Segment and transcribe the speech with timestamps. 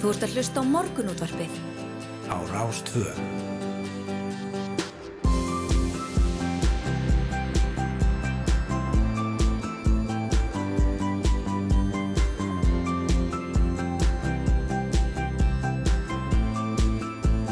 [0.00, 1.56] Þú ert að hlusta á morgunútvarpið.
[2.32, 3.10] Á Rástvö.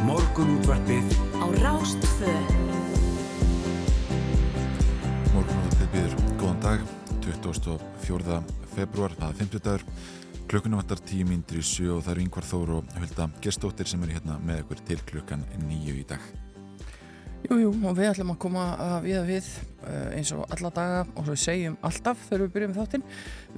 [0.09, 2.33] Morgunútvarpið Á Rástvö.
[5.35, 6.89] Morgunútvarpið býður góðan dag
[7.29, 8.41] 24.
[8.73, 9.87] februar, það er 50 dagur
[10.49, 14.05] klukkunum vantar 10 mindur í sjö og það eru yngvar þóru og hölda gestóttir sem
[14.05, 16.23] eru hérna með ykkur til klukkan nýju í dag.
[17.45, 19.51] Jújú, jú, og við ætlum að koma að við að við
[19.85, 23.05] uh, eins og alla daga og svo segjum alltaf þegar við byrjum þáttinn.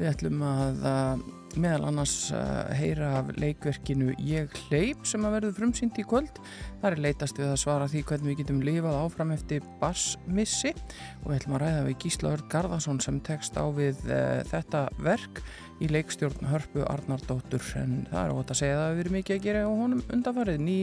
[0.01, 1.23] Við ætlum að uh,
[1.59, 6.43] meðal annars uh, heyra af leikverkinu Ég hleyp sem að verður frumsýnd í kvöld.
[6.83, 11.31] Það er leitast við að svara því hvernig við getum lifað áfram eftir bassmissi og
[11.31, 14.05] við ætlum að ræða við Gísla Örd Garðarsson sem tekst á við
[14.51, 15.43] þetta verk
[15.81, 17.65] í leikstjórn Hörpu Arnardóttur.
[17.81, 20.03] En það er ótt að segja að það hefur verið mikið að gera á honum
[20.13, 20.63] undanfarið.
[20.67, 20.79] Ný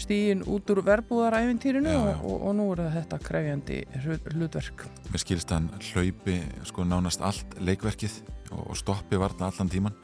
[0.00, 4.86] stíin út úr verbúðaræfintýrinu og, og, og nú er þetta krefjandi hlutverk.
[5.12, 9.96] Mér skilst hann hlaupi sko nánast allt leikverkið og, og stoppi varna allan tíman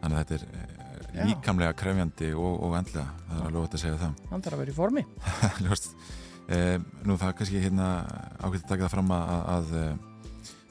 [0.00, 0.78] þannig að þetta er
[1.10, 1.24] Já.
[1.26, 4.24] líkamlega krefjandi og endlega, það er alveg ótt að segja það.
[4.30, 5.06] Hann þarf að vera í formi.
[6.50, 7.88] Eh, nú það er kannski hérna
[8.40, 9.68] ákveðið að taka það fram að, að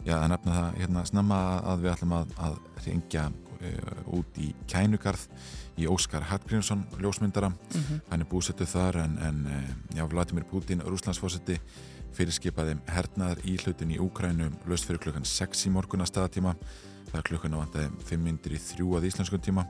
[0.04, 1.38] já, að nefna það hérna snemma
[1.72, 5.24] að við ætlum að, að ringja uh, út í Kænugarð
[5.80, 8.02] í Óskar Hallgrímsson ljósmyndara, mm -hmm.
[8.10, 9.40] hann er búsettuð þar en, en
[9.96, 11.56] já, Vladimir Putin Rúslandsfósetti
[12.12, 16.04] fyrirskipaði hernaðar í hlutin í Úkrænu löst fyrir klukkan 6 í morgun
[17.14, 19.66] er klukkan á vandaði 5 mindir í 3 að íslenskum tíma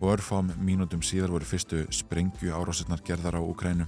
[0.00, 3.86] og örfám mínútum síðar voru fyrstu sprengju árásetnar gerðar á Úkrænu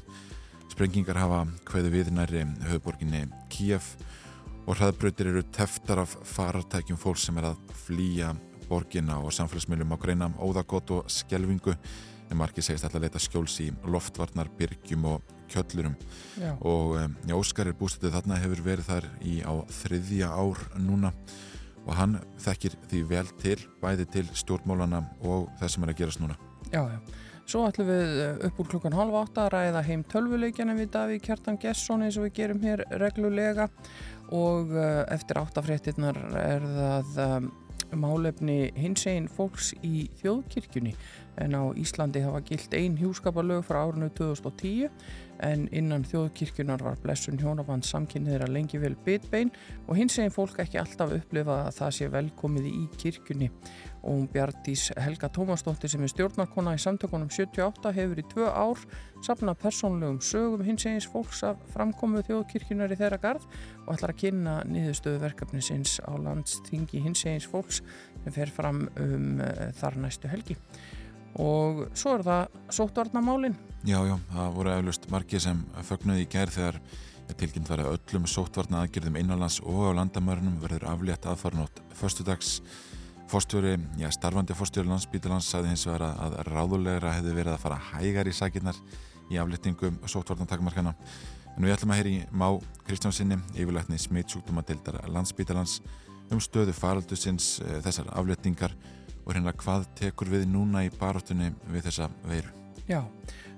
[0.71, 3.95] sprengingar hafa hveði við næri höfðborginni Kíjaf
[4.65, 8.33] og hraðbrautir eru teftar af farartækjum fólk sem er að flýja
[8.69, 11.75] borgina og samfélagsmiðlum á greinam óðagótt og skjelvingu
[12.31, 15.97] en margir segist alltaf að leta skjóls í loftvarnar, byrgjum og kjöllurum.
[16.41, 16.55] Já.
[16.57, 21.13] og um, já, Óskar er bústættið þarna hefur verið þar í á þriðja ár núna
[21.85, 26.23] og hann þekkir því vel til bæði til stjórnmólana og það sem er að gerast
[26.23, 26.39] núna.
[26.73, 26.99] Já, já.
[27.45, 31.59] Svo ætlum við upp úr klukkan halv átta að ræða heim tölvuleikjana við Daví Kjartan
[31.61, 33.69] Gesson eins og við gerum hér reglulega.
[34.33, 37.51] Og eh, eftir áttafréttinnar er það um,
[38.01, 40.95] málefni hins einn fólks í þjóðkirkjunni
[41.43, 44.91] en á Íslandi hafa gilt ein hjúskaparlög frá árinu 2010
[45.43, 49.51] en innan þjóðkirkjunar var blessun hjónaband samkynniðra lengi vel bitbein
[49.89, 53.51] og hins eginn fólk ekki alltaf upplifa að það sé velkomið í kirkjunni.
[54.05, 58.83] Og hún Bjartís Helga Tómasdóttir sem er stjórnarkona í samtökunum 78 hefur í tvö ár
[59.25, 63.47] sapnað persónlegum sögum hins egins fólks af framkomuð þjóðkirkjunar í þeirra gard
[63.87, 67.81] og ætlar að kynna niðurstöðu verkefni sinns á landstingi hins egins fólks
[68.25, 70.59] sem fer fram um uh, þar næstu helgi
[71.41, 73.57] og svo er það sóttvarnamálin.
[73.85, 76.81] Já, já, það voru eflust margir sem fögnuði í gerð þegar
[77.41, 82.59] tilkynnt var að öllum sóttvarna aðgerðum innanlands og á landamörnum verður aflétt aðfarnótt förstudags
[83.33, 88.29] fórstjóri, já, starfandi fórstjóri landsbítalans sagði hins vegar að ráðulegra hefði verið að fara hægar
[88.29, 88.79] í sakinnar
[89.33, 90.93] í afléttingum sóttvarnatakmarkana.
[91.55, 92.49] En við ætlum að heyri Má
[92.85, 95.79] Kristjánsinni yfirleitni smittsjúkdómadeildar landsbítalans
[96.33, 98.75] um stöðu faraldusins e, þessar afléttingar
[99.25, 102.53] og hérna hvað tekur við núna í baróttunni við þessa veiru
[102.85, 103.01] Já,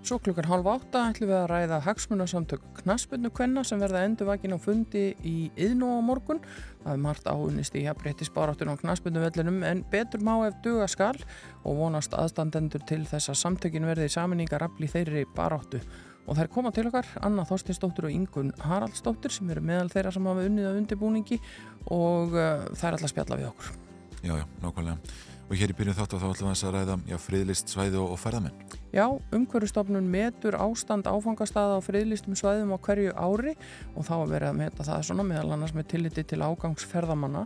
[0.06, 4.58] svo klukkan halv átta ætlum við að ræða hagsmunarsamtök knaspinu kvenna sem verða endurvakin á
[4.62, 6.38] fundi í yðnú á morgun.
[6.84, 10.62] Það er margt áunist í að breytti spáráttun á knaspinu vellinum en betur má ef
[10.62, 11.16] duga skal
[11.66, 15.82] og vonast aðstandendur til þess að samtökin verði saminningar afli þeirri baráttu.
[16.30, 20.30] Og þær koma til okkar, Anna Þorstinsdóttir og Ingun Haraldsdóttir sem eru meðal þeirra sem
[20.30, 21.42] hafa unnið að undirbúningi
[21.94, 23.74] og þær er alltaf spjalla við okkur.
[24.22, 25.34] Já, já, nákvæmlega.
[25.46, 28.08] Og hér í byrjun þátt að þá ætlum við að ræða já, friðlist svæði og,
[28.16, 28.56] og ferðamenn.
[28.90, 29.04] Já,
[29.36, 33.54] umhverjastofnun metur ástand áfangastaða á friðlistum svæðum á hverju ári
[33.94, 37.44] og þá vera að meta það svona meðal annars með tilliti til ágangsferðamanna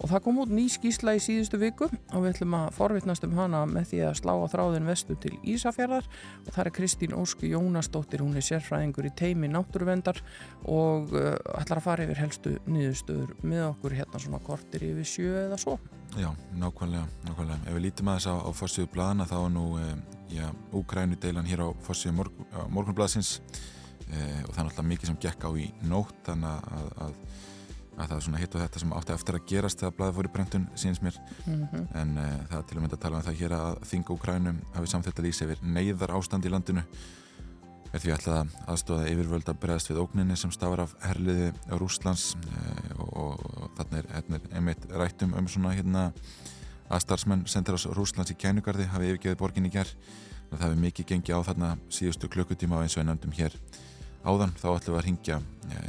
[0.00, 3.36] og það kom út ný skísla í síðustu viku og við ætlum að forvittnast um
[3.36, 6.08] hana með því að slá á þráðin vestu til Ísafjörðar
[6.46, 10.22] og það er Kristín Ósku Jónasdóttir, hún er sérfræðingur í teimi náttúruvendar
[10.64, 15.34] og uh, ætlar að fara yfir helstu nýðustöður með okkur hérna svona kortir yfir sjö
[15.46, 15.76] eða svo.
[16.18, 17.60] Já, nákvæmlega, nákvæmlega.
[17.68, 19.90] Ef við lítum að þess á, á fórsíðu bladana þá er nú, e,
[20.34, 22.40] já, Úgrænu deilan hér á fórsíðu morg,
[22.72, 23.36] morgunbladsins
[24.08, 24.18] e,
[24.48, 27.14] og það er náttúrulega mikið sem gekk á í nótt þannig að,
[27.96, 30.16] að, að það er svona hitt og þetta sem átti eftir að gerast þegar bladið
[30.18, 31.16] fór í brentun síns mér.
[31.46, 31.86] Mm -hmm.
[32.00, 34.60] en e, það er til að mynda að tala um það hér að þinga Úgrænum
[34.74, 36.84] hafi samþett að lýsa yfir neyðar ástand í landinu.
[37.92, 42.36] Er því alltaf aðstóða yfirvöld að bregðast við ógninni sem stafar af herliði Rúslands
[42.98, 46.12] og, og, og þarna er, er einmitt rættum um svona hérna
[46.88, 49.96] aðstarfsmenn sendir ás Rúslands í kænugarði hafi yfirgeðið borgin í gerð
[50.50, 53.56] það hefur mikið gengið á þarna síðustu klukkutíma og eins og við nefndum hér
[54.26, 54.54] áðan.
[54.58, 55.40] Þá ætlum við að ringja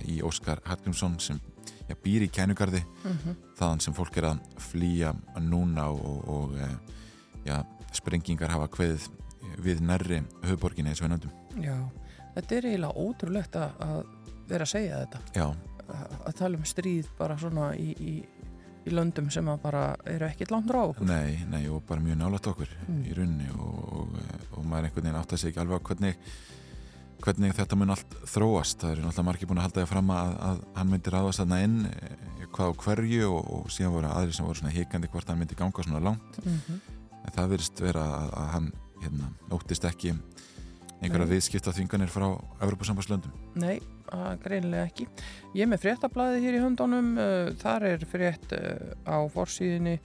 [0.07, 1.41] í Óskar Hallgrímsson sem
[1.91, 3.35] já, býr í kænugarði mm -hmm.
[3.59, 4.39] þaðan sem fólk er að
[4.71, 6.55] flýja núna og, og
[7.45, 7.61] já,
[7.93, 9.09] sprengingar hafa kveðið
[9.61, 11.77] við nærri höfuborginni eins og við nefndum Já,
[12.35, 14.05] þetta er eiginlega ótrúlegt að
[14.51, 15.47] vera að segja þetta Já.
[16.25, 18.13] að tala um stríð bara svona í, í,
[18.85, 22.49] í löndum sem bara eru ekkit langt rá okkur Nei, nei og bara mjög nálat
[22.53, 23.03] okkur mm.
[23.03, 24.17] í runni og, og,
[24.57, 26.33] og maður einhvern veginn átt að segja alveg á hvernig
[27.25, 28.81] hvernig þetta mun allt þróast.
[28.81, 31.59] Það eru náttúrulega margir búin að halda það fram að, að hann myndi ráðast þarna
[31.65, 35.31] inn eh, hvað á hverju og, og síðan voru aðri sem voru svona híkandi hvort
[35.31, 36.41] hann myndi ganga svona langt.
[36.43, 36.79] Mm -hmm.
[37.21, 38.71] en það verist vera að, að hann
[39.01, 40.15] hérna, óttist ekki
[41.01, 42.27] einhverja viðskipta þvinganir frá
[42.61, 43.79] Evropasambanslöndum Nei,
[44.43, 45.07] greinilega ekki.
[45.55, 47.15] Ég er með fréttablaði hér í höndunum
[47.57, 48.53] þar er frétt
[49.09, 49.97] á forsíðinni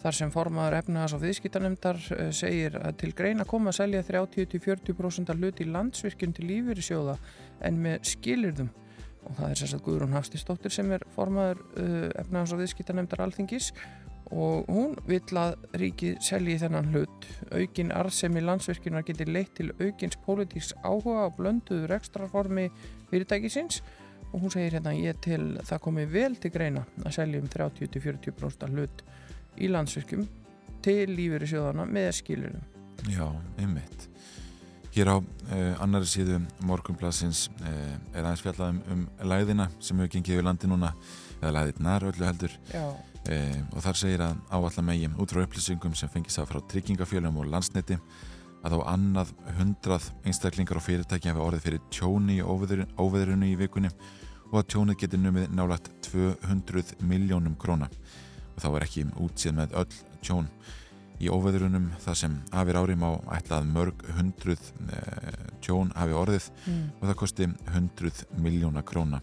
[0.00, 1.98] þar sem formaður efnaðas og viðskiptanemndar
[2.36, 7.16] segir að til greina koma að selja 30-40% af hluti landsvirkjum til lífyrirsjóða
[7.68, 8.70] en með skilirðum
[9.20, 11.60] og það er sérstaklega Guðrún Hafstistóttir sem er formaður
[12.22, 13.72] efnaðas og viðskiptanemndar alþingis
[14.30, 17.26] og hún vill að ríkið selji þennan hlut.
[17.50, 22.68] Aukin arðsemi landsvirkjunar getur leitt til aukins pólitíks áhuga á blönduður ekstraformi
[23.10, 23.80] fyrirtækisins
[24.30, 28.70] og hún segir hérna ég til það komi vel til greina að selja um 30-40%
[28.70, 29.02] hlut
[29.58, 30.26] í landsvirkjum
[30.84, 32.62] til lífeyri sjóðana með skilurum.
[33.10, 33.26] Já,
[33.58, 34.06] einmitt.
[34.90, 35.16] Hér á
[35.54, 40.48] eh, annari síðu morgunblassins eh, er aðeins fjallað um, um læðina sem hefur gengið við
[40.48, 40.90] landi núna
[41.38, 42.84] eða læðirnar öllu heldur Já.
[43.30, 47.38] Eh, og þar segir að áallar megin út frá upplýsingum sem fengist að frá tryggingafjölum
[47.38, 48.00] og landsneti
[48.66, 49.30] að á annað
[49.60, 53.92] hundrað einstaklingar og fyrirtæki hafi orðið fyrir tjóni í óveðrunu í vikunni
[54.50, 57.86] og að tjónið getur numið nálagt 200 miljónum króna
[58.60, 59.88] og þá er ekki útsið með öll
[60.20, 60.50] tjón
[61.20, 66.46] í óveðrunum það sem hafið árið má ætla að mörg hundruð eh, tjón hafi orðið
[66.66, 66.84] Mm.
[67.00, 69.20] og það kosti 100 miljóna króna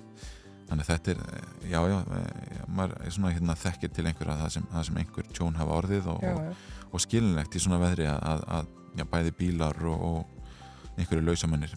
[0.68, 4.50] þannig þetta er, eh, já, já, eh, maður er svona hérna þekkir til einhverja það
[4.58, 8.20] sem, það sem einhver tjón hafa orðið og, og, og skilinlegt í svona veðri að,
[8.34, 8.68] að, að
[8.98, 11.74] já, bæði bílar og, og einhverju lausamennir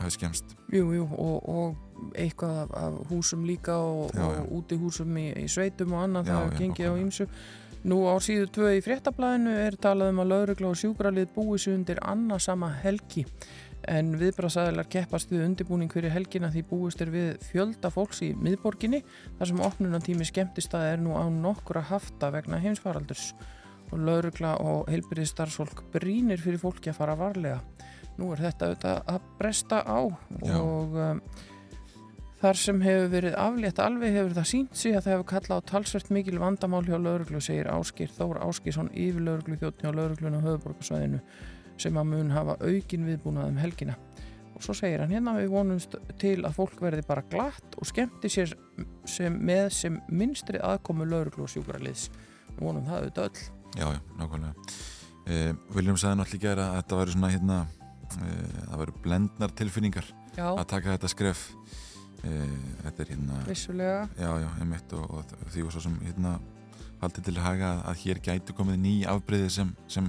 [0.00, 0.54] hafi skemst.
[0.72, 5.28] Jú, jú, og, og eitthvað af, af húsum líka og, Já, og úti húsum í,
[5.44, 7.28] í sveitum og annað, Já, það hefur gengið á ýmsu.
[7.82, 11.74] Nú á síðu tvö í fréttablaðinu er talað um að laurugla og sjúkralið búi sig
[11.74, 13.24] undir annarsama helgi
[13.90, 19.02] en viðbrasaðilar keppast við undirbúning fyrir helgina því búist er við fjölda fólks í miðborginni
[19.40, 23.32] þar sem opnunartími skemmtistað er nú á nokkura hafta vegna heimsfaraldurs
[23.92, 27.58] og laurugla og heilbyrðistarfsfólk brínir fyrir fólki að fara varlega.
[28.20, 30.00] Nú er þetta auðvitað að bresta á
[30.42, 30.56] Já.
[30.58, 31.22] og um,
[32.42, 35.68] þar sem hefur verið aflétt alveg hefur það sínt sig að það hefur kallað á
[35.72, 40.46] talsvert mikil vandamál hjá lauruglu segir Áskir Þór Áskisson yfir lauruglu þjóttni á laurugluna á
[40.48, 41.22] höfuborgarsvæðinu
[41.80, 43.96] sem að mun hafa aukin viðbúnað um helgina
[44.52, 48.30] og svo segir hann hérna við vonumst til að fólk verði bara glatt og skemmti
[48.30, 48.52] sér
[49.08, 52.10] sem, með sem minnstri aðkomu lauruglu og sjúkraliðs
[52.52, 54.52] við vonum það auðvitað öll Já, já, nákvæmlega.
[55.32, 57.58] Eh, Viljum sagði náttúrulega að þetta væri svona hérna,
[58.20, 61.44] það væri blendnar tilfinningar Já, að taka þetta skref.
[62.22, 64.02] Eh, þetta er hérna, vissulega.
[64.16, 64.48] Já, já,
[64.98, 66.36] og, og því var svo sem hérna
[67.02, 70.08] haldið til að haga að, hér gætu komið ný afbreyði sem, sem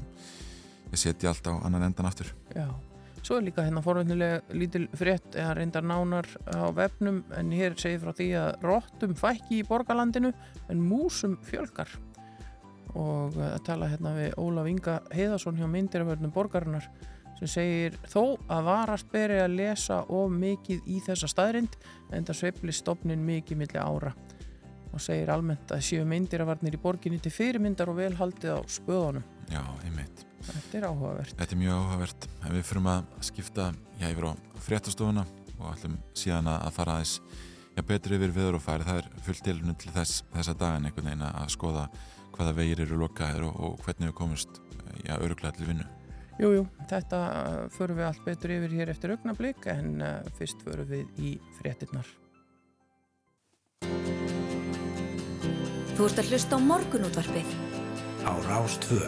[0.93, 2.29] setja allt á annan endan aftur.
[2.53, 2.67] Já,
[3.25, 8.03] svo er líka hérna forvöndilega lítil frétt eða reyndar nánar á vefnum en hér segir
[8.03, 10.33] frá því að rottum fækki í borgarlandinu
[10.69, 11.89] en músum fjölgar.
[12.93, 16.85] Og að tala hérna við Ólaf Inga Heiðarsson hjá myndiraförnum borgarinnar
[17.43, 21.75] sem segir þó að varast beri að lesa of mikið í þessa staðrind
[22.13, 24.13] en það sveifli stopnin mikið milli ára
[24.93, 29.23] og segir almennt að séu myndiravarnir í borginni til fyrirmyndar og velhaldið á spöðunum.
[29.49, 30.21] Já, einmitt.
[30.43, 31.33] Þetta er áhugavert.
[31.39, 32.27] Þetta er mjög áhugavert.
[32.43, 33.65] En við fyrum að skipta,
[33.97, 34.33] já, yfir á
[34.67, 35.25] fréttastofuna
[35.57, 37.15] og ætlum síðan að að fara aðeins
[37.89, 38.85] betri yfir viður og færi.
[38.85, 41.87] Það er fullt tilnum til þess, þessa dagan einhvern veginn að skoða
[42.33, 44.61] hvaða vegir eru lokaðir og, og hvernig við komumst
[45.17, 45.89] öruglega til vinnu.
[46.41, 47.19] Jú, jú, þetta
[47.75, 52.09] förum við allt betur yfir hér eftir augnablík en uh, fyrst förum við í fréttinnar.
[55.93, 57.53] Þú ert að hlusta á morgunútvarpið
[58.25, 59.05] á Rástvö.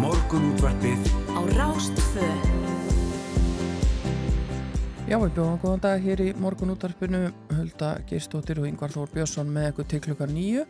[0.00, 2.59] Morgunútvarpið á Rástfö.
[5.10, 9.70] Já, við bjóðum góðan dag hér í morgunútvarpinu Hulda Geistóttir og Yngvar Þór Björnsson með
[9.70, 10.66] eitthvað til klukkar nýju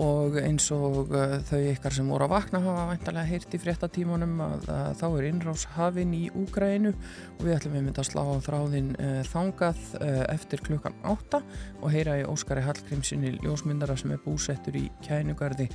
[0.00, 4.36] og eins og uh, þau ykkar sem voru að vakna hafa vantarlega heyrt í fréttatímanum
[4.44, 8.22] að, að þá er innrás hafinn í Úgrænu og við ætlum við mynda að slá
[8.22, 11.42] á þráðin uh, þangað uh, eftir klukkan 8
[11.80, 15.68] og heyra í Óskari Hallgrímsinni ljósmyndara sem er búsettur í kænugarði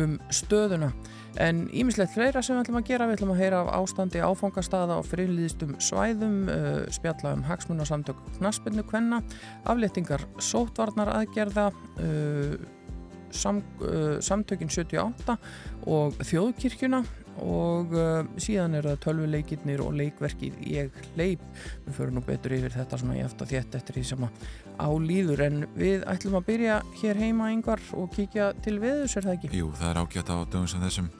[0.00, 0.90] um stöðuna.
[1.40, 4.98] En ímislegt fleira sem við ætlum að gera, við ætlum að heyra af ástandi áfangastada
[4.98, 9.22] á friðlýðistum svæðum, uh, spjalla um hagsmun og samtök knaspinnu kvenna,
[10.00, 12.54] aflettingar sótvarnar aðgerða, uh,
[13.30, 15.36] sam, uh, samtökin 78
[15.86, 17.02] og þjóðkirkjuna
[17.40, 21.40] og uh, síðan er það tölvuleikirnir og leikverkið ég leip
[21.86, 24.48] við förum nú betur yfir þetta svona í eftir þétt eftir því sem að
[24.80, 29.36] álýður en við ætlum að byrja hér heima yngvar og kíkja til veðus er það
[29.36, 29.52] ekki?
[29.60, 31.12] Jú, það er ágætt á dögum sem þessum.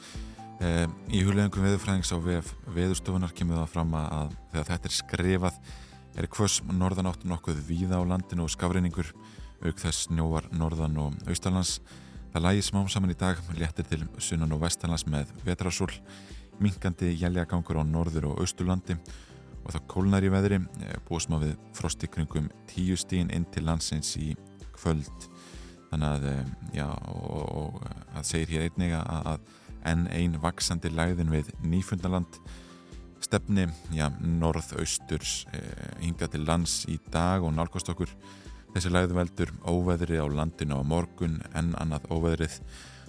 [0.60, 5.62] Eh, í hugleðingum veðurfræðings á veðurstofunar kemur það fram að þegar þetta er skrifað
[6.16, 9.12] er hvers norðan áttu nokkuð víða á landinu og skafreiningur
[9.60, 11.78] auk þess snjóvar norðan og austalands
[12.30, 15.90] Það lægi smám saman í dag, léttir til sunnan og vestalans með vetrasól,
[16.62, 18.94] minkandi jæljagangur á norður og austurlandi
[19.64, 20.60] og það kólnar í veðri,
[21.08, 24.30] búið smá við frosti kringum tíu stíin inn til landsins í
[24.76, 25.26] kvöld.
[25.90, 27.82] Þannig að, eh, já, og, og
[28.14, 29.40] það segir hér einnig að, að
[29.90, 32.38] enn einn vaksandi læðin við nýfundaland
[33.20, 38.12] stefni, já, norð-austurs eh, hinga til lands í dag og nálgast okkur
[38.70, 42.52] Þessi læðu veldur óveðri á landinu á morgun en annað óveðrið.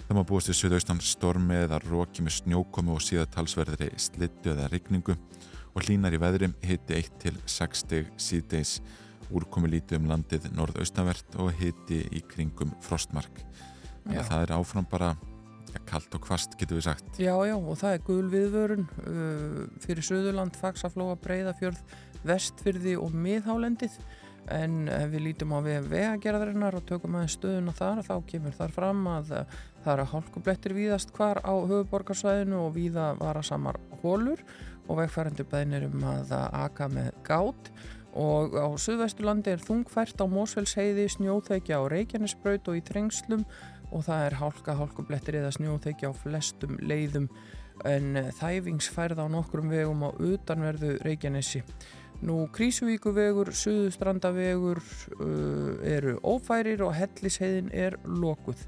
[0.08, 5.14] Það má búist við söðaustan stormi eða róki með snjókomi og síðatalsverðri slittu eða rigningu
[5.14, 8.80] og hlínar í veðri hitti 1-60 síðdeis
[9.30, 13.44] úrkomi lítið um landið norðaustanvert og hitti í kringum frostmark.
[14.02, 15.14] Það er áfram bara
[15.88, 17.20] kallt og kvast getur við sagt.
[17.20, 21.80] Já, já og það er gul viðvörun uh, fyrir Suðurland, Faxaflóa, Breiðafjörð,
[22.28, 23.96] Vestfyrði og Miðhálendið.
[24.50, 29.04] En ef við lítum á vegagerðarinnar og tökum aðeins stöðuna þar þá kemur þar fram
[29.06, 29.28] að
[29.84, 34.42] það eru hálkublettir víðast hvar á höfuborgarsvæðinu og víða vara samar hólur
[34.88, 37.70] og vegfærandur beðnir um að aka með gát.
[38.18, 43.46] Og á Suðvesturlandi er þungfært á Mósvelsheiði, snjóþekja á Reykjanesbraut og í Trengslum
[43.92, 47.28] og það er hálka, hálkublettir eða snjóþekja á flestum leiðum
[47.88, 51.62] en þæfingsfærð á nokkrum vegum á utanverðu Reykjanesi
[52.22, 58.62] Nú Krísuvíkuvegur, Suðustrandavegur uh, eru ófærir og Hellisheiðin er lokuð.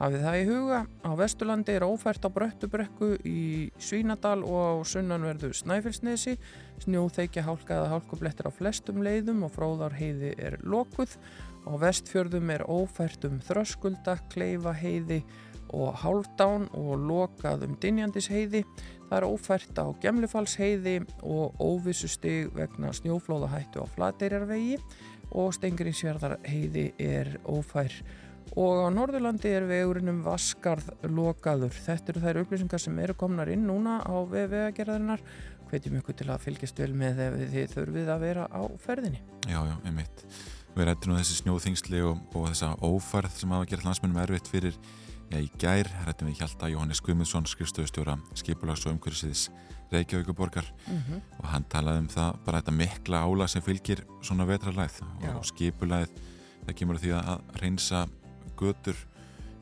[0.00, 5.52] Hafið það í huga, á Vesturlandi er ófært á Bröttubrekku í Svínadal og á sunnanverðu
[5.56, 6.36] Snæfellsnesi.
[6.84, 11.16] Snjóþeikja hálkaða hálkublettir á flestum leiðum og fróðarheiði er lokuð.
[11.68, 15.20] Á vestfjörðum er ófært um Þröskulda, Kleifaheiði
[15.76, 18.64] og Hálfdán og lokað um Dinjandisheiði.
[19.10, 24.80] Það er ófært á Gemlifalsheiði og óvissustig vegna snjóflóðahættu á Flateirjarvegi
[25.30, 27.94] og Stengriðsfjörðarheiði er ófær.
[28.58, 31.74] Og á Norðurlandi er vegurinnum Vaskarð lokaður.
[31.74, 35.22] Þetta eru þær upplýsingar sem eru komnar inn núna á vegagerðarinnar.
[35.70, 39.22] Hvetjum ykkur til að fylgjast vel með ef þið þurfið að vera á ferðinni.
[39.46, 40.24] Já, já, einmitt.
[40.76, 44.76] Við rættum nú þessi snjóþingsli og, og þessa ófærð sem hafa gert landsmennum erfitt fyrir
[45.30, 49.44] Já, í gær hættum við hjálta Jóhannes Guðmundsson, skrifstöðustjóra skipulags og umhverfisins
[49.92, 51.20] Reykjavíkuborgar mm -hmm.
[51.38, 55.00] og hann talaði um það bara þetta mikla ála sem fylgir svona vetralæð
[55.36, 56.10] og skipulagið
[56.66, 58.08] það kemur því að reynsa
[58.56, 58.96] götur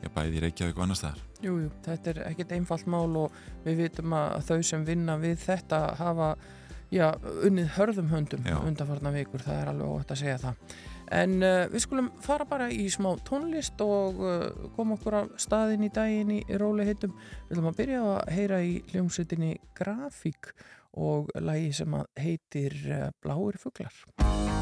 [0.01, 1.21] já, bæði í Reykjavík og annar staðar.
[1.41, 3.31] Jújú, þetta er ekkert einfalt mál og
[3.65, 6.35] við vitum að þau sem vinna við þetta hafa
[6.91, 7.13] já,
[7.45, 10.55] unnið hörðum höndum undanfarnar vikur, það er alveg óhægt að segja það.
[11.15, 15.87] En uh, við skulum fara bara í smá tónlist og uh, koma okkur af staðin
[15.87, 17.15] í daginn í róli hittum.
[17.47, 20.53] Við ætlum að byrja að heyra í hljómsveitinni Grafík
[20.99, 24.58] og lagi sem heitir uh, Bláir fugglar.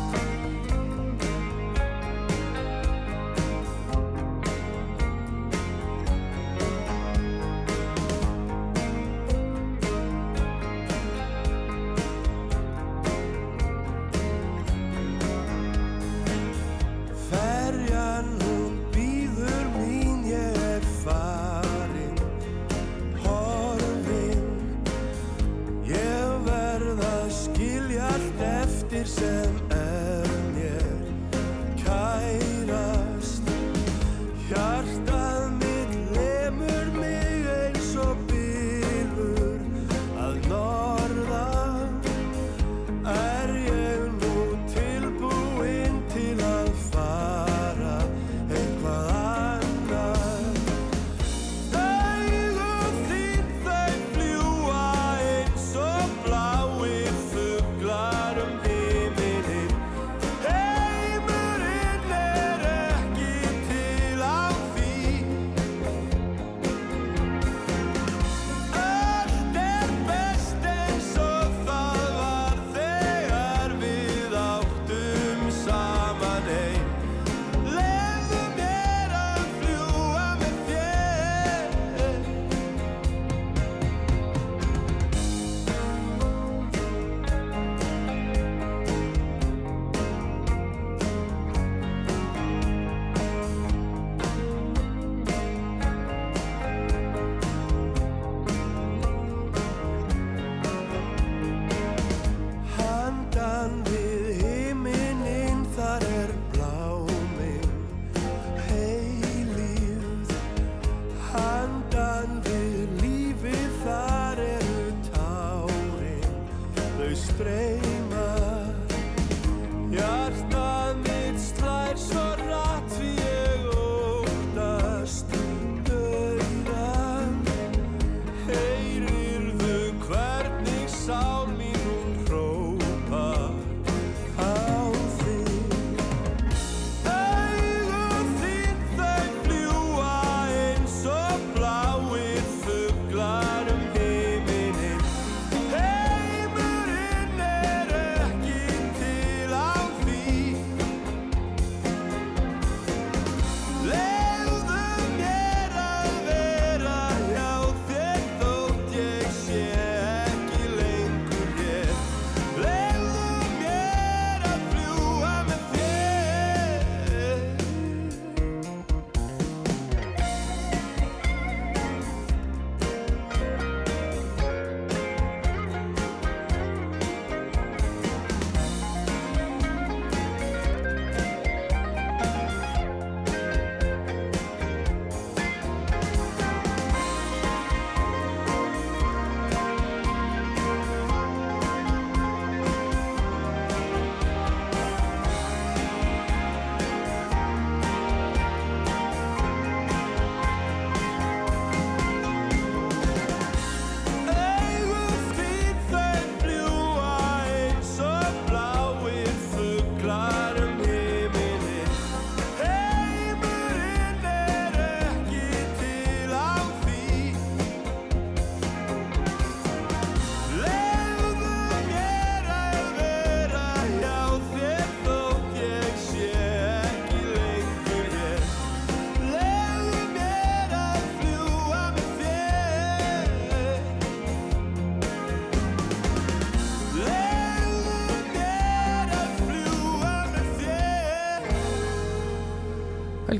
[29.21, 29.66] Um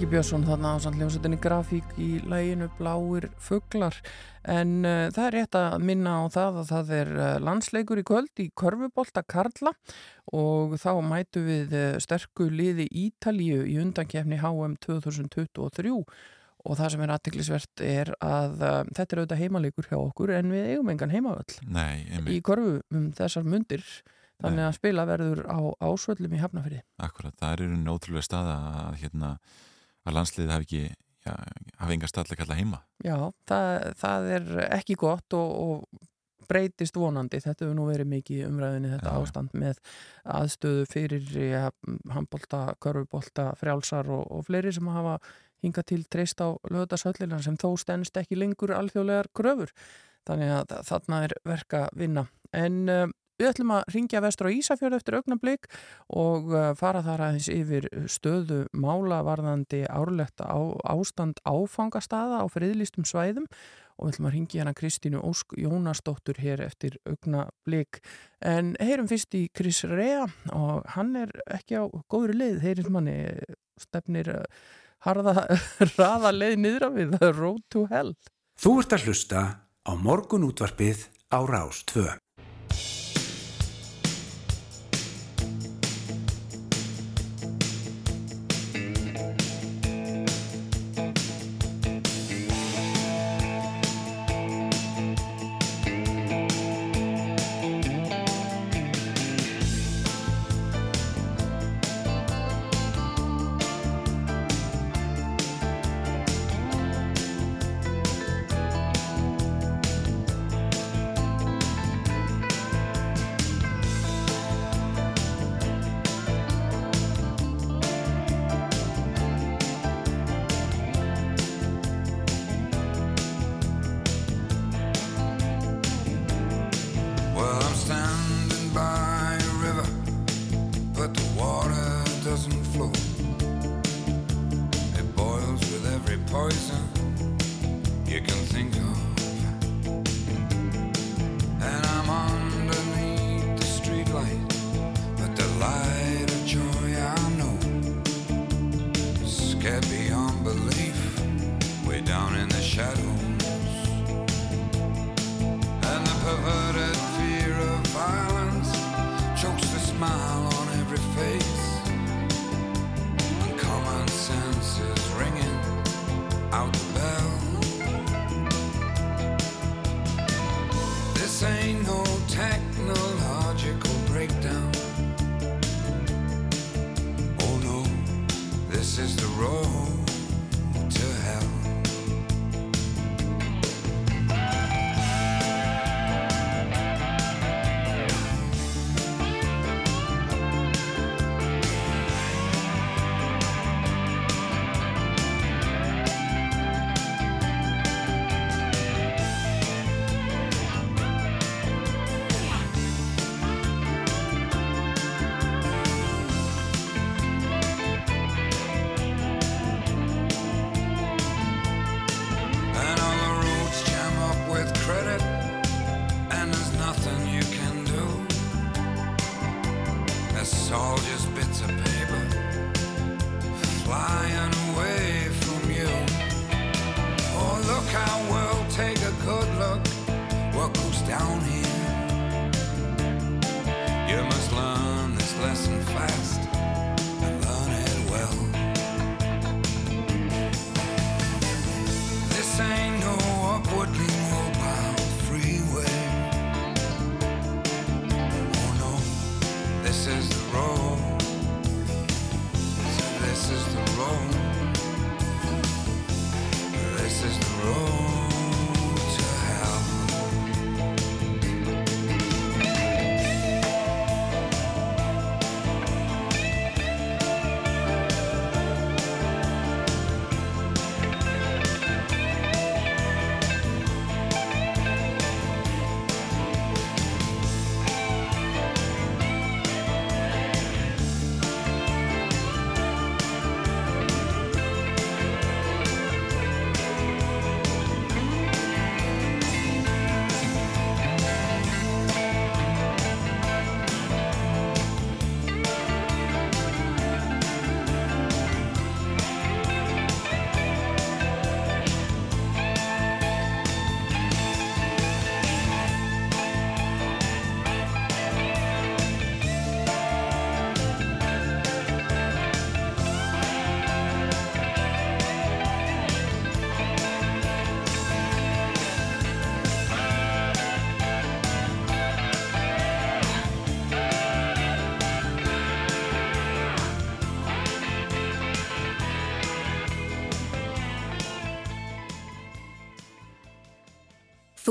[0.08, 3.98] Helgi Björnsson þarna á sannljónsettinni grafík í læginu Bláir Fuglar.
[4.48, 8.06] En uh, það er rétt að minna á það að það er uh, landsleikur í
[8.08, 9.74] kvöld í Körfubolta Karla
[10.32, 17.04] og þá mætu við uh, sterku liði Ítalíu í undankefni HM 2023 og það sem
[17.04, 21.18] er aðtiklisvert er að uh, þetta er auðvitað heimaleikur hjá okkur en við eigum engan
[21.18, 23.84] heimavöll Nei, í körfu um þessar mundir.
[24.38, 26.84] Þannig að spila verður á ásvöllum í Hafnafyrði.
[27.02, 29.40] akkurat, það er í nótrúlega staða að, hérna,
[30.08, 30.84] að landsliðið hafi ekki
[31.28, 31.34] já,
[31.82, 33.18] hafi enga stall að kalla heima Já,
[33.50, 36.06] það, það er ekki gott og, og
[36.48, 37.42] breytist vonandi.
[37.44, 39.18] Þetta hefur nú verið mikið umræðinni þetta já.
[39.22, 39.82] ástand með
[40.38, 41.66] aðstöðu fyrir ja,
[42.14, 45.18] handbolta, körfubolta, frjálsar og, og fleiri sem hafa
[45.66, 49.74] hingað til treyst á lögðarsöllina sem þó stennst ekki lengur alþjóðlegar kröfur.
[50.28, 52.28] Þannig að þarna er verka vinna.
[52.56, 55.68] En uh, við ætlum að ringja vestur á Ísafjörð eftir augnablík
[56.10, 63.08] og uh, fara þar aðeins yfir stöðu mála varðandi árlegt á, ástand áfangastaða á friðlýstum
[63.08, 63.46] svæðum
[63.98, 68.02] og við ætlum að ringi hérna Kristínu Ósk Jónasdóttur hér eftir augnablík.
[68.46, 73.18] En heyrum fyrst í Chris Rea og hann er ekki á góðri leið, heyrim manni
[73.82, 74.44] stefnir uh,
[75.06, 75.48] harða
[75.98, 78.14] raða leið niðra við Road to Hell.
[78.58, 79.44] Þú ert að hlusta
[79.86, 82.08] á morgunútvarpið á Rás 2.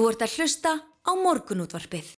[0.07, 0.71] Þú ert að hlusta
[1.03, 2.13] á morgunútvarpið.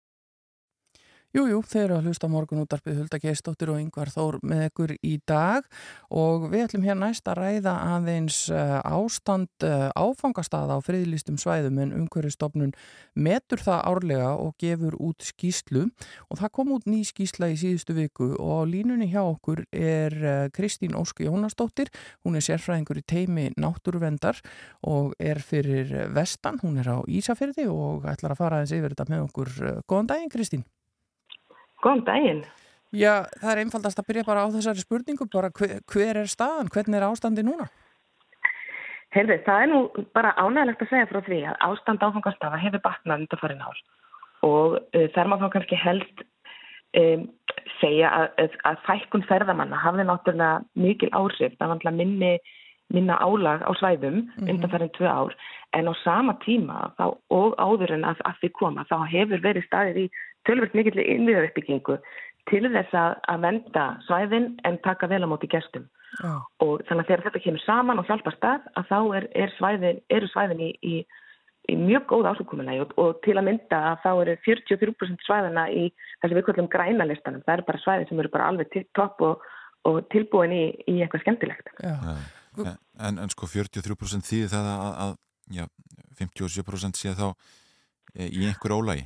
[1.35, 4.91] Jújú, jú, þeir eru að hlusta morgun útarpið Hulda Geistóttir og Yngvar Þór með ykkur
[5.03, 5.65] í dag
[6.07, 11.81] og við ætlum hér næst að ræða aðeins uh, ástand uh, áfangastaða á friðlýstum svæðum
[11.83, 12.71] en umhverjastofnun
[13.19, 15.83] metur það árlega og gefur út skýslu
[16.31, 20.47] og það kom út ný skýsla í síðustu viku og línunni hjá okkur er uh,
[20.55, 21.91] Kristín Ósk Jónasdóttir,
[22.23, 24.39] hún er sérfræðingur í teimi náttúruvendar
[24.87, 29.11] og er fyrir vestan, hún er á Ísafyrði og ætlar að fara aðeins yfir þetta
[29.11, 29.55] með okkur.
[29.83, 30.65] Góðan daginn Kristín.
[31.83, 32.45] Góðan daginn.
[32.95, 36.71] Já, það er einfaldast að byrja bara á þessari spurningu, bara hver, hver er staðan,
[36.71, 37.67] hvernig er ástandi núna?
[39.15, 39.81] Heyrði, það er nú
[40.15, 43.79] bara ánægilegt að segja frá því að ástand áfangastafa hefur batnað undir farin ár
[44.45, 46.23] og uh, þar maður þá kannski helst
[46.99, 47.23] um,
[47.79, 52.33] segja að, að, fækkun ferðamanna hafði náttúrulega mikil áhrif, það var náttúrulega minni
[52.93, 54.49] minna álag á svæðum mm -hmm.
[54.51, 55.33] undan farin tvö ár
[55.73, 59.67] en á sama tíma þá, og áður en að, að því koma þá hefur verið
[59.67, 60.07] staðið í
[60.47, 61.97] tölvöld mikill innviðaruppbyggingu
[62.47, 65.87] til þess að, að venda svæðin en taka vel á móti gestum.
[66.23, 66.33] Já.
[66.63, 69.99] Og þannig að þegar þetta kemur saman og hjálpa stað að þá er, er svæðin,
[70.13, 70.95] eru svæðin í, í,
[71.67, 75.83] í mjög góð ásökumunlega og, og til að mynda að þá eru 43% svæðina í
[76.21, 77.43] þessi viðkvöldum grænalistanum.
[77.45, 79.45] Það eru bara svæði sem eru bara alveg topp og,
[79.89, 81.73] og tilbúin í, í eitthvað skemmtilegt.
[81.83, 82.23] Já.
[82.57, 85.11] En, en, sko 43% þýðir það að, að
[85.53, 85.67] já,
[86.17, 87.27] 57% sé þá
[88.15, 89.05] e, í einhver ólægi?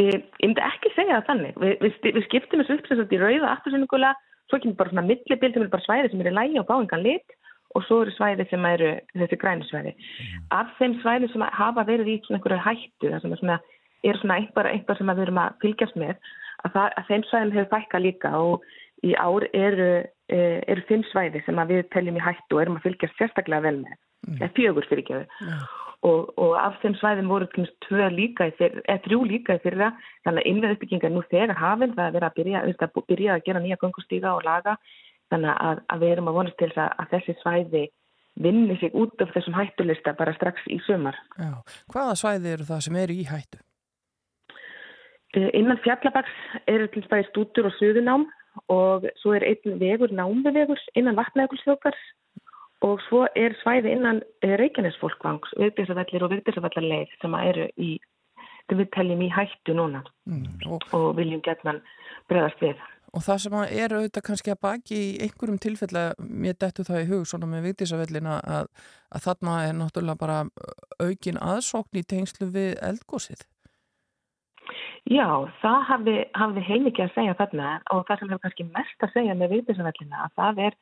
[0.00, 1.56] Ég, ég myndi ekki segja það þannig.
[1.60, 4.14] Vi, við, við skiptum þessu upp sem sagt í rauða aftursyningulega,
[4.48, 7.36] svo kemur bara svona millibild sem eru bara svæði sem eru lægi og báingan lit
[7.76, 9.92] og svo eru svæði sem eru þessi græni svæði.
[9.96, 10.46] Mm.
[10.58, 13.58] Af þeim svæði sem hafa verið í svona einhverju hættu, það sem er svona,
[14.04, 17.54] er svona einhver, einhver sem við erum að fylgjast með, að, það, að þeim svæðum
[17.56, 18.66] hefur fækka líka og
[19.02, 19.90] í ár eru,
[20.32, 23.96] eru fimm svæði sem við teljum í hættu og erum að fylgjast sérstaklega vel með.
[24.30, 25.62] Eða fjögur fyrir ekki þau.
[26.02, 27.46] Og, og af þeim svæðin voru
[27.86, 29.92] tvö líka eða þrjú líka í fyrra
[30.24, 33.34] þannig að innveð uppbygginga er nú þegar hafinn það er verið að byrja, að byrja
[33.36, 34.74] að gera nýja gangustíga og laga
[35.30, 37.84] þannig að, að við erum að vonast til að, að þessi svæði
[38.42, 41.18] vinni sig út af þessum hættulista bara strax í sömar.
[41.38, 41.52] Já.
[41.92, 43.60] Hvaða svæði eru það sem eru í hættu?
[45.32, 46.32] Innan fjallabaks
[46.68, 48.26] eru til stæði stútur og suðunám
[48.72, 52.00] og svo er einn vegur námvegur innan vatnægulsjókars
[52.86, 57.90] og svo er svæði innan Reykjanesfólkvangs, viðbjörnsvellir og viðbjörnsvellarleið sem eru í,
[58.72, 61.78] við teljum í hættu núna mm, og, og viljum getna
[62.30, 62.82] bregðast við.
[63.12, 67.08] Og það sem er auðvitað kannski að baki í einhverjum tilfella, mér dettu það í
[67.10, 68.70] hug svona með viðbjörnsvellina að,
[69.12, 70.38] að þarna er náttúrulega bara
[71.02, 73.44] aukin aðsókn í tengslu við eldgósið.
[75.10, 75.26] Já,
[75.60, 79.36] það hafði, hafði heimikið að segja þarna og það sem hefur kannski mest að segja
[79.36, 80.76] með viðbjörnsvellina að það er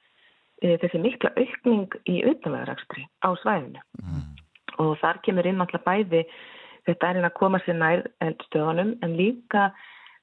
[0.61, 4.25] þessi mikla aukning í utanvegarakstri á svæðinu mm.
[4.85, 6.25] og þar kemur inn alltaf bæði
[6.89, 9.71] þetta er inn að koma sér nær eldstöðunum en líka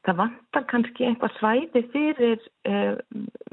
[0.08, 3.00] það vantar kannski einhvað svæði fyrir uh,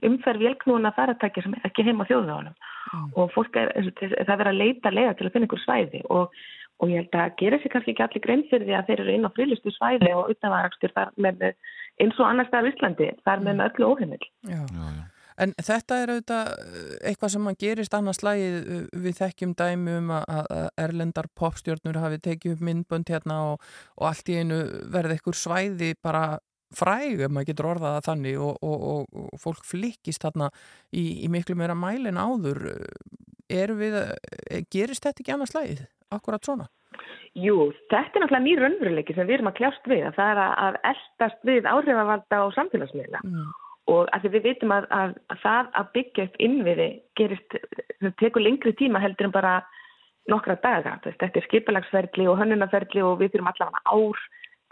[0.06, 3.08] umferð vélknúna faratækja sem er ekki heima á þjóðunáðunum mm.
[3.16, 6.36] og fólk er, það verður að leita lega til að finna einhver svæði og,
[6.82, 9.16] og ég held að gera sér kannski ekki allir grein fyrir því að þeir eru
[9.16, 10.30] inn á frílistu svæði og
[11.16, 11.48] með
[12.02, 14.24] eins og annars það er Íslandi, þar með með öllu óheimil.
[14.50, 15.04] Já, já, já.
[15.40, 19.96] En þetta er auðvitað eh, eitthvað sem að gerist annars slægið eh, við þekkjum dæmi
[19.98, 23.64] um að erlendar popstjórnur hafi tekið upp myndbönd hérna og,
[23.98, 24.60] og allt í einu
[24.94, 26.24] verði einhver svæði bara
[26.74, 30.50] fræg, ef maður getur orðaða þannig og, og, og fólk flikist þarna
[30.94, 32.62] í, í miklu meira mælin áður.
[33.50, 35.84] Við, eh, gerist þetta ekki annars slægið?
[36.14, 36.70] Akkurat svona?
[37.34, 40.06] Jú, þetta er náttúrulega nýr raunveruleiki sem við erum að kljást við.
[40.14, 43.26] Það er að eldast við áhrifavalda og samfélagsmiðla.
[43.26, 43.52] Mm
[43.90, 46.88] og að við vitum að, að, að það að byggja upp innviði
[47.20, 47.56] gerist,
[48.00, 49.54] það tekur lengri tíma heldur en bara
[50.32, 50.96] nokkra daga.
[51.04, 54.22] Þetta er skipalagsferðli og hönnunaferðli og við þurfum allavega ár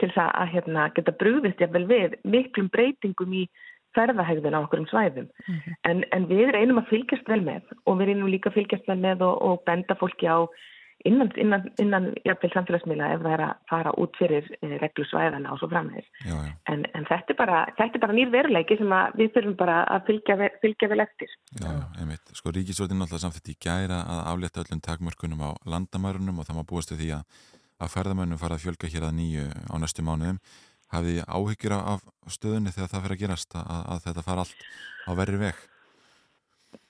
[0.00, 3.44] til það að hérna, geta brúðist jáfnvel við miklum breytingum í
[3.92, 5.28] ferðahægðin á okkur um svæðum.
[5.28, 5.74] Mm -hmm.
[5.90, 8.98] en, en við reynum að fylgjast vel með og við reynum líka að fylgjast vel
[8.98, 10.48] með og, og benda fólki á
[11.08, 15.60] innan, innan, innan jafnvel samfélagsmiðla ef það er að fara út fyrir eh, reglusvæðana og
[15.60, 16.08] svo framhengis.
[16.70, 20.90] En, en þetta er bara, bara nýr veruleiki sem við þurfum bara að fylgja, fylgja
[20.92, 21.32] vel eftir.
[21.60, 22.34] Já, einmitt.
[22.38, 26.68] Sko Ríkisvöldin alltaf samþitt í gæra að aflétta öllum takmörkunum á landamærunum og það má
[26.68, 27.42] búast við því að,
[27.82, 30.40] að ferðamönnum fara að fjölga hér að nýju á næstu mánuðum.
[30.92, 34.66] Hafið áhyggjur af stöðunni þegar það fyrir að gerast að, að þetta fara allt
[35.08, 35.68] á verri veg?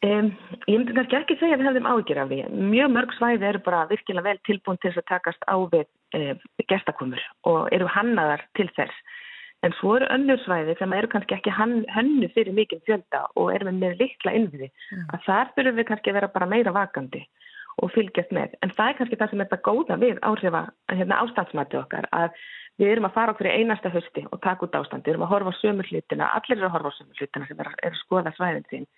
[0.03, 0.33] Um,
[0.66, 2.38] ég myndi kannski ekki segja að við hefðum ágjör af því.
[2.73, 5.85] Mjög mörg svæði eru bara virkilega vel tilbúin til þess að takast á við
[6.18, 6.40] um,
[6.73, 8.97] gestakomur og eru hannaðar til þess.
[9.62, 13.71] En svo eru önnur svæði sem eru kannski ekki hannu fyrir mikið fjölda og eru
[13.71, 14.73] með, með litla innviði.
[14.90, 15.07] Mm.
[15.14, 17.23] Að þar þurfum við kannski að vera bara meira vakandi
[17.79, 18.59] og fylgjast með.
[18.66, 22.42] En það er kannski það sem er þetta góða við áhrifa hérna, ástandsmæti okkar að
[22.83, 25.07] við erum að fara okkur í einasta hösti og taka út ástand.
[25.07, 27.62] Við erum að horfa á sömur hlutina, allir eru að horfa á sömur hlutina sem
[27.62, 28.88] er, er skoða svæðin sín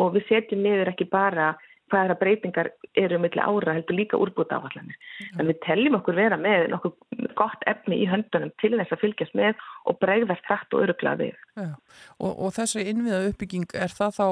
[0.00, 1.54] og við setjum niður ekki bara
[1.90, 4.96] hvaða breytingar eru millir ára heldur líka úrbúta áallanir.
[5.38, 9.36] En við telljum okkur vera með nokkuð gott efni í höndunum til þess að fylgjast
[9.38, 11.44] með og bregðast hrætt og öruglega við.
[11.58, 11.68] Ja.
[12.18, 14.26] Og, og þessi innviða uppbygging, er það þá,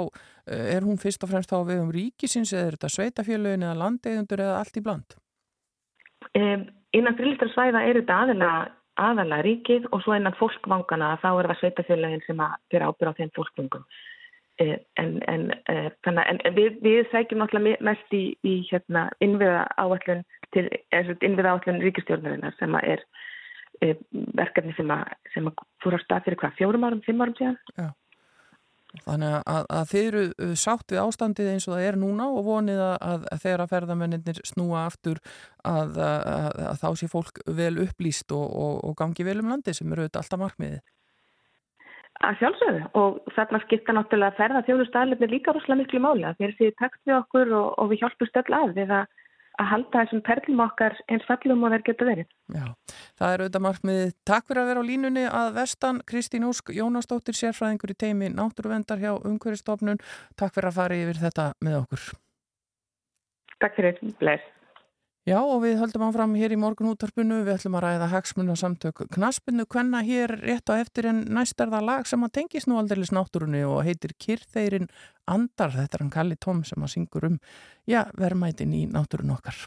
[0.46, 3.80] eh, er hún fyrst og fremst á við um ríkisins eða er þetta sveitafélögin eða
[3.82, 5.18] landeigundur eða allt í bland?
[6.38, 8.52] Um, innan frillistarsvæða er þetta aðalega
[8.98, 13.18] aðalega ríkið og svo innan fólkvangana þá er það sveitafélögin sem að fyrir ábyrða á
[13.20, 13.84] þeim fólkvangum.
[14.58, 19.68] Eh, en, en, eh, þannig, en, við, við sækjum náttúrulega mest í, í hérna, innviða
[19.78, 20.24] áallun
[20.58, 23.04] innviða áallun ríkistjórnarinnar sem er
[23.84, 23.92] e,
[24.34, 27.58] verkefni sem að, sem að fór á stað fyrir hvað, fjórum árum, fimm árum síðan
[27.76, 27.86] Já.
[29.04, 32.84] Þannig að, að þið eru sátt við ástandið eins og það er núna og vonið
[32.88, 32.98] að,
[33.30, 35.20] að þeirra ferðamennir snúa aftur
[35.62, 35.98] að
[36.82, 40.24] þá sé fólk vel upplýst og, og, og gangi vel um landi sem eru auðvitað
[40.24, 40.86] alltaf markmiðið
[42.18, 46.54] Að sjálfsögðu og þarna skipta náttúrulega að ferða þjóðustæðilegni líka rosalega miklu máli að þeir
[46.58, 49.12] séu takt við okkur og, og við hjálpum stöll að við að,
[49.62, 52.34] að halda þessum perlum okkar eins fellum og þeir geta verið.
[52.56, 52.66] Já,
[53.22, 54.12] það er auðvitað markmiðið.
[54.32, 58.98] Takk fyrir að vera á línunni að vestan Kristín Úsk, Jónastóttir, sérfræðingur í teimi Náttúruvendar
[58.98, 60.02] hjá Ungveristofnun.
[60.34, 62.12] Takk fyrir að fara yfir þetta með okkur.
[63.62, 64.57] Takk fyrir, bless.
[65.28, 69.02] Já og við höldum áfram hér í morgun útarpunu, við ætlum að ræða hagsmunna samtök
[69.12, 72.78] knaspinu, hvenna hér rétt á eftir en næst er það lag sem að tengis nú
[72.80, 74.88] aldrei náttúrunni og heitir Kyrþeirin
[75.28, 77.36] Andar, þetta er hann Kalli Tóm sem að syngur um,
[77.84, 79.66] já, verðmætin í náttúrun okkar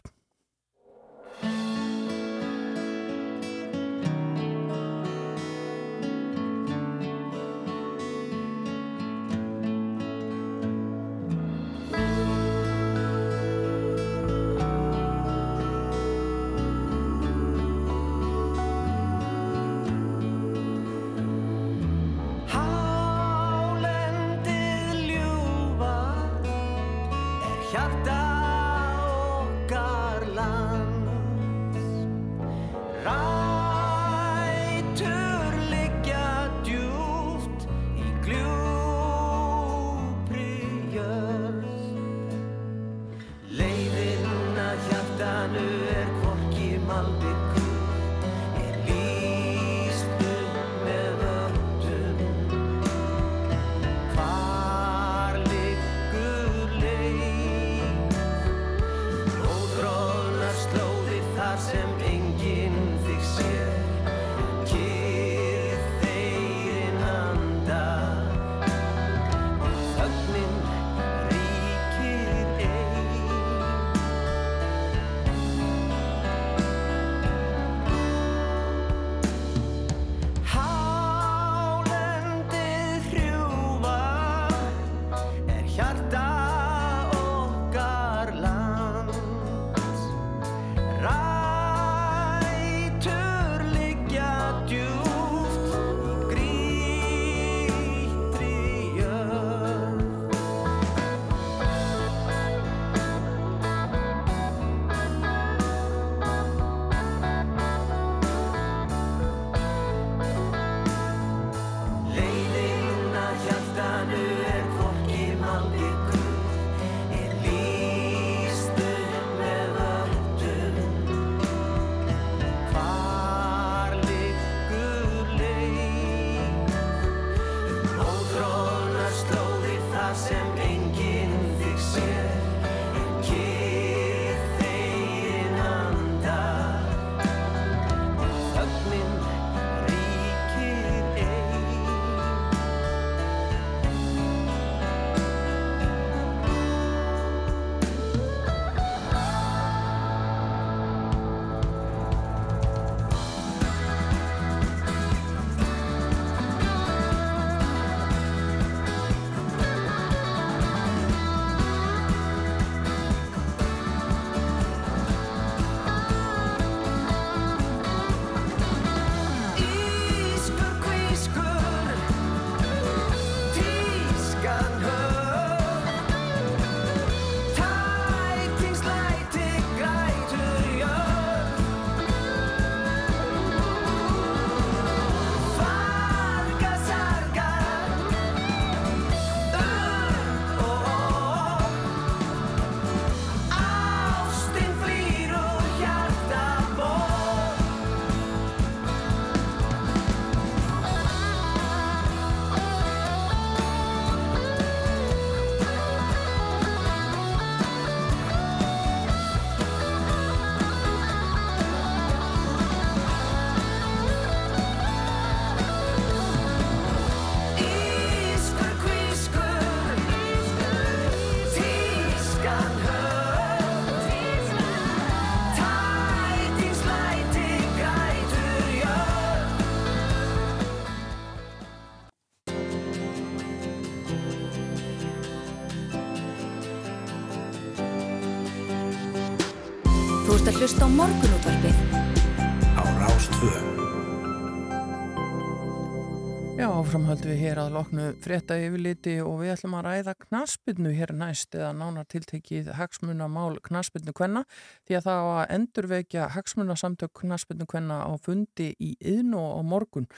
[246.92, 251.54] áframhaldum við hér að loknu frétta yfirliti og við ætlum að ræða knaspinu hér næst
[251.56, 254.42] eða nánar tiltekið hagsmunamál knaspinu kvenna
[254.84, 259.60] því að það var að endurvekja hagsmunasamtök knaspinu kvenna á fundi í yðn og á
[259.70, 260.08] morgun.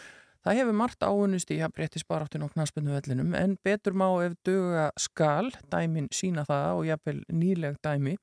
[0.43, 4.35] Það hefur margt áunust í að breytti sparáttinu á knaspinu vellinum en betur má ef
[4.43, 8.17] döga skal, dæmin sína það og jafnvel nýleg dæmi.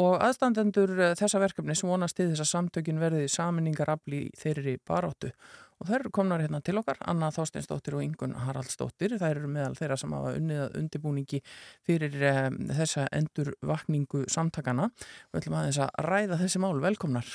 [0.00, 5.34] Og aðstandendur þessa verkefni sem vonast til þess að samtökin verði saminningarafli í þeirri baráttu
[5.82, 9.74] og þær eru komnar hérna til okkar, Anna Þorsteinsdóttir og Ingun Haraldsdóttir, þær eru meðal
[9.78, 11.40] þeirra sem hafa unnið undirbúningi
[11.86, 17.32] fyrir um, þessa endurvakningu samtakana og við ætlum aðeins að ræða þessi mál, velkomnar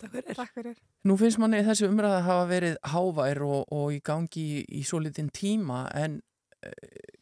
[0.00, 0.36] Takk fyrir.
[0.36, 0.80] Takk fyrir.
[1.06, 4.82] Nú finnst manni þessi umræða að hafa verið hávær og, og í gangi í, í
[4.84, 6.18] svo litin tíma en
[6.64, 6.72] uh,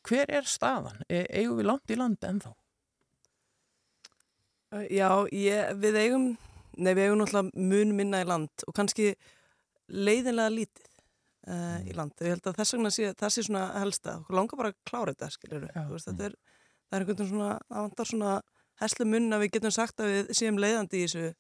[0.09, 1.03] hver er staðan?
[1.07, 2.55] E, eigum við langt í land ennþá?
[4.73, 6.27] Uh, já, ég, við eigum,
[6.79, 9.13] nei við eigum náttúrulega mun minna í land og kannski
[9.93, 11.87] leiðinlega lítið uh, mm.
[11.89, 12.17] í land.
[12.21, 14.17] Ég held að þess vegna sé, það sé svona helsta.
[14.23, 15.69] Okkur langar bara að klára þetta, skiljur.
[15.73, 16.37] Þetta er,
[16.89, 18.35] það er einhvern veginn svona, það vantar svona
[18.83, 21.33] heslu mun að við getum sagt að við séum leiðandi í þessu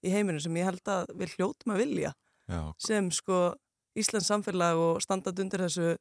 [0.00, 2.12] í heiminu sem ég held að við hljóttum að vilja
[2.50, 2.60] Já.
[2.80, 3.40] sem sko
[3.98, 5.94] Íslands samfélag og standað undir þessu,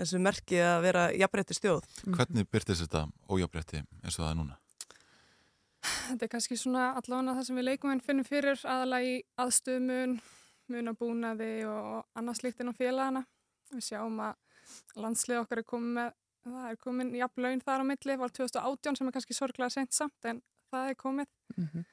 [0.00, 1.84] þessu merki að vera jafnbretti stjóð.
[2.16, 4.58] Hvernig byrtist þetta ójafnbretti eins og það er núna?
[6.08, 10.16] Þetta er kannski svona allavega það sem við leikum finnum fyrir aðalega í aðstöðmun,
[10.72, 13.24] munabúnaði og annars líkt inn á félagana.
[13.72, 14.34] Við sjáum að
[15.00, 16.16] landslið okkar er komið með,
[16.48, 19.96] það er komin jafn laun þar á milli, var 2018 sem er kannski sorglega sent
[19.96, 20.42] samt en
[20.72, 21.30] það er komið.
[21.56, 21.86] Mm -hmm.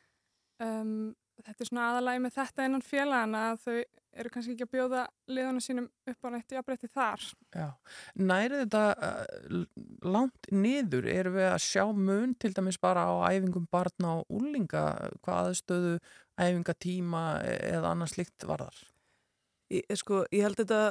[0.65, 3.77] um, þetta er svona aðalægi með þetta innan félagana að þau
[4.15, 7.23] eru kannski ekki að bjóða liðunum sínum upp á nætti jafnbreytti þar.
[7.51, 7.67] Já,
[8.15, 9.61] næri þetta uh,
[10.07, 14.85] langt niður, eru við að sjá mun til dæmis bara á æfingum barna og úlinga,
[15.25, 15.95] hvað aðstöðu
[16.39, 18.79] æfingatíma eða annars slikt varðar?
[19.73, 20.81] Ég, sko, ég held þetta,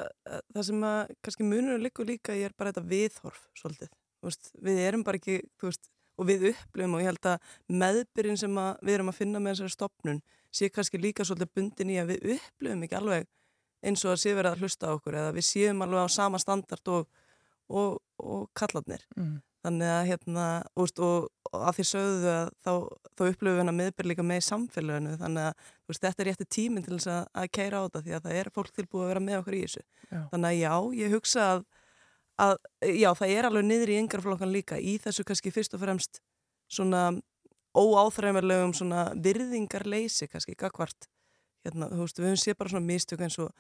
[0.53, 3.93] það sem að kannski munur er líka líka, ég er bara þetta viðhorf svolítið,
[4.25, 8.41] veist, við erum bara ekki, þú veist, og við upplifum og ég held að meðbyrjun
[8.41, 10.21] sem að við erum að finna með þessari stopnun
[10.55, 13.27] sé kannski líka svolítið bundin í að við upplifum ekki alveg
[13.85, 16.41] eins og að sé verið að hlusta á okkur eða við séum alveg á sama
[16.41, 17.09] standard og,
[17.69, 19.35] og, og kallarnir mm.
[19.67, 20.47] þannig að hérna
[20.81, 22.73] úst, og, og að því sögðu að þá,
[23.11, 26.51] þá upplifum við hennar meðbyrj líka með í samfélaginu þannig að úst, þetta er rétti
[26.59, 29.13] tíminn til þess að, að keira á þetta því að það er fólk tilbúið að
[29.13, 30.21] vera með okkur í þessu já.
[30.33, 31.67] þannig að já, ég hugsa að
[32.41, 32.57] að
[32.91, 36.21] já, það er alveg niður í yngarflokkan líka í þessu kannski fyrst og fremst
[36.71, 37.13] svona
[37.75, 41.09] óáþræðanverlegum svona virðingarleysi kannski, gagvart
[41.65, 43.51] hérna, þú veist, við höfum séð bara svona mistök eins og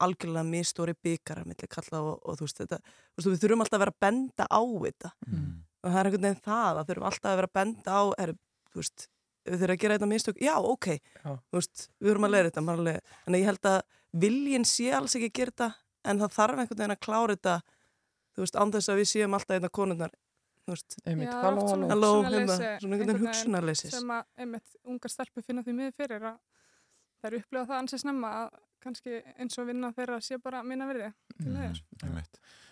[0.00, 3.64] algjörlega mistóri byggar að milli kalla og, og þú veist, þetta þú veist, við þurfum
[3.64, 5.48] alltaf að vera að benda á þetta mm.
[5.84, 8.34] og það er einhvern veginn það að þurfum alltaf að vera að benda á, er,
[8.70, 9.06] þú veist
[9.50, 11.30] við þurfum að gera þetta mistök, já, ok já.
[11.34, 13.80] þú veist, við þurfum að leira þetta en ég held að
[14.24, 15.70] viljin sé alls ekki að gera þetta
[16.10, 17.56] en það þarf einhvern veginn að klára þetta
[18.34, 20.14] þú veist, þess að við séum alltaf einna konurnar
[20.64, 21.90] þú veist, einmitt, halló, halló.
[21.90, 23.94] halló, hérna, svona einhvern veginn hugsunarleysis.
[23.96, 26.40] sem að, einmitt, ungar stelpur finna því miður fyrir að
[27.20, 28.50] það eru upplegað það ansið snemma að
[28.80, 32.18] kannski eins og vinna þeirra sé bara minna verði til þeir mm,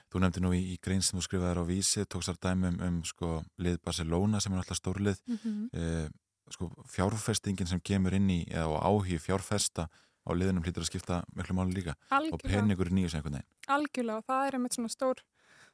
[0.09, 3.01] Þú nefndi nú í, í grein sem þú skrifaði á vísi tókstar dæmum um, um
[3.05, 5.19] sko lið Barcelona sem er alltaf stórlið.
[5.27, 5.67] Mm -hmm.
[5.77, 6.09] eh,
[6.49, 9.89] sko fjárfestingin sem kemur inn í eða áhug fjárfesta
[10.29, 11.95] á liðinum hlýtur að skipta miklu máli líka.
[12.09, 12.35] Algjörlega.
[12.35, 13.51] og peningur nýjus einhvern veginn.
[13.69, 15.21] Algjörlega það er einmitt svona stór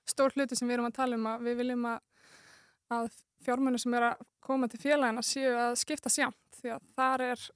[0.09, 2.01] stór hluti sem við erum að tala um að við viljum að,
[2.97, 3.13] að
[3.45, 7.47] fjármunni sem er að koma til félagina séu að skipta sjámt því að þar er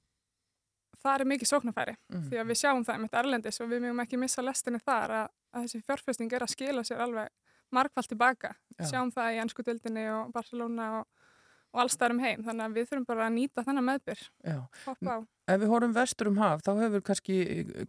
[0.99, 2.23] það er mikið sóknarfæri mm.
[2.29, 5.29] því að við sjáum það með erlendis og við mögum ekki missa lestinni þar að,
[5.53, 7.31] að þessi fjárfesting er að skila sér alveg
[7.75, 8.85] markvallt tilbaka Já.
[8.91, 11.18] sjáum það í ennsku dildinni og Barcelona og
[11.73, 14.23] og allstæðum heim, þannig að við þurfum bara að nýta þennan meðbyr.
[15.49, 17.37] Ef við horfum vestur um haf, þá hefur kannski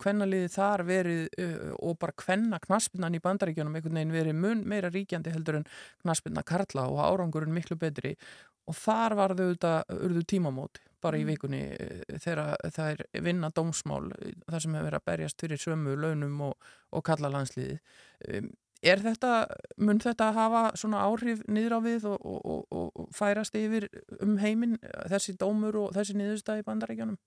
[0.01, 4.93] kvennaliði þar verið uh, og bara kvenna knaspinnan í bandaríkjónum einhvern veginn verið mun meira
[4.93, 5.67] ríkjandi heldur en
[6.05, 8.15] knaspinna Karla og árangurinn miklu betri.
[8.69, 11.31] Og þar var þau auðvitað tímamóti bara í mm.
[11.33, 11.61] vikunni
[12.21, 16.73] þegar það er vinna dómsmál þar sem hefur verið að berjast fyrir sömu launum og,
[16.93, 17.79] og Karla landsliði
[18.81, 19.45] Er þetta,
[19.77, 23.91] mun þetta hafa svona áhrif niður á við og, og, og, og færast yfir
[24.25, 24.79] um heiminn
[25.11, 27.19] þessi dómur og þessi niðurstað í bandarækjanum?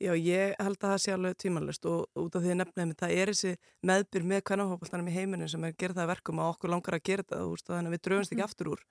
[0.00, 3.10] Já, ég held að það sé alveg tímanlust og út af því að nefnum það
[3.12, 3.50] er þessi
[3.84, 7.02] meðbyr með kvennahópaltanum í heiminu sem er að gera það verkum að okkur langar að
[7.10, 8.48] gera þetta veist, þannig að við dröfumst ekki mm.
[8.48, 8.86] aftur úr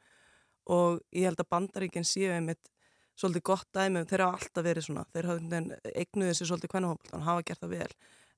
[0.70, 2.70] og ég held að bandaríkinn séu einmitt
[3.18, 5.64] svolítið gott dæmi, þeir hafa alltaf verið svona, þeir hafa
[5.96, 7.90] eignuðið sér svolítið kvennahópaltan, hafa gert það vel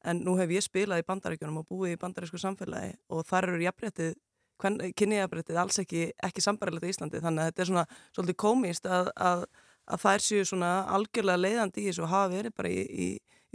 [0.05, 3.61] en nú hef ég spilað í bandaríkjunum og búið í bandarísku samfélagi og þar eru
[3.65, 4.15] jafnréttið,
[4.61, 7.85] kynniðjafnréttið alls ekki, ekki sambarilegt í Íslandi þannig að þetta er svona
[8.15, 9.43] svolítið komist að, að,
[9.91, 13.07] að þær séu svona algjörlega leiðandi í þessu og hafa verið bara í, í,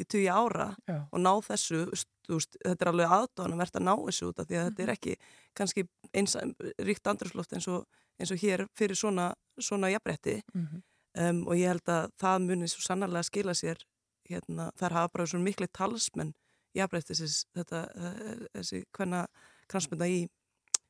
[0.03, 0.99] í tugi ára Já.
[1.11, 1.85] og ná þessu,
[2.29, 4.83] veist, þetta er alveg aðdóðan að verða að ná þessu út af því að þetta
[4.83, 4.97] er Mhm.
[4.97, 5.17] ekki
[5.57, 6.37] kannski eins
[6.91, 7.87] ríkt andrusloft eins og,
[8.21, 9.31] eins og hér fyrir svona,
[9.61, 10.83] svona jafnrétti Mhm.
[11.19, 13.79] um, og ég held að það muni svo sannarlega skila sér
[14.31, 16.35] hérna, þær hafa bara svona miklu talsmenn
[16.77, 19.27] jafnréttis þetta, eh, þessi hvenna
[19.71, 20.25] kransmynda í,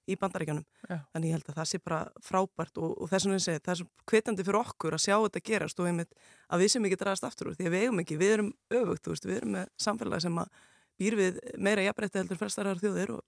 [0.06, 0.98] í bandaríkjanum Já.
[1.12, 3.80] þannig ég held að það sé bara frábært og, og þess vegna segi, það er
[3.80, 6.16] svo hvetandi fyrir okkur að sjá þetta gerast og einmitt
[6.48, 9.10] að við sem ekki draðast aftur úr því að við eigum ekki, við erum öfugt,
[9.12, 10.60] veist, við erum með samfélag sem að
[10.96, 13.24] býr við meira jafnrétti heldur flestarar þjóðir og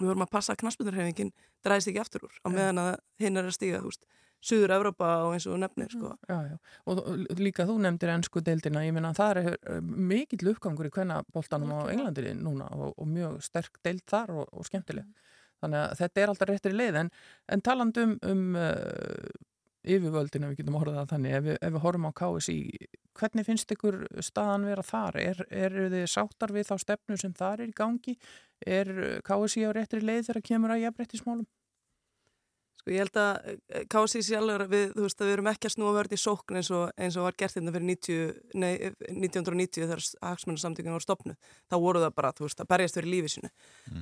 [0.00, 1.34] við vorum að passa að knaspundurhefingin
[1.64, 2.90] draðist ekki aftur úr á meðan að
[3.22, 4.04] hinn er að stíga, þú veist,
[4.40, 6.14] Suður Evrópa og eins og nefnir, sko.
[6.24, 6.54] Já, já.
[6.88, 7.00] Og
[7.36, 11.74] líka þú nefndir ennsku deildina, ég minna það er eh, mikill uppgangur í hvenna boltanum
[11.76, 15.04] á Englandi núna og, og mjög sterk deild þar og, og skemmtileg.
[15.60, 17.12] Þannig að þetta er alltaf réttir leið en,
[17.52, 19.28] en taland um, um uh,
[19.84, 22.56] yfirvöldin ef við getum orðað það þannig ef við, ef við horfum á KSI
[23.20, 27.64] hvernig finnst ykkur staðan vera þar er, eru þið sáttar við þá stefnu sem þar
[27.64, 28.16] er í gangi
[28.66, 28.92] er
[29.26, 31.48] KSI á réttri leið þegar kemur að jafnréttismálum?
[32.80, 35.72] Sko ég held að eh, KSI sjálfur við, þú veist, að við erum ekki að
[35.74, 38.70] snúa vörð í sókn eins og, eins og var gert hérna fyrir 90, nei,
[39.10, 41.50] 1990 þegar hagsmunarsamtökun var stopnuð.
[41.68, 43.50] Þá voru það bara, þú veist, að berjast fyrir lífið sinu.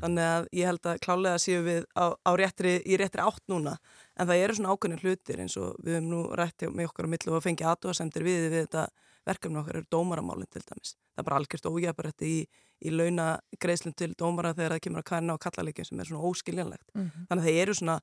[0.05, 3.75] Þannig að ég held að klálega séu við á, á réttri, í réttri átt núna.
[4.19, 7.13] En það eru svona ákveðin hlutir eins og við höfum nú rætti með okkar á
[7.13, 8.89] millu og fengið aðdóðasemtir við við þetta
[9.29, 10.95] verkefni okkar eru dómaramálinn til dæmis.
[11.15, 12.39] Það er bara algjörst ójæparætti í,
[12.83, 13.29] í launa
[13.61, 16.89] greiðslum til dómara þegar það kemur að kanna á kallaleikjum sem er svona óskiljanlegt.
[16.95, 17.29] Mhm.
[17.29, 17.99] Þannig að þeir eru svona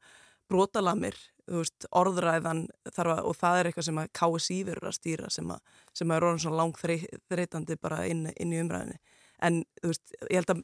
[0.46, 1.18] brotalamir,
[1.50, 5.82] veist, orðræðan að, og það er eitthvað sem að KSI verður að stýra sem að,
[5.98, 9.00] sem að er orðin svona langþreytandi bara inn, inn í umræðinni.
[9.46, 10.64] En veist, ég held að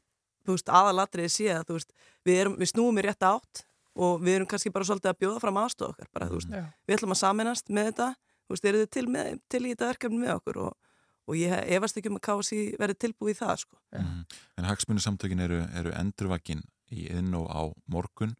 [0.70, 1.94] aðalatriði sé að veist,
[2.26, 3.66] við, erum, við snúum í rétt átt
[3.96, 6.64] og við erum kannski bara svolítið að bjóða fram aðstofa okkar, bara veist, Já.
[6.88, 8.08] við ætlum að saminast með þetta,
[8.46, 10.92] þú veist, eru þið til, með, til í þetta verkefni með okkur og,
[11.28, 13.82] og ég efast ekki um að KSI verði tilbúið í það, sko.
[13.98, 14.22] Mm.
[14.60, 17.62] En hagsmunarsamtökin eru, eru endurvakin í inn og á
[17.92, 18.36] morgun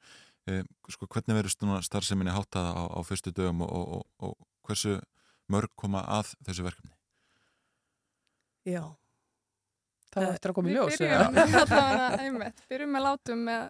[0.48, 4.98] eh, sko, hvernig verður starfseminni háttað á, á fyrstu dögum og, og, og, og hversu
[5.52, 6.96] mörg koma að þessu verkefni?
[8.68, 8.84] Já.
[10.12, 10.98] Það er eftir að koma í ljós.
[11.00, 13.68] Við byrjum allavega einmitt, byrjum með látum með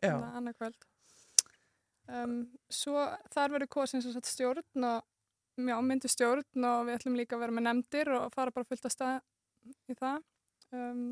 [0.00, 0.14] Já.
[0.38, 0.86] annar kvöld.
[2.06, 2.38] Um,
[2.70, 3.02] svo
[3.34, 5.04] þar verður kosin sem sagt stjórn og
[5.58, 8.86] já, myndu stjórn og við ætlum líka að vera með nefndir og fara bara fullt
[8.86, 9.16] að stað
[9.90, 10.20] í það.
[10.72, 11.06] Um,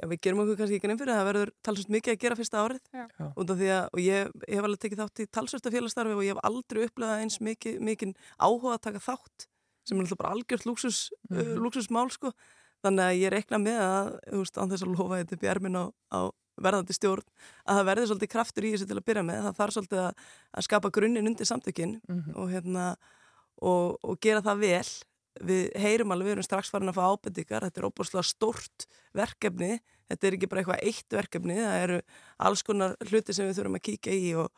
[0.00, 2.36] Já, við gerum okkur kannski ekki nefn fyrir að það verður talsvöld mikið að gera
[2.38, 2.86] fyrsta árið
[3.22, 6.40] af að, og ég, ég hef alveg tekið þátt í talsvölda félagsstarfi og ég hef
[6.48, 9.46] aldrei upplegað eins mikið, mikið áhuga að taka þátt
[9.86, 12.32] sem er alltaf bara algjört lúksus, mm lúksusmál sko
[12.82, 15.50] þannig að ég reikna með að, þú veist, án þess að lofa þetta upp í
[15.52, 16.20] ermin á, á
[16.62, 17.24] verðandi stjórn
[17.64, 19.38] að það verði svolítið kraftur í þessu til að byrja með.
[19.46, 22.34] Það þarf svolítið að, að skapa grunninn undir samtökin Mhm.
[22.36, 22.84] og hérna
[23.62, 24.90] og, og gera það vel.
[25.42, 27.64] Við heyrum alveg, við erum strax farin að fá ábendingar.
[27.64, 29.78] Þetta er óbúrslega stórt verkefni.
[30.10, 31.56] Þetta er ekki bara eitthvað eitt verkefni.
[31.56, 32.00] Það eru
[32.44, 34.50] alls konar hluti sem við þurfum að kíkja í og,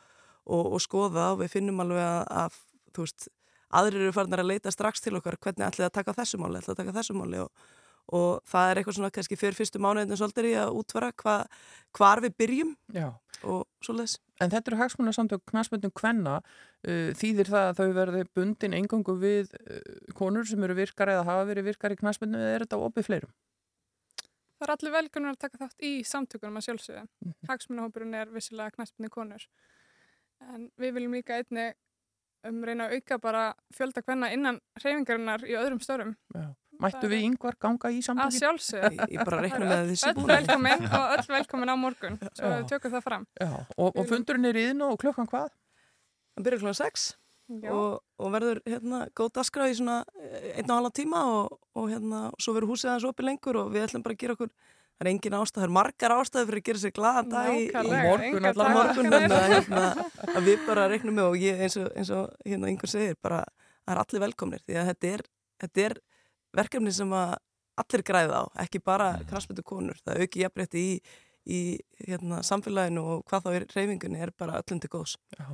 [0.51, 2.59] og, og skoða og við finnum alveg að, að
[2.97, 3.29] þú veist,
[3.71, 5.39] aðrir eru farin að leita strax til okkar.
[5.39, 7.39] Hvernig ætlið að taka þessu máli, ætlið að taka þessu máli?
[7.47, 7.71] Og,
[8.13, 11.37] og það er eitthvað svona kannski fyrir fyrstu mánuðin svolítið í að útvara hva,
[11.97, 13.09] hvar við byrjum Já.
[13.43, 18.77] og svoleiðis En þetta eru hagsmunarsamtök knastmyndum kvenna uh, þýðir það að þau verði bundin
[18.77, 19.81] engangu við uh,
[20.19, 23.35] konur sem eru virkar eða hafa verið virkar í knastmyndum eða er þetta opið fleirum?
[24.65, 27.07] það er allir velkunnur að taka þátt í samtökunum að sjálfsögðu.
[27.25, 27.35] Mhm.
[27.51, 29.47] Hagsmunahópurinn er vissilega knæspinni konur.
[30.41, 31.73] En við viljum líka einni
[32.45, 36.17] um reyna að auka bara fjölda hvenna innan hreyfingarinnar í öðrum störum.
[36.35, 36.55] Já.
[36.83, 38.39] Mættu við yngvar ganga í Að samtökin?
[38.41, 38.91] sjálfsögðu.
[38.95, 42.17] ég, ég bara reikna með að þessi Öll velkomin og öll velkomin á morgun.
[42.35, 42.57] Svo Já.
[42.59, 43.27] við tökum það fram.
[43.41, 43.51] Já.
[43.77, 45.53] Og, og fundurinn er íðin og klukkan hvað?
[46.35, 47.05] Það byrjar klokkan 6
[47.61, 47.71] Já.
[47.77, 51.91] og, og verður hérna góð dagskrá í svona eh, einn og halva tíma og, og
[51.93, 55.05] hérna svo verður húsið aðeins opið lengur og við ætlum bara að gera okkur það
[55.05, 58.49] er engin ástæð, það er margar ástæði fyrir að gera sér glaðan dag í, morgun
[58.49, 58.79] allavega.
[58.79, 59.85] morgun að, hérna,
[60.33, 63.43] að við bara reiknum með og ég eins og, eins og hérna einhver segir bara
[63.85, 65.25] það er allir velkomnir því að þetta er,
[65.67, 65.97] þetta er
[66.57, 67.37] verkefni sem að
[67.81, 70.93] allir græða á, ekki bara kransmyndu konur, það auki jafnrétti í,
[71.45, 71.61] í
[72.07, 75.17] hérna, samfélaginu og hvað þá er reyfingunni er bara öllum til góðs.
[75.35, 75.49] Já.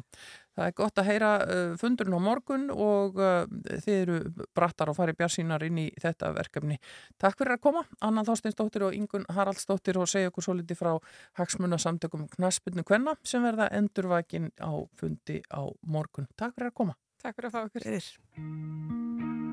[0.59, 3.49] Það er gott að heyra uh, fundurinn á morgun og uh,
[3.87, 4.19] þið eru
[4.57, 6.77] brattar og farið bjarsínar inn í þetta verkefni.
[7.23, 10.93] Takk fyrir að koma, Anna Þorsteinsdóttir og Ingun Haraldsdóttir og segja okkur svo litið frá
[11.41, 16.29] hagsmunasamtökum Knaspinu Kvenna sem verða endurvakin á fundi á morgun.
[16.37, 16.99] Takk fyrir að koma.
[17.25, 17.89] Takk fyrir að fá okkur.
[17.89, 19.50] Fyrir.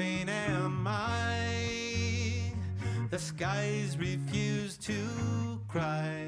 [0.00, 2.54] green am I?
[3.10, 6.26] The skies refuse to cry.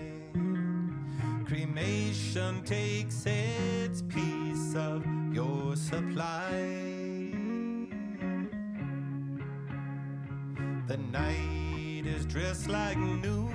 [1.46, 6.50] Cremation takes its piece of your supply.
[10.88, 13.54] The night is dressed like noon.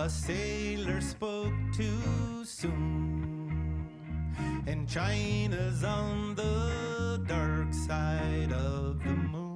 [0.00, 3.37] A sailor spoke too soon.
[4.66, 9.47] And China's on the dark side of the moon.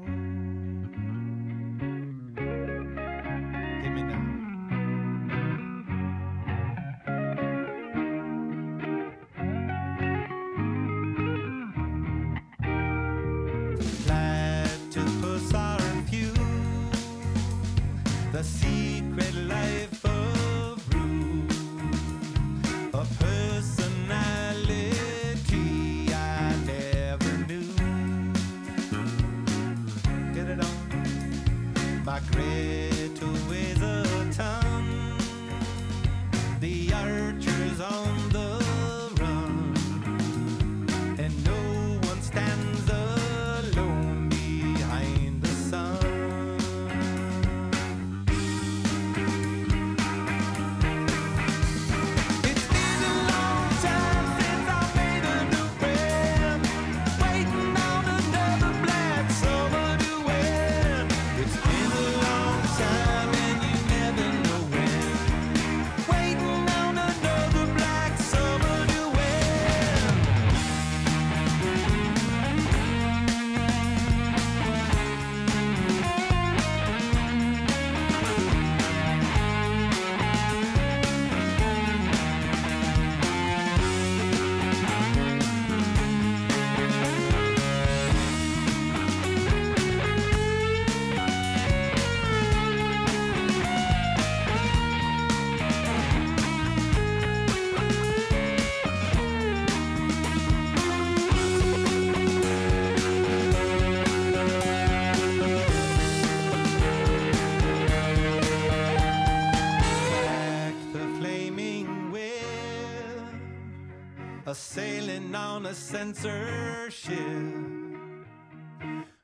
[115.72, 117.16] A censorship,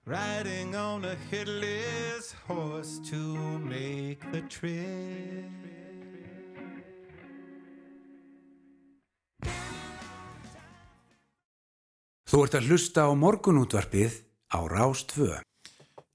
[0.06, 3.16] riding on a headless horse to
[3.58, 5.44] make the trip.
[12.28, 14.16] Þú ert að hlusta á morgunútvarpið
[14.48, 15.28] á Rás 2.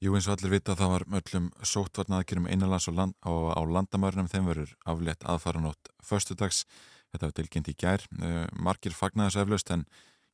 [0.01, 4.31] Jú eins og allir vita það var öllum sóttvarnaðakjörum einanlands og land, á, á landamærunum
[4.33, 6.63] þeim verður aflétt aðfaranótt förstudags,
[7.13, 9.85] þetta var tilkynnt í gær uh, margir fagnaðis eflaust en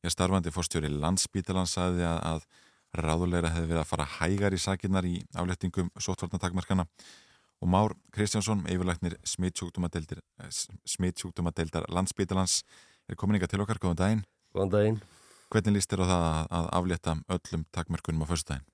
[0.04, 5.06] ég starfandi fórstjóri landsbítalans sagði að, að ráðulegra hefði verið að fara hægar í sakinnar
[5.06, 6.86] í afléttingum sóttvarnatakmarkana
[7.60, 10.22] og Már Kristjánsson, yfirlæknir smittsjúkdómadeildar
[10.88, 12.62] smittsjúkdómadeildar landsbítalans
[13.08, 15.00] er komin ykkar til okkar, góðan daginn Góðan daginn.
[15.50, 18.66] Hvernig líst þér á það að, að aflétta öllum takmörkunum á föstudaginn?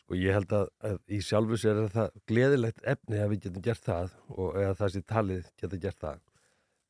[0.00, 3.64] Sko ég held að, að í sjálfu sér er það gleðilegt efni að við getum
[3.66, 6.22] gert það og eða það sem talið getur gert það.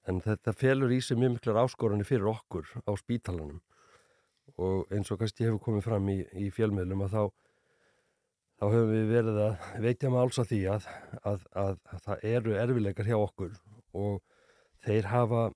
[0.06, 3.60] En þetta felur í sig mjög miklar áskorunni fyrir okkur á spítalanum
[4.62, 7.22] og eins og kannski hefur komið fram í, í fjölmiðlum að þá,
[8.60, 10.88] þá höfum við verið að veitja máls að því að,
[11.22, 13.56] að, að, að það eru erfileikar hjá okkur
[13.96, 14.20] og
[14.86, 15.48] þeir hafa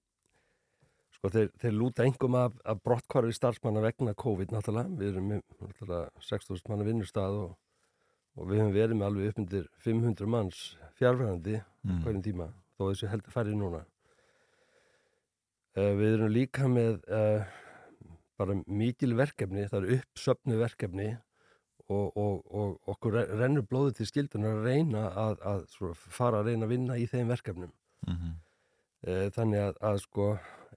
[1.20, 4.88] Sko þeir, þeir lúta engum af, af brottkvarfi starfsmanna vegna COVID náttúrulega.
[4.96, 7.58] Við erum með náttúrulega 6.000 manna vinnustad og,
[8.40, 10.62] og við höfum verið með alveg uppmyndir 500 manns
[10.96, 11.98] fjárfærandi mm.
[12.06, 12.46] hverjum tíma
[12.78, 13.82] þó þessu heldur færri núna.
[15.78, 17.44] Uh, við erum líka með uh,
[18.40, 21.10] bara mikil verkefni, það eru uppsöfnu verkefni
[21.90, 26.40] og, og, og okkur re- rennur blóðið til skildunar að reyna að, að svona, fara
[26.40, 27.74] að reyna að vinna í þeim verkefnum.
[28.06, 28.38] Mm -hmm.
[29.36, 30.24] Þannig að, að sko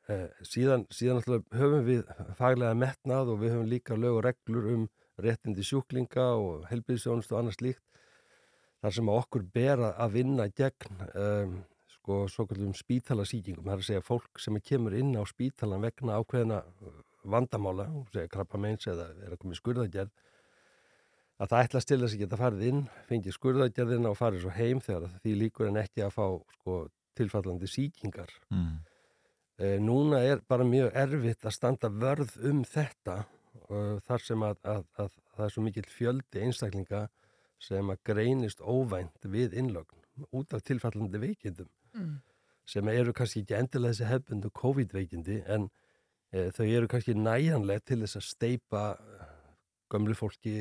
[0.07, 2.03] eh, síðan, síðan höfum við
[2.37, 4.85] faglega metnað og við höfum líka lög og reglur um
[5.21, 7.83] réttindi sjúklinga og helbriðsjónust og annars líkt
[8.81, 11.59] þar sem okkur ber að vinna gegn um,
[12.03, 16.19] sko svo kallum spítalasýkingum, það er að segja fólk sem kemur inn á spítalan vegna
[16.19, 16.59] ákveðina
[17.23, 20.11] vandamála, segja krabba meins eða er að koma í skurðagerð
[21.39, 24.81] að það ætlast til þess að geta farið inn fengið skurðagerðina og farið svo heim
[24.83, 26.25] þegar því líkur en ekki að fá
[26.57, 26.77] sko
[27.17, 28.31] tilfallandi sýkingar.
[28.51, 28.75] Mm.
[29.61, 33.19] Eh, núna er bara mjög erfitt að standa vörð um þetta
[33.69, 37.03] uh, þar sem að, að, að það er svo mikill fjöldi einstaklinga
[37.63, 42.13] sem að greinist óvænt við innlögn út af tilfallandi veikindum Mm.
[42.65, 45.67] sem eru kannski ekki endilega þessi hefbundu COVID-veikindi en
[46.31, 48.83] e, þau eru kannski næjanlega til þess að steipa
[49.93, 50.55] gömlu fólki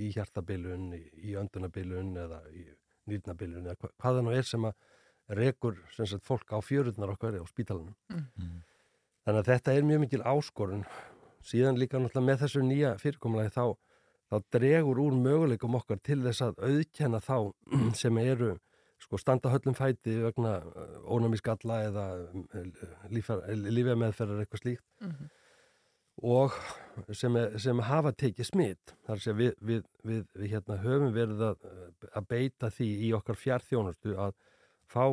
[0.00, 2.64] í hjartabilun, í, í öndunabilun eða í
[3.08, 4.78] nýrnabilun eða hva, hvað það nú er sem að
[5.38, 7.96] rekur sem sagt, fólk á fjörurnar okkar á spítalanum.
[8.08, 8.62] Mm.
[9.26, 10.86] Þannig að þetta er mjög mikil áskorun.
[11.44, 13.64] Síðan líka náttúrulega með þessu nýja fyrirkomulagi þá,
[14.32, 17.36] þá dregur úr möguleikum okkar til þess að auðkenna þá
[18.02, 18.54] sem eru
[18.98, 20.56] sko standa höllum fæti vegna
[21.06, 22.06] ónæmiskalla eða
[23.12, 25.28] lífið meðferðar eitthvað slíkt Mhm.
[26.22, 26.52] og
[27.14, 28.94] sem, er, sem hafa tekið smitt.
[29.06, 31.68] Að segja við, við, við, við hérna, höfum verið að,
[32.10, 34.32] að beita því í okkar fjárþjónustu að
[34.88, 35.04] fá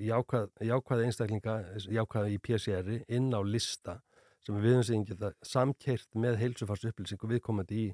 [0.00, 1.54] jákvæð, jákvæða einstaklinga,
[1.86, 4.00] jákvæða í PCR-i inn á lista
[4.44, 7.88] sem við höfum sem geta samkeirt með heilsufarsu upplýsingu viðkomandi í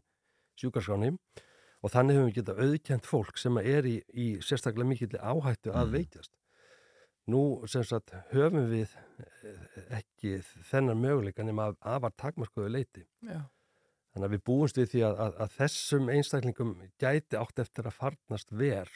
[0.57, 1.13] sjúkarskráni
[1.81, 5.95] og þannig höfum við geta auðkjent fólk sem er í, í sérstaklega mikill áhættu að
[5.97, 6.33] veikjast.
[7.31, 9.65] Nú sem sagt höfum við eh,
[10.01, 13.07] ekki þennan möguleika nema af afar takmarkuðu leiti.
[13.25, 13.45] Já.
[14.11, 17.99] Þannig að við búumst við því að, að, að þessum einstaklingum gæti átt eftir að
[18.01, 18.91] farnast ver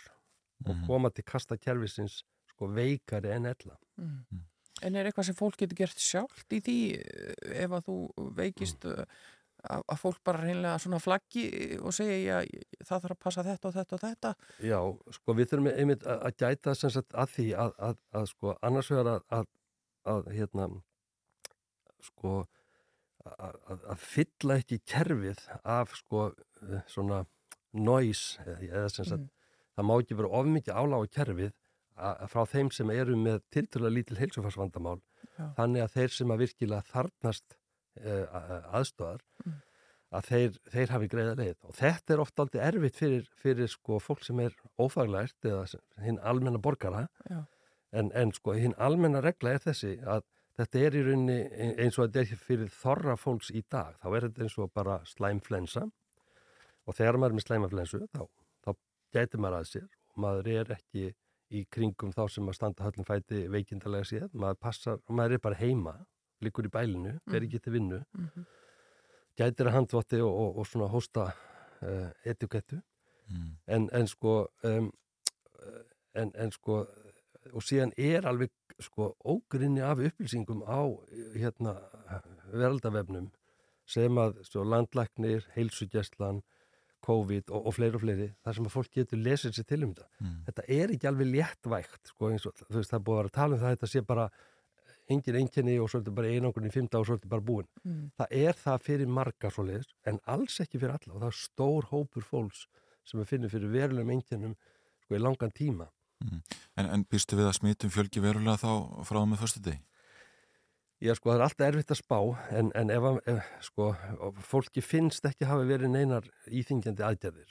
[0.65, 3.79] og koma til kasta kerfisins sko veikari en ella.
[4.01, 4.43] Mm.
[4.83, 7.99] En er eitthvað sem fólk getur gert sjálft í því eh, ef að þú
[8.41, 9.15] veikist mm.
[9.71, 11.45] Að, að fólk bara reynlega svona flaggi
[11.81, 12.41] og segja
[12.85, 14.33] það þarf að passa þetta og þetta og þetta.
[14.71, 14.79] Já,
[15.19, 18.57] sko við þurfum einmitt að, að gæta sem sagt að því að, að, að sko
[18.71, 19.47] annars vegar að, að,
[20.15, 20.69] að hérna
[22.09, 22.35] sko
[23.25, 26.27] að, að- að fylla ekki kerfið af sko
[26.69, 27.23] eh, svona
[27.75, 29.31] noise eða sem sagt
[29.75, 31.55] það má ekki vera of mikið áláð á kerfið
[32.31, 34.97] frá þeim sem eru með tilturlega lítil heilsufarsvandamál.
[35.57, 37.55] Þannig að þeir sem að virkilega þarnast
[38.03, 39.23] uh, aðstofar
[40.15, 41.57] að þeir, þeir hafi greiða leið.
[41.67, 45.65] Og þetta er ofta aldrei erfitt fyrir, fyrir sko fólk sem er ófaglært eða
[46.05, 47.09] hinn almenna borgara.
[47.95, 50.23] En, en sko hinn almenna regla er þessi að
[50.59, 53.97] þetta er í rauninni ein- eins og þetta er fyrir þorra fólks í dag.
[54.03, 55.85] Þá er þetta eins og bara slæmflensa
[56.87, 58.23] og þegar maður er með slæmaflensu þá,
[58.67, 58.71] þá
[59.17, 59.87] gæti maður að sér.
[60.15, 61.07] Og maður er ekki
[61.55, 65.59] í kringum þá sem að standa höllum fæti veikindalega séð, maður passar maður er bara
[65.61, 65.93] heima,
[66.45, 68.03] líkur í bælinu fer ekki til vinnu.
[68.19, 68.51] Mhm.
[69.35, 71.25] gætir að handvotti og, og, og svona hósta
[71.83, 72.79] uh, etikettu.
[73.67, 74.35] En, en sko
[74.69, 74.93] um,
[76.15, 76.85] en, en sko
[77.53, 80.83] og síðan er alveg sko ógrinni af upplýsingum á
[81.35, 81.77] hérna
[82.53, 83.31] veraldavefnum
[83.87, 86.41] sem að svo, landlæknir, heilsugjestlan
[87.05, 89.93] COVID og, og fleiri og fleiri þar sem að fólk getur lesið sér til um
[89.93, 90.09] þetta.
[90.23, 90.39] Mm.
[90.47, 93.33] þetta er ekki alveg léttvægt sko, eins og þú veist það er búið að vera
[93.33, 94.27] að tala um það að þetta sé bara
[95.11, 98.11] engin einkenni og svolítið bara einangrun í fymta og svolítið bara búin Mm.
[98.19, 101.89] það er það fyrir marga svoleiðis en alls ekki fyrir alla og það er stór
[101.91, 102.67] hópur fólks
[103.05, 104.55] sem er finnir fyrir verulegum einkennum
[105.05, 105.91] sko í langan tíma
[106.79, 109.81] En, en býstu við að smitum fjölgi verulega þá frá með fyrstu deg?
[111.05, 112.19] Já, sko, það er alltaf erfitt að spá,
[112.57, 113.89] en, en ef, að- ef, sko,
[114.47, 117.51] fólki finnst ekki hafi verið neinar íþingjandi aðgerðir.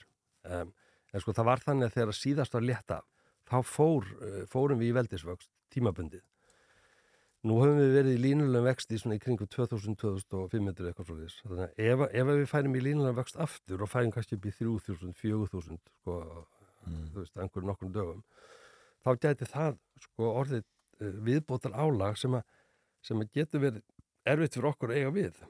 [0.50, 0.72] Um,
[1.14, 3.06] en sko, það var þannig að þegar síðast var létt af,
[3.52, 6.24] þá fór, uh, fórum við í veldisvöxt tímabundið.
[7.44, 11.42] Nú höfum við verið í línulegum vexti svona í kringum 2000-2500 eitthvað svo þess.
[11.44, 14.54] Þannig að ef, ef við færum í línulegum vext aftur og færum kannski upp í
[14.62, 16.20] 3000-4000, sko,
[16.86, 18.22] þú veist, einhverjum nokkur dögum,
[19.04, 19.76] þá gæti það,
[20.06, 22.48] sko, orðið uh, viðbótar álag sem að
[23.04, 23.84] sem getur verið
[24.32, 25.44] erfitt fyrir okkur að eiga við.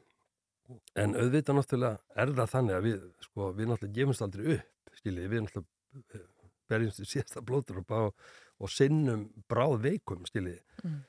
[0.97, 5.27] En auðvitað náttúrulega er það þannig að við, sko, við náttúrulega gefumst aldrei upp, skiljið,
[5.29, 6.27] við náttúrulega eh,
[6.71, 10.61] berjumst í síðasta blóðdrópa og, og sinnum bráð veikum, skiljið.
[10.81, 11.01] Mm.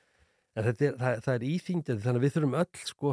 [0.55, 3.09] En þetta er, það, það er íþingjandi, þannig að við þurfum öll, sko,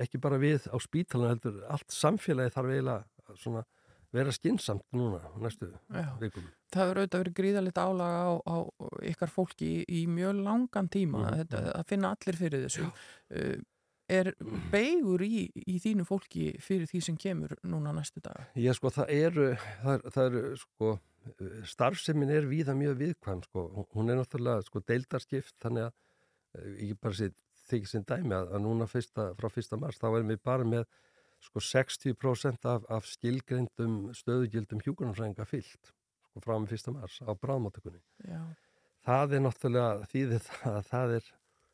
[0.00, 3.64] ekki bara við á spítalana, heldur, allt samfélagi þarf eiginlega svona
[4.16, 5.68] vera skinsamt núna næstu
[6.22, 6.46] vikum.
[6.72, 8.56] Það hefur auðvitað verið gríðalegt álaga á, á
[9.10, 11.40] ykkar fólki í, í mjög langan tíma Mhm.
[11.42, 13.58] þetta, að finna allir fyrir þessu uh,
[14.08, 14.30] er
[14.72, 18.46] beigur í, í þínu fólki fyrir því sem kemur núna næstu daga?
[18.56, 19.46] Já, sko, það eru,
[19.84, 20.94] það, það eru, sko,
[21.66, 23.66] starfsemin er víða mjög viðkvæm, sko,
[23.96, 25.94] hún er náttúrulega, sko, deildarskipt, þannig að
[26.80, 27.30] ég bara sé
[27.66, 30.86] þykir sem dæmi að, að núna fyrsta, frá fyrsta mars, þá erum við bara með,
[31.46, 35.92] sko, 60% af, af skilgreyndum stöðugildum hjúgrunarfræðinga fyllt,
[36.30, 38.02] sko, frá með fyrsta mars á bráðmáttökunni.
[39.06, 41.30] Það er náttúrulega þýðið það, að það er,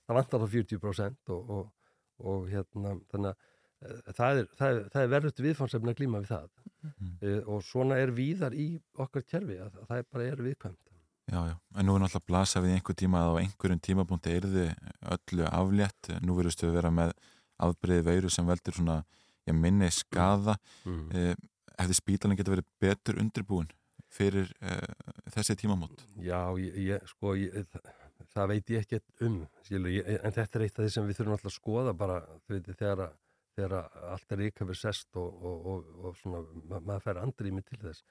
[0.06, 1.92] það vantar á 40% og, og,
[2.32, 3.48] og hérna, þannig að
[3.88, 6.48] eh, það er, er, er verðut viðfánsefni að glíma við það
[6.82, 7.14] mm.
[7.46, 8.68] og svona er víðar í
[9.00, 10.91] okkar kerfi að, að það er bara er viðkvæmt.
[11.32, 14.44] Já, já, en nú er náttúrulega blasa við einhver tíma að á einhverjum tímapunkti er
[14.52, 14.72] þið
[15.14, 17.14] öllu aflétt, nú verðustu við vera með
[17.64, 18.98] afbreyði veiru sem veldur svona
[19.46, 21.08] já, minni skada Mm.
[21.16, 21.34] eh,
[21.78, 23.70] hefði spítalinn geta verið betur undirbúin
[24.12, 24.84] fyrir eh,
[25.32, 27.88] þessi tímamót Já, ég, ég, sko, ég, það,
[28.34, 31.16] það veit ég ekki um, skilu, ég, en þetta er eitt af því sem við
[31.22, 33.16] þurfum alltaf að skoða bara, þú veit, þegar, að-
[33.56, 37.22] þegar að allt er ríka við sest og, og, og, og svona, ma maður fær
[37.24, 38.04] andrými til þess.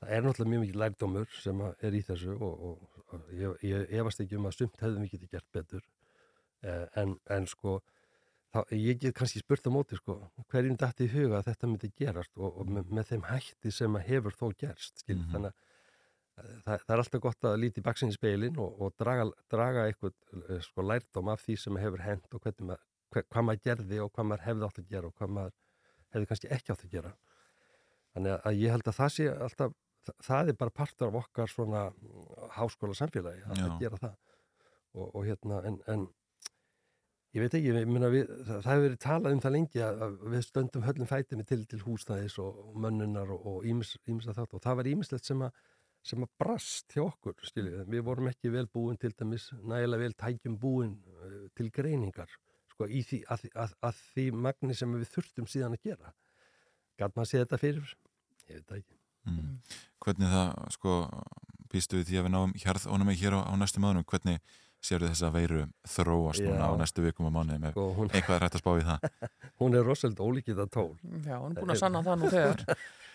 [0.00, 3.94] Það er náttúrulega mjög mikið lærdómur sem er í þessu og, og, og ég, ég
[4.00, 5.86] efast ekki um að sumt hefðum við getið gert betur.
[6.62, 7.78] Eh, en, en sko
[8.54, 10.18] þá, ég get kannski spurt á móti sko
[10.50, 13.98] hverjum dætti í huga að þetta myndi gerast og, og með, með þeim hætti sem
[13.98, 15.30] að hefur þó gerst skil, Mhm.
[15.34, 15.64] þannig að
[16.38, 19.86] eh, það, það er alltaf gott að líti í baksinni speilin og, og draga, draga
[19.90, 20.14] eitthvað
[20.48, 22.84] eh, sko lærdóm af því sem hefur hent og maður,
[23.14, 25.56] hver, hvað maður gerði og hvað maður hefði átt að gera og hvað maður
[26.14, 27.14] hefði kannski ekki átt að gera.
[28.14, 29.74] Þannig að ég held að það sé alltaf
[30.24, 31.88] það, er bara partur af okkar svona
[32.56, 34.16] háskóla samfélagi að, að gera það.
[34.96, 36.06] Og, og hérna en, en
[37.36, 40.44] ég veit ekki, ég meina við, það, hefur verið talað um það lengi að, við
[40.46, 44.80] stöndum höllum fætinni til, til húsnæðis og, mönnunar og, og ímis að þátt og það
[44.80, 45.66] var ímislegt sem að
[46.08, 50.14] sem að brast hjá okkur, skiljið, við vorum ekki vel búin til dæmis, nægilega vel
[50.22, 52.30] tækjum búin uh, til greiningar
[52.70, 56.14] sko, því, að, að, að því magni sem við þurftum síðan að gera.
[56.98, 57.92] Gæt maður að sé þetta fyrir?
[58.46, 58.97] Ég veit ekki
[59.28, 59.58] Mm.
[60.04, 60.94] Hvernig það, sko,
[61.72, 64.38] býstu við því að við náum hjarðónum hér á, á næstu mánu, hvernig
[64.80, 66.70] séu þess að veiru þróast núna Já.
[66.70, 69.28] á næstu vikum og mánuðum ef Sko, hún- eitthvað er hægt að spá í það?
[69.60, 70.92] hún er rosalega ólíkið að tól
[71.26, 72.62] Já, hún er búin að sanna það nú þegar.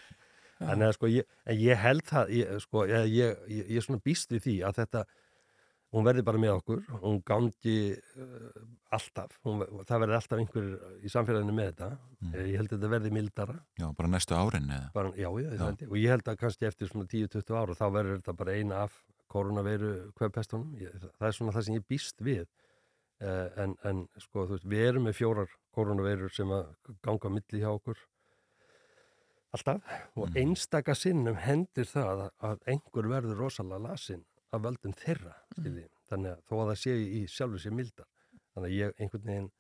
[0.64, 4.03] Þannig að sko ég, en ég held það, ég, sko, ég, ég, ég, ég svona
[4.05, 5.01] býst við því að þetta,
[5.94, 8.64] hún verði bara með okkur, hún gangi uh,
[8.98, 10.68] alltaf, hún, það verði alltaf einhver
[11.06, 11.91] í samfélaginu með þetta,
[12.24, 12.34] Mm.
[12.39, 14.91] ég held að þetta verði mildara, Já, bara næstu árin eða?
[14.94, 15.58] bara, já, já, Já.
[15.76, 15.88] já.
[15.89, 18.94] og ég held að kannski eftir svona 10-20 ára þá verður þetta bara eina af
[19.28, 22.46] koronaveiru kvefpestunum, ég, það er svona það sem ég býst við,
[23.22, 26.72] uh, en, en sko, þú veist, við erum með fjórar koronaveirur sem að
[27.04, 28.00] ganga milli hjá okkur,
[29.54, 29.82] alltaf
[30.16, 30.38] og Mm.
[30.41, 34.24] einstaka sinnum hendir það að einhver verður rosalega lasin
[34.54, 35.86] af völdum þeirra skilji.
[36.10, 38.10] þannig að þó að það sé í sjálfu sér mildar
[38.54, 39.51] þannig að ég einhvern veginn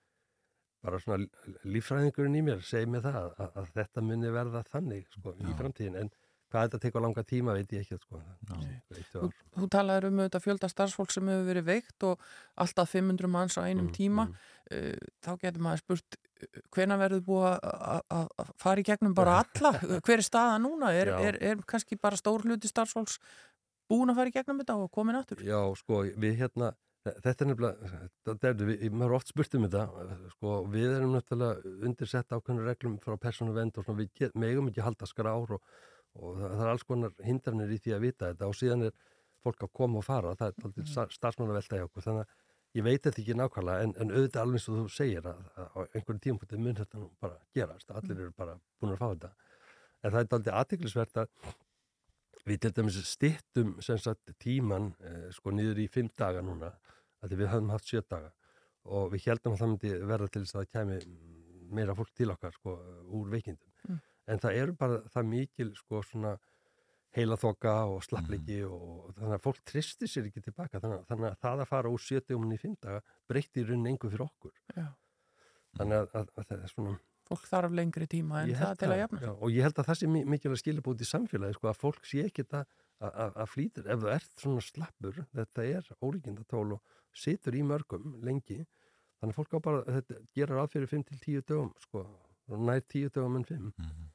[0.83, 1.25] bara svona
[1.63, 5.95] líffræðingurinn í mér segi mig það að, að þetta muni verða þannig sko, í framtíðin
[6.01, 6.09] en
[6.53, 8.19] hvað þetta tekur langa tíma veit ég ekki sko,
[9.13, 12.21] Þú, þú talaður um þetta fjölda starfsfólk sem hefur verið veikt og
[12.61, 14.27] alltaf 500 manns á einum Mm, tíma.
[14.29, 14.51] mm.
[14.73, 19.71] Uh, þá getur maður spurt uh, hvena verður búið að- fara í gegnum bara alla?
[20.05, 20.93] Hver er staða núna?
[20.93, 21.17] Er, Já.
[21.31, 23.17] er, er kannski bara stór hluti starfsfólks
[23.91, 25.43] búin að fara í gegnum þetta og komin aftur?
[25.43, 26.73] Já, sko, við hérna
[27.03, 27.89] þetta er nefnilega,
[28.27, 32.69] þetta er, við, maður er oft spurt um þetta, sko, við erum náttúrulega undirsett ákveðnum
[32.69, 35.73] reglum frá persónu vend og svona, við get, megum ekki halda skrár og,
[36.15, 38.95] og það, það er alls konar hindranir í því að vita þetta og síðan er
[39.43, 41.13] fólk að koma og fara, það er aldrei mm.
[41.17, 44.69] starfsmannavelta í okkur, þannig að ég veit þetta ekki nákvæmlega, en, en auðvitað alveg eins
[44.69, 48.55] og þú segir að, að á einhverjum tímpunkti mun þetta bara gerast, allir eru bara
[48.79, 49.33] búin að fá þetta,
[49.99, 51.51] en það er aldrei aðtiklisvert að
[52.47, 56.71] við til dæmis stittum sagt tíman eh, sko niður í fimm daga núna
[57.23, 58.31] af því við höfum haft sjö daga.
[58.83, 60.97] Og við heldum að það myndi verða til þess að það kæmi
[61.73, 62.73] meira fólk til okkar sko
[63.15, 63.69] úr veikindum.
[63.89, 63.99] Mm.
[64.27, 66.33] en það eru bara það mikil sko svona
[67.13, 71.27] heila þoka og slappleiki og þannig að fólk tristi sér ekki tilbaka þannig, að- þannig
[71.29, 74.23] að það að fara úr sjö dagum í fimm daga breytti í rauninni engu fyrir
[74.27, 74.53] okkur.
[74.75, 74.87] Já.
[75.77, 76.95] þannig að, að, að það er svona
[77.29, 79.19] Fólk þarf lengri tíma en það til að jafna.
[79.23, 82.05] já, og ég held að það sé mi- mikilvægt skilabúti í samfélagi sko, að fólk
[82.09, 82.65] sé ekki að,
[82.99, 86.81] að, að flýtur ef þú ert svona slappur þetta er ólíkindatól og
[87.13, 88.59] situr í mörgum lengi
[89.19, 92.03] þannig að fólk á bara, þetta gerir að fyrir 5-10 dögum sko,
[92.59, 94.12] nær 10 dögum en 5 Ég veit.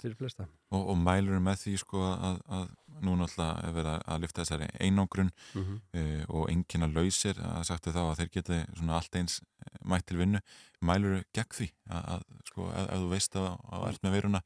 [0.00, 2.66] Fyrir flesta Og, og mælur með því sko að, að
[3.06, 5.80] nú náttúrulega er verið að lifta þessari einangrun mm -hmm.
[6.00, 10.06] uh, og engina lausir að sagtu þá að þeir geti svona allt eins eh, mætt
[10.06, 10.40] til vinnu
[10.80, 14.42] mælur gegn því að, að sko ef, þú veist að, að ert með veiruna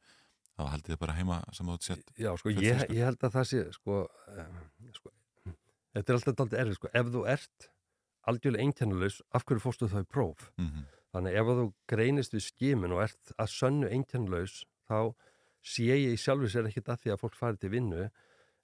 [0.57, 3.45] þá haldið þið bara heima sem þú sett Já, sko, ég, ég held að það
[3.53, 4.07] sé sko,
[4.37, 5.13] um, sko
[5.95, 7.71] þetta er alltaf daldið erfið, sko, ef þú ert
[8.31, 10.51] algjörlega einkennalaus, af hverju fórstu þá í próf?
[10.57, 10.89] mm -hmm.
[11.11, 14.99] Þannig ef að þú greinist við skimin og ert að sönnu einkennlaus þá
[15.73, 18.11] sé ég í sjálfu sér ekkit að því að fólk fari til vinnu.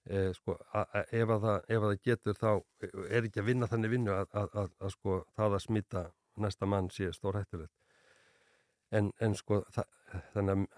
[0.07, 2.51] Eh, sko, ef, að það, ef að það getur þá
[3.09, 6.05] er ekki að vinna þannig vinnu að, að, að, sko, það að smita
[6.43, 7.75] næsta mann sé stórhættulegt.
[8.95, 9.97] En, en sko það,
[10.35, 10.69] þannig að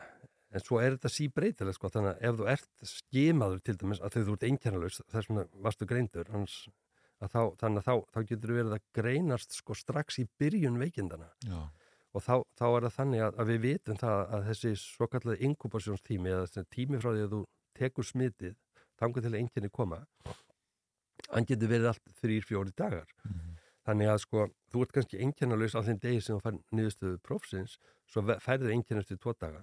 [0.54, 4.14] en svo er þetta síbreytileg sko þannig að ef þú ert skimaður til dæmis að
[4.14, 6.54] þau þú ert einkennlaus þess vegna varstu greindur hans,
[7.20, 11.60] þá, þannig að þá, þá getur verið að greinast sko strax í byrjun veikindana Já,
[12.18, 15.44] og þá, þá er það þannig að, að við vitum það að þessi svo kallað
[15.48, 17.40] inkubasjónstími eða tími frá því að þú
[17.78, 18.56] tekur smitið
[18.98, 20.00] þangu til að enginni koma
[21.28, 23.56] hann getur verið allt þrýr, fjóri dagar Mhm.
[23.88, 27.78] þannig að sko þú ert kannski einkennalaus á þeim degi sem þú fær niðurstöðu prófsins
[28.08, 29.62] svo færðu einkenn eftir tvo daga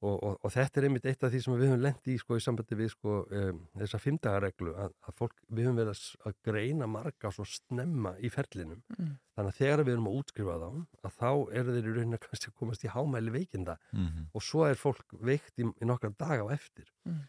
[0.00, 2.36] og, og, og þetta er einmitt eitt af því sem við höfum lendi í sko
[2.38, 6.88] í sambandi við sko um, þessa fimmdagareglu að, að fólk, við höfum verið að, greina
[6.90, 9.16] marga svo snemma í ferlinum Mm.
[9.36, 10.70] þannig að þegar við erum að útskrifa þá
[11.06, 11.30] að þá
[11.60, 14.24] eru þeir í kannski að komast í hámæli veikinda mm -hmm.
[14.34, 17.22] og svo er fólk veikt í, í nokkra daga á eftir Mm.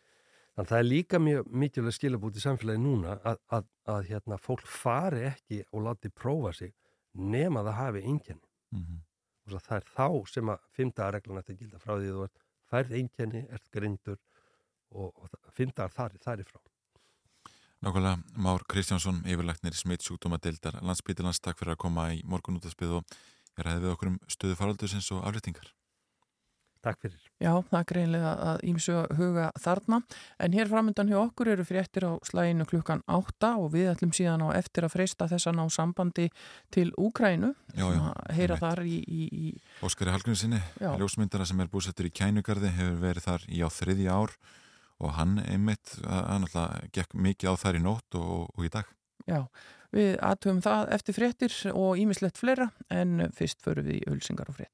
[0.51, 4.37] Þannig að það er líka mjög mikilvæg skilabút í samfélagi núna að, að, að hérna,
[4.37, 6.73] fólk fari ekki og láti prófa sig
[7.15, 8.49] nema það hafi einkenni.
[8.75, 8.99] Mhm.
[9.51, 12.40] Og það er þá sem að fymdagar regluna þetta gilda frá því þú ert
[12.71, 14.19] færð einkenni, ert grindur
[14.91, 16.61] og, og fymdagar þar, þar í frá.
[17.81, 22.67] Nákvæmlega, Már Kristjánsson, yfirlæknir smitt sjúkdóma deildar landsbytilans, takk fyrir að koma í morgun út
[22.69, 23.15] að spið og
[23.57, 25.71] ég ræði við okkur um stöðu faraldursins og afléttingar.
[26.81, 27.19] Takk fyrir.
[27.37, 29.99] Já, það er greinlega að ímsu að huga þarna.
[30.41, 34.41] En hér framöndan hjá okkur eru fréttir á slæginu klukkan átta og við ætlum síðan
[34.49, 36.25] á eftir að freysta þess að ná sambandi
[36.73, 37.51] til Úkrænu.
[37.77, 38.01] Já, já,
[38.33, 38.63] Heyra einmitt.
[38.65, 40.89] þar í, í, í Óskari Hallgrímsinni, Já.
[40.97, 44.35] ljósmyndara sem er búsettur í Kænugarði, hefur verið þar í á þriðja ár
[45.01, 48.89] og hann einmitt, hann alltaf gekk mikið á þær í nótt og, og í dag.
[49.29, 49.45] Já,
[49.93, 54.57] við aðtöfum það eftir fréttir og ímislegt fleira en fyrst förum við í ölsingar og
[54.57, 54.73] frétt.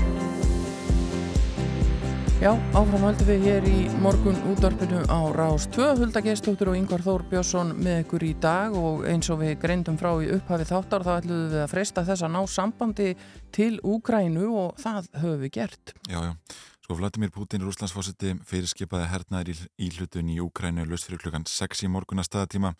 [2.41, 7.03] Já, áfram höldum við hér í morgun útvarpinu á Rás 2, Hulda Geistóttur og Yngvar
[7.05, 11.05] Þór Björnsson með ykkur í dag og eins og við greindum frá í upphafi þáttar
[11.05, 13.11] þá ætlum við að freysta þess að ná sambandi
[13.53, 15.93] til Úkrænu og það höfum við gert.
[16.09, 16.31] Já, já.
[16.81, 21.91] Sko Vladimir Putin, Rúslandsfósiti, fyrirskipaði hernaðir í, hlutun í Úkrænu löst fyrir klukkan 6 í
[21.93, 22.73] morgun að staðatíma.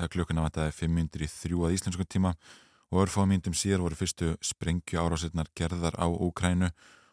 [0.00, 2.32] Það klukkuna vantaði 500 í þrjú að íslensku tíma
[2.88, 6.72] og örfámyndum síðar voru fyrstu sprengju árásirnar gerðar á Úkrænu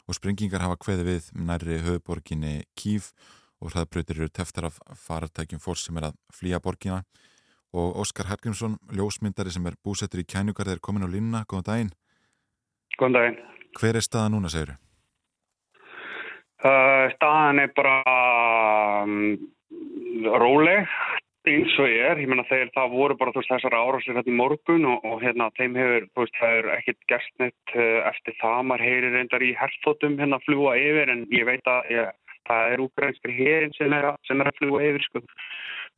[0.10, 3.12] og sprengingar hafa kveði við nærri höfuborginni Kív
[3.62, 7.04] og hraðbrautir eru teftar af faratækjum fólk sem er að flýja borgina
[7.78, 11.92] og Óskar Hallgrímsson, ljósmyndari sem er búsettur í kænugarði er komin á línuna, góðan daginn.
[12.98, 13.38] Góðan daginn.
[13.78, 14.80] Hver er staða núna, segir þú?
[16.60, 17.94] Uh, staðan er bara
[19.06, 19.38] um,
[20.26, 20.90] róleg
[21.50, 22.22] eins og ég er.
[22.22, 25.50] Ég meina þegar það voru bara veist, þessar árásir hérna í morgun og, og hérna
[25.58, 28.60] þeim hefur, þú veist, það er ekkert gerst neitt uh, eftir það.
[28.70, 32.14] Maður heyrir reyndar í herþóttum hérna að fljúa yfir en ég veit að ég,
[32.50, 35.24] það er úgrænskri herin sem er, sem er að fljúa yfir sko.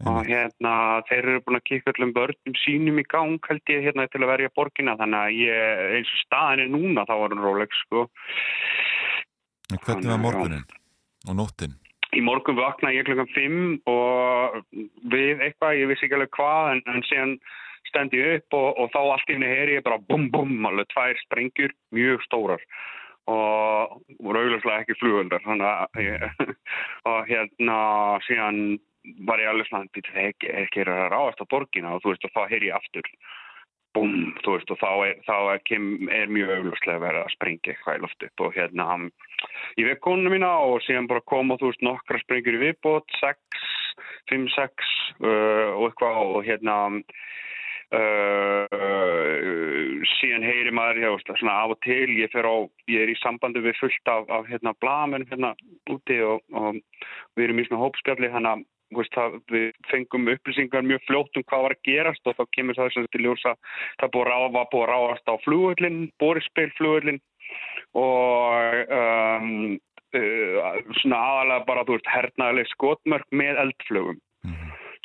[0.01, 0.73] Og hérna
[1.05, 4.31] þeir eru búin að kikka öllum börnum sínum í gang held ég hérna til að
[4.31, 8.07] verja borgina þannig að ég, eins og staðan er núna þá var hún róleg sko.
[9.71, 10.65] Hvernig var morgunin
[11.29, 11.77] og nóttin?
[12.12, 14.57] Í morgun vaknaði ég klukkan 5 og
[15.14, 17.36] við eitthvað, ég vissi ekki alveg hvað en, en síðan
[17.88, 20.89] stend ég upp og, og þá allt í henni heyri ég bara bum bum, alveg
[20.91, 22.66] tvær sprengjur, mjög stórar
[23.32, 25.43] og voru auðvitað ekki flugöldar
[26.01, 26.24] ég,
[27.09, 27.78] og hérna
[28.28, 28.80] síðan
[29.28, 31.93] var ég alveg svona, býttu það ekki, ekki er að ráðast á borgina?
[31.95, 33.07] Og þú veist og þá heyri ég aftur
[33.95, 34.13] búm,
[34.43, 37.97] þú veist, og þá er, þá er, kem, er mjög augljóslega verið að sprengja eitthvað
[37.97, 39.05] í loft upp og hérna um,
[39.79, 43.37] ég vekk konuna mína og síðan bara koma, þú veist, nokkra sprengjur í viðbót, 6,
[44.31, 46.77] 5, 6 uh, og eitthvað og hérna
[47.91, 48.65] uh,
[50.17, 52.55] síðan heyri maður, já, svona af og til, ég á,
[52.91, 55.55] ég er í sambandi við fullt af, af hérna, blamen hérna
[55.91, 56.79] úti og, og
[57.35, 61.45] við erum í svona hópspjalli, að þú veist, það, við fengum upplýsingar mjög fljótt um
[61.49, 63.53] hvað var að gerast og þá kemur það sem til ljósa
[64.01, 67.21] það búið að ráða, búið að ráðast á flugullin, bórispil flugullin
[67.97, 69.77] og um,
[70.15, 70.67] uh,
[71.01, 74.21] svona aðalega bara, þú veist, hernaðileg skotmörk með eldflugum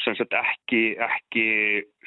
[0.06, 1.46] sem sagt ekki, ekki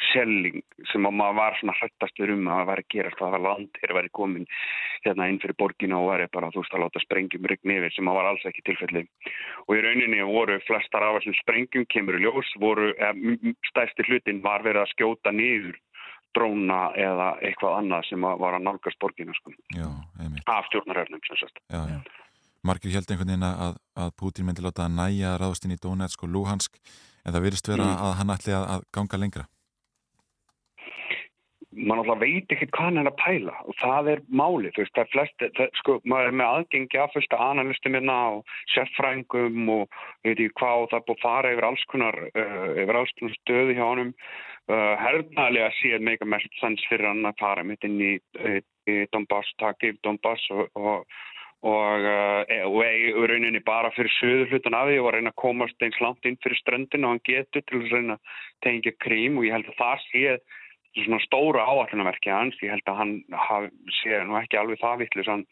[0.10, 3.46] selling sem að maður var svona hrættastur um að það væri að gerast að það
[3.46, 4.48] land er að væri komin
[5.04, 8.12] hérna inn fyrir borgina og væri bara þú veist að láta sprengjum rigni yfir sem
[8.12, 9.04] að var alls ekki tilfelli
[9.66, 14.42] og í rauninni voru flestar af þessum sprengjum kemur í ljós voru, eh, stærsti hlutin
[14.46, 15.78] var verið að skjóta niður
[16.38, 19.52] dróna eða eitthvað annað sem að var að nálgast borgina sko.
[19.74, 19.90] Já,
[20.46, 22.00] af stjórnaröfnum sem sagt Já, já.
[22.64, 26.34] Margir held einhvern veginn að, að Putin myndi láta að næja ráðstinn í Donetsk og
[26.34, 26.76] Luhansk
[27.26, 28.04] en það virðist vera Mm.
[28.08, 29.46] að hann ætli að, að ganga lengra.
[31.70, 34.94] mann alltaf veit ekki hvað hann er að pæla og það er máli, þú veist,
[34.98, 39.70] það er flest það, sko, maður er með aðgengi að fullta analistum hérna og sérfrængum
[39.76, 39.84] og
[40.26, 43.14] ég veit ekki hvað og það búið að fara yfir alls konar, uh, yfir alls
[43.20, 44.12] konar stöðu hjá honum
[44.74, 48.56] uh, hernaðlega séð meika mest sens fyrir hann að fara mitt inn í, í,
[48.90, 51.06] í Donbass, taka yfir Donbass og, og
[51.68, 52.06] og,
[52.70, 56.26] og í rauninni bara fyrir söður hlutan af því og reyna að komast eins langt
[56.26, 59.72] inn fyrir ströndin og hann getur til að reyna að tengja krím og ég held
[59.74, 60.38] að það sé
[61.04, 63.14] svona stóra áallunarverki hans, ég held að hann
[63.48, 63.68] haf,
[64.02, 65.46] sé nú ekki alveg það vittlust hann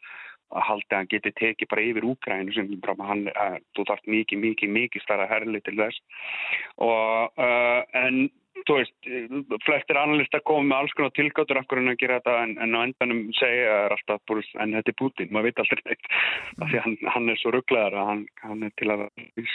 [0.55, 2.69] að haldi að hann geti tekið bara yfir Úgrænu sem
[3.03, 5.99] hann, uh, þú þarft mikið, mikið, mikið stærra herli til þess.
[6.87, 8.29] Og uh, en
[8.65, 8.95] þú veist,
[9.65, 12.79] flestir analista komið með alls konar tilgáttur af hvernig að gera þetta en, en á
[12.81, 16.09] endanum segja er alltaf búið, en þetta er Putin, maður veit aldrei neitt
[16.57, 19.05] af því hann, hann er svo rugglegar að hann, hann er til að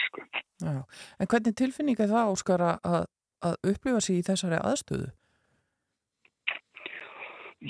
[0.03, 0.23] sko.
[0.63, 0.77] Já.
[1.19, 3.09] En hvernig tilfinning er það, Óskar, að,
[3.43, 5.11] að upplifa sig í þessari aðstöðu?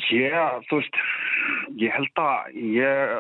[0.10, 0.96] Já, þú veist,
[1.78, 3.12] ég held að ég,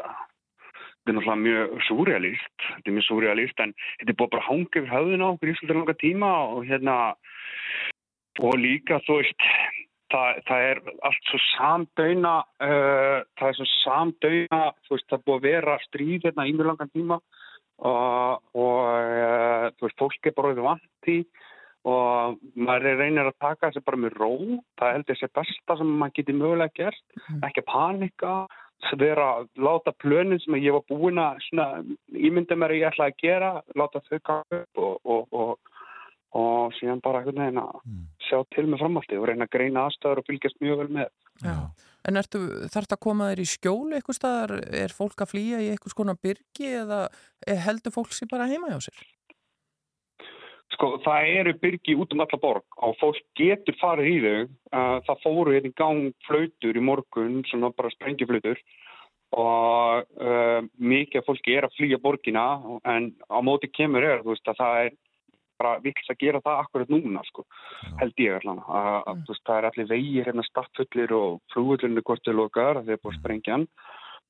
[1.03, 4.79] þetta er náttúrulega mjög súrealist, þetta er mjög súrealist en þetta er búið bara hanga
[4.79, 6.95] yfir höfðun á okkur í svolítið langa tíma og hérna,
[8.41, 9.47] og líka þú veist,
[10.13, 12.33] það, það er allt svo samdöina,
[12.65, 16.71] uh, það er svo samdöina, þú veist, það búið að vera stríð hérna í mjög
[16.71, 17.19] langan tíma
[17.83, 21.19] og, og uh, þú veist, fólk er bara auðvitað vant í
[21.83, 24.31] og maður reynir að taka þessi bara með ró
[24.79, 28.35] það heldur þessi besta sem maður geti mögulega gert ekki að panika
[28.99, 31.39] vera að láta plönin sem ég var búin að
[32.13, 35.72] ímynda mér að ég ætla að gera láta þau kaka upp og, og, og,
[36.39, 37.81] og síðan bara einhvern veginn að
[38.27, 41.11] sjá til með framhaldi og reyna að greina aðstæður og fylgjast mjög vel með
[41.43, 41.57] Já.
[42.03, 45.61] En ertu, þarf þetta að koma þér í skjóli eitthvað staðar, er fólk að flýja
[45.63, 47.03] í eitthvað skona byrgi eða
[47.63, 49.05] heldur fólk sér bara heima hjá sér?
[50.73, 54.39] Sko, það eru byrgi út um alla borg og fólk getur farið í þau.
[54.73, 58.59] Uh, það fóru hérna í gang flautur í morgun, svona bara sprengjuflautur
[59.33, 62.45] og uh, mikið fólki er að flýja borgina
[62.89, 64.97] en á móti kemur er, þú veist, að það er
[65.59, 67.45] bara vilt að gera það akkurat núna, sko,
[68.01, 68.61] held ég allan.
[68.63, 69.25] Uh, mm.
[69.29, 73.13] veist, það er allir vegir hérna staðfullir og flugvöldunni hvort þau lokar, það er búið
[73.13, 73.67] að sprengja hann.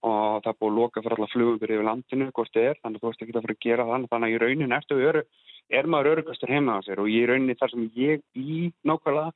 [0.04, 3.00] Og það er búið að loka fyrir alla flugvöldur yfir landinu hvort þau er, þannig
[3.00, 5.26] að þú veist ekki að fara að gera þannig, þannig að í raunin eftir eru
[5.74, 7.00] er maður örugastur heima á sér.
[7.00, 9.32] Og ég er rauninni þar sem ég í nákvæmlega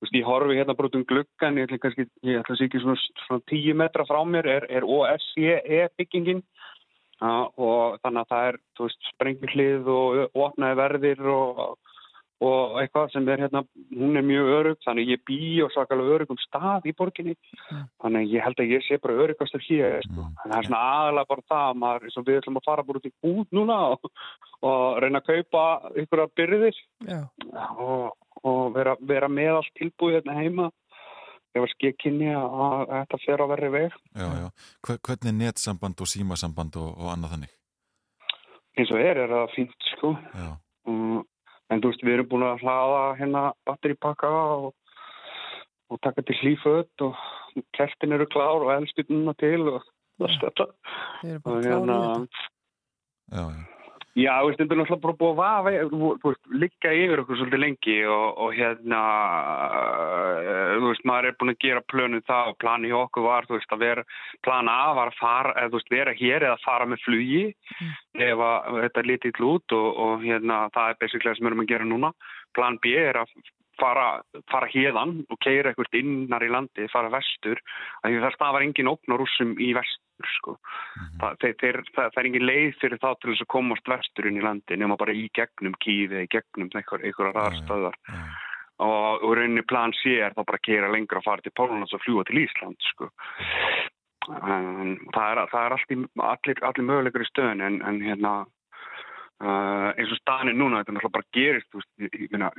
[0.00, 2.58] þú veist, ég horfi hérna bara út um gluggan ég ætla kannski, ég ætla að
[2.58, 6.40] sé ekki svona, svona tíu metra frá mér er, er OSCE byggingin.
[6.40, 6.70] uh,
[7.20, 8.58] og þannig að það er,
[9.10, 11.60] sprengihlið og, opnaði verðir og,
[12.40, 16.40] og eitthvað sem er hérna hún er mjög örug, þannig ég bý og svakalega örugum
[16.40, 17.36] stað í borginni.
[17.68, 17.84] Mm.
[18.04, 20.08] þannig ég held að ég sé bara örugastur hér.
[20.08, 20.32] Mm.
[20.44, 23.54] það er svona aðalega bara það maður, við ætlum að fara bara út í út
[23.60, 24.10] núna og,
[24.64, 25.64] og reyna að kaupa
[26.04, 26.82] ykkur að byrðir
[27.76, 28.10] og,
[28.48, 30.70] og vera, vera með allt tilbúið hérna heima
[31.56, 34.46] ég var skekkinni að þetta fer að verri veg já, já.
[34.90, 37.56] Hvernig er netsamband og símasamband og, og annað þannig?
[38.78, 41.26] eins og er er það fínt sko og
[41.70, 44.72] En þú veist, við erum búin að hlaða hérna batteripakka og,
[45.90, 47.20] og taka til hlýföld og
[47.76, 49.84] kertin eru klár og elspilnuna til og
[50.20, 50.66] allt þetta.
[51.20, 52.48] Þeir eru bara klár í þetta.
[53.30, 53.79] Já, já.
[54.18, 58.56] Já, þetta er náttúrulega bara búið að vafa, liggja yfir okkur svolítið lengi og, og
[58.58, 59.02] hérna,
[60.80, 63.54] þú veist, maður er búin að gera plönu það og plani hjá okkur var, þú
[63.54, 64.04] veist, að vera,
[64.42, 67.94] plana A var að fara, eða þú veist, vera hér eða fara með flugi mm.
[68.26, 71.52] ef að þetta er litið út og, og hérna, það er basically það sem við
[71.52, 72.12] erum að gera núna.
[72.58, 73.38] Plan B er að
[73.78, 74.10] fara,
[74.50, 77.62] fara hérðan og keira eitthvað innar í landi, fara vestur,
[78.02, 79.70] að því það var engin rússum í
[80.20, 80.52] vestur, sko.
[80.52, 81.18] Mm -hmm.
[81.20, 84.38] það, þeir, þeir, það, það er engin leið fyrir þá til þess að komast vesturinn
[84.38, 87.96] í landi nema bara í gegnum kýði, í gegnum einhverja ræðarstöðar.
[88.08, 88.38] Mm -hmm.
[88.80, 91.92] Og, og rauninni plan C er þá bara að keira lengra að fara til Pólunans
[91.92, 93.10] og fljúa til Ísland, sko.
[94.30, 98.46] En, það er, það er allir, allir, allir mögulegur í stöðun en, en hérna
[99.40, 102.50] Uh, eins og staðin er núna, þetta er náttúrulega bara gerist veist, ég, meina,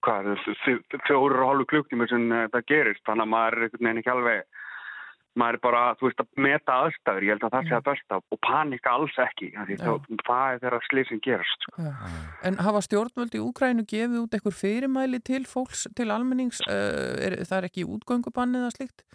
[0.00, 3.98] hvað er það fjóru og hálfu klukktíma sem uh, það gerist þannig að maður er
[4.00, 4.40] ekki alveg
[5.38, 8.18] maður er bara, þú veist, að meta aðstæður ég held að það sé að besta
[8.18, 11.84] og panika alls ekki, því það, það er þeirra slið sem gerast sko.
[12.48, 17.38] En hafa stjórnvöld í Úkrænu gefið út einhver fyrirmæli til fólks, til almennings uh, er,
[17.44, 19.06] það er ekki útgöngubann eða slikt?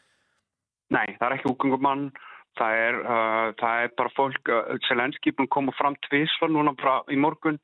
[0.94, 2.10] Nei, það er ekki útgöngubann
[2.56, 6.72] Það er, uh, það er bara fólk, uh, Selenski búin að koma fram tvísvar núna
[6.80, 7.60] frá í morgun,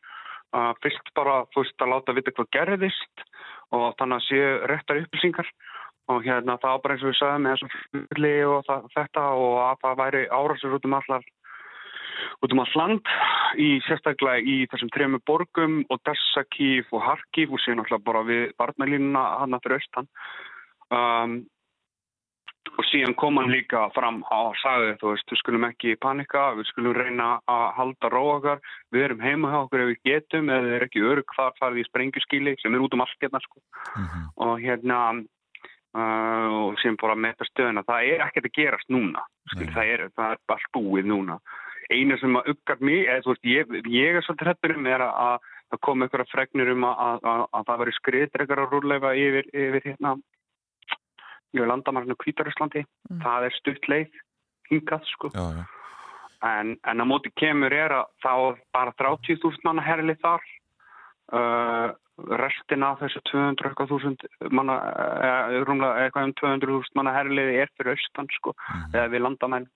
[0.83, 3.21] fyrst bara fyrst að láta vita hvað gerðist
[3.71, 5.47] og þannig að séu réttar upplýsingar
[6.11, 9.79] og hérna það eins og við sagðum með þessum fylgli og það, þetta og að
[9.85, 11.29] það væri árásur út um allar
[12.41, 13.13] út um all land
[13.61, 18.51] í sérstaklega í þessum trefnu borgum og Dessakíf og Harkíf og síðan alltaf bara við
[18.61, 20.09] barnalínuna hann að fyrir austan
[20.91, 21.41] um,
[22.77, 26.69] og síðan kom hann líka fram og sagði þú veist, við skulum ekki panika við
[26.69, 28.63] skulum reyna að halda róakar
[28.93, 31.83] við erum heima hjá okkur ef við getum eða við erum ekki örug þar farið
[31.83, 34.25] í sprengjuskíli sem er út um allt hérna sko mm -hmm.
[34.45, 34.99] og hérna
[35.91, 37.83] og síðan bara að metta stöðuna.
[37.87, 39.25] Það er ekkert að gerast núna
[39.59, 41.39] það, er, það er bara búið núna.
[41.91, 46.03] Eina sem að eða, veist, ég, ég er svolítið hættur um er að það kom
[46.03, 50.15] eitthvað fregnir um að, að, að, að það veri skriðdregar að rúleifa yfir, yfir hérna
[51.51, 53.21] í landamarinu Kvítarúslandi mm.
[53.23, 54.19] það er stutt leið
[54.71, 55.31] hingað sko.
[55.35, 55.63] Já, já.
[56.47, 58.33] En, en á móti kemur er að þá
[58.73, 60.47] bara 30.000 manna herli þar.
[61.31, 61.91] Uh,
[62.41, 64.77] restina af þessu 200 eitthvað þúsund manna,
[65.25, 68.55] eða, rúmlega eitthvað um 200 þúsund manna herliði er fyrir austan sko,
[68.93, 69.69] eða við landamenn.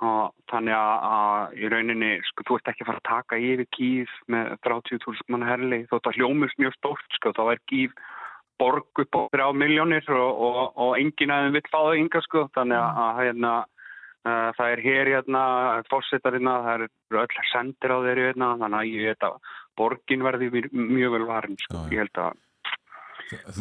[0.00, 3.68] Og þannig að, að í rauninni sko, þú ert ekki að fara að taka yfir
[3.76, 7.98] kýf með 30.000 manna herli þótt að hljómust mjög stórt sko, þá er kýf
[8.60, 12.46] borg upp á 3 miljónir og, og, og enginn aðeins vill fá það ynga sko,
[12.56, 13.52] þannig að, að hérna
[14.20, 15.42] Uh, það er hér hérna,
[15.88, 20.22] fórsetar hérna, það eru öll sendir á þeirri hérna, þannig að ég veit að borgin
[20.26, 21.88] verði mjög, vel varin, sko.
[21.90, 22.38] ég held að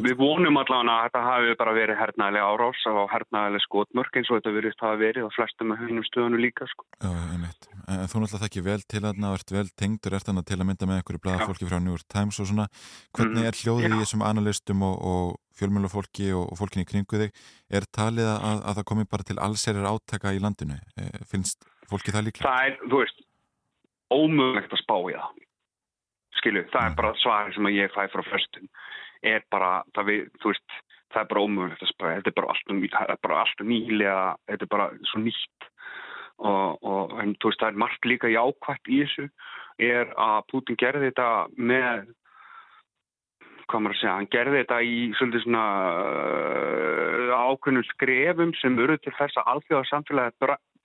[0.01, 4.39] við vonum allavega að þetta hafi bara verið hernaðilega árás og hernaðilega skotmörk eins og
[4.39, 6.85] þetta verið hafa verið og flestum með hennum stöðunu líka, sko.
[6.97, 7.67] Já, einmitt.
[7.89, 10.67] En þú náttúrulega þekkir vel til þarna og ert vel tengdur, ert þarna til að
[10.69, 12.67] mynda með einhverju blaða fólki frá New York Times og svona.
[13.17, 17.43] Hvernig er hljóðið í þessum analistum og, og fjölmjölufólki og, og fólkinni kringu þig?
[17.69, 20.79] Er talið að, að það komi bara til allserjar átaka í landinu?
[20.97, 22.49] E, finnst fólki það líklega?
[22.49, 23.17] Það er,
[24.09, 25.45] ómögulegt að spá í það.
[26.39, 28.69] Skilu, það er bara svarið sem ég fæ frá förstum.
[29.29, 30.77] Er bara, það, við, veist,
[31.13, 31.83] það er bara ómögulegt.
[31.99, 34.21] Þetta er bara alltaf, bara alltaf nýlega,
[34.51, 35.67] þetta er bara svo nýtt.
[36.39, 39.27] Og, og en, veist, það er margt líka jákvægt í þessu.
[39.79, 42.07] Er að Putin gerði þetta með
[43.69, 48.97] hvað maður að segja, hann gerði þetta í svolítið svona uh, ákveðnum skrefum sem eru
[48.97, 50.35] til þess að alþjóða samfélagi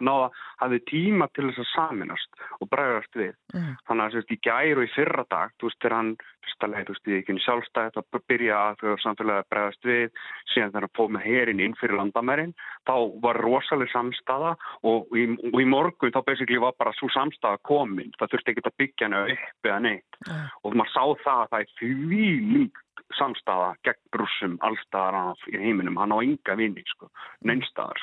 [0.03, 0.31] náða
[0.63, 3.35] hafði tíma til þess að saminast og bregðast við.
[3.55, 3.73] Mm.
[3.89, 6.13] Þannig að sérst, í gær og í fyrra dag, þú veist, þegar hann
[6.45, 10.05] fyrsta leið, þú veist, í ekki sjálfstæð að byrja að þau samfélagi að bregðast við
[10.53, 12.55] síðan þegar hann fóð með herin inn fyrir landamærin
[12.89, 12.95] þá
[13.25, 14.55] var rosalega samstaða
[14.85, 18.67] og í, og í morgun þá basically var bara svo samstaða komin, það þurfti ekki
[18.67, 20.49] að byggja hana upp eða neitt Mm.
[20.65, 25.59] og maður sá það að það er því líkt samstaða gegn rússum allstaðar af í
[25.61, 27.11] heiminum, hann á ynga vinni sko,
[27.47, 28.01] neinstaðar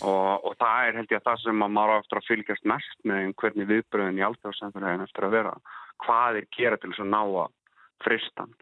[0.00, 2.68] og, og það er held ég að það sem að maður á eftir að fylgjast
[2.72, 5.56] mest með hvernig viðbröðin í alltaf eftir að vera.
[6.02, 7.56] Hvað er gera til þess að ná að
[8.02, 8.54] fristan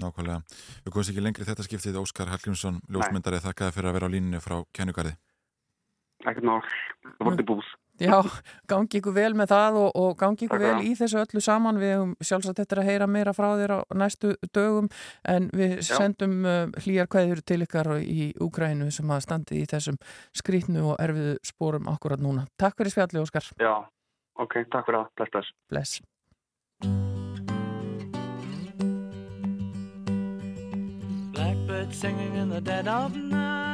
[0.00, 0.42] Nákvæmlega.
[0.84, 2.00] Við komum ekki lengri þetta skiptið.
[2.00, 5.14] Óskar Hallgrímsson, ljósmyndari, þakkaði fyrir að vera á líninu frá kennugarði.
[6.24, 6.60] Ekkert mál,
[7.04, 7.72] það voru til búð
[8.02, 8.16] Já,
[8.66, 11.92] gangi ykkur vel með það og, og gangi ykkur vel í þessu öllu saman við
[11.92, 14.88] hefum sjálfsagt eftir að heyra meira frá þér á næstu dögum
[15.30, 15.92] en við Já.
[16.00, 20.00] sendum uh, hlýjar kveður til ykkar í Úgrænu sem að standi í þessum
[20.34, 22.48] skrítnu og erfiðu spórum akkurat núna.
[22.58, 23.46] Takk fyrir spjalli Óskar.
[23.62, 23.76] Já,
[24.42, 26.00] ok, takk fyrir það, bless, bless Bless.
[31.30, 33.73] Blackbird singing in the dead of night.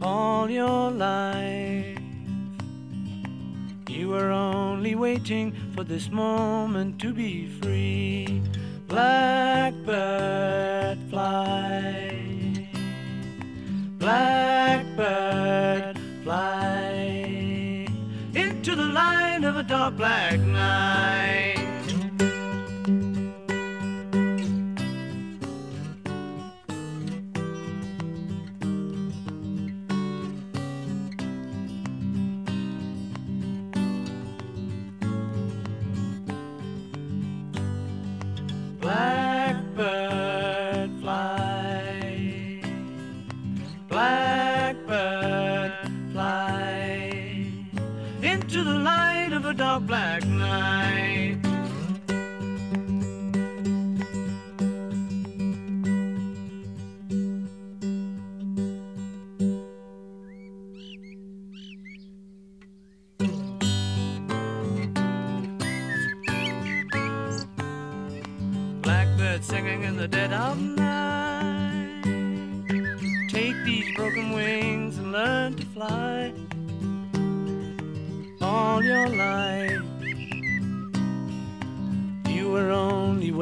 [0.00, 1.98] all your life.
[3.88, 8.40] You were only waiting for this moment to be free.
[8.88, 9.76] Blackbird
[11.10, 12.16] fly.
[13.98, 17.86] Blackbird fly
[18.34, 21.49] into the light of a dark black night.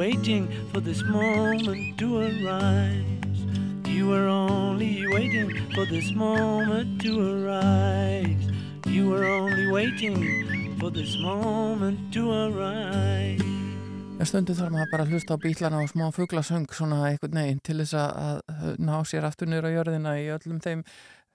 [0.09, 3.05] Waiting for this moment to arise.
[3.85, 8.45] You were only waiting for this moment to arise.
[8.87, 10.17] You were only waiting
[10.79, 13.45] for this moment to arise.
[14.17, 17.61] Já, stundu þarf maður bara að hlusta á bílana og smá fuglasöng svona einhvern veginn
[17.61, 18.41] til þess að,
[18.81, 20.81] ná sér aftur niður á jörðina í öllum þeim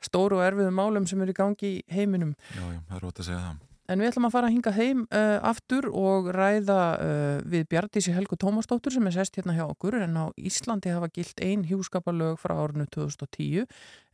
[0.03, 2.35] stóru og erfiðum málum sem eru í gangi í heiminum.
[2.59, 3.63] Já, já, það er rót að segja það.
[3.85, 8.15] En við ætlum að fara að hinga heim uh, aftur og ræða uh, við Bjartísi
[8.17, 12.39] Helgu Tómasdóttur sem er sest hérna hjá okkur en á Íslandi hafa gilt ein hjúskapalög
[12.41, 13.67] frá árinu 2010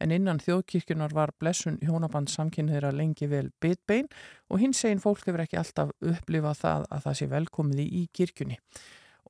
[0.03, 4.11] en innan þjóðkirkjunar var blessun hjónaband samkynniðra lengi vel bitbein
[4.51, 8.59] og hins einn fólk hefur ekki alltaf upplifað það að það sé velkomið í kirkjunni.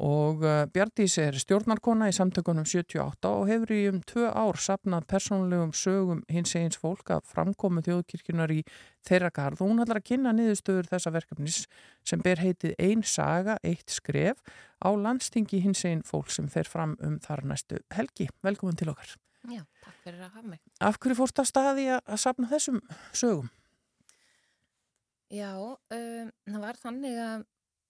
[0.00, 5.04] Og uh, Bjartís er stjórnarkona í samtökunum 78 og hefur í um tvö ár sapnað
[5.10, 8.62] persónulegum sögum hins eins fólk að framkomu þjóðkirkjunar í
[9.04, 11.58] þeirra garð og hún ætlar að kynna niðurstöður þessa verkefnis
[12.00, 14.40] sem ber heitið Ein saga, eitt skref
[14.80, 18.30] á landstingi hins einn fólk sem fer fram um þar næstu helgi.
[18.40, 19.18] Velkomin til okkar.
[19.52, 20.64] Já, takk fyrir að hafa mig.
[20.80, 22.80] Af hverju fórst að staði að sapna þessum
[23.12, 23.52] sögum?
[25.28, 27.48] Já, um, það var þannig að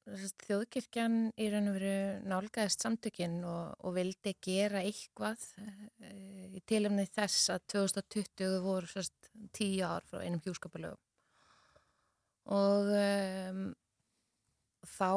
[0.09, 1.97] þjóðkirkjan í raun og veru
[2.31, 9.31] nálgæðist samtökin og, og vildi gera eitthvað uh, í tilumni þess að 2020 voru sérst,
[9.57, 11.01] tíu ár frá einum hjúskapalögum
[12.51, 13.67] og um,
[14.89, 15.13] þá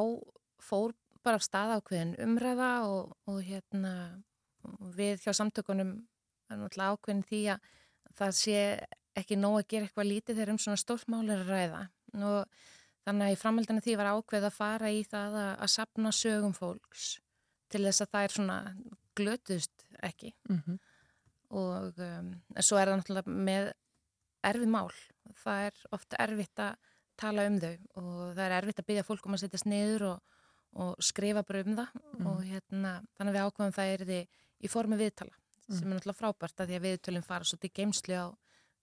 [0.61, 0.93] fór
[1.23, 3.93] bara af stað ákveðin umræða og, og hérna
[4.97, 5.95] við hjá samtökunum
[6.51, 7.71] er náttúrulega ákveðin því að
[8.19, 8.59] það sé
[9.17, 11.81] ekki nóg að gera eitthvað lítið þegar um svona stórt mál er að ræða.
[12.13, 12.72] Og
[13.05, 16.53] þannig að í framhaldinu því var ákveð að fara í það að, að sapna sögum
[16.55, 17.19] fólks
[17.69, 18.57] til þess að það er svona
[19.15, 20.79] glötust ekki Mhm.
[21.53, 22.29] og um,
[22.61, 23.71] svo er það náttúrulega með
[24.43, 24.89] erfið mál
[25.43, 26.75] það er ofta erfitt að
[27.17, 30.21] tala um þau og það er erfitt að byggja fólk um að setjast niður og,
[30.73, 32.27] og skrifa bara um það Mhm.
[32.27, 34.27] og hérna, þannig að við ákveðum það er þið
[34.63, 35.35] í formi viðtala
[35.69, 38.27] sem er náttúrulega frábært að því að viðtölinn fara svo til geimslu á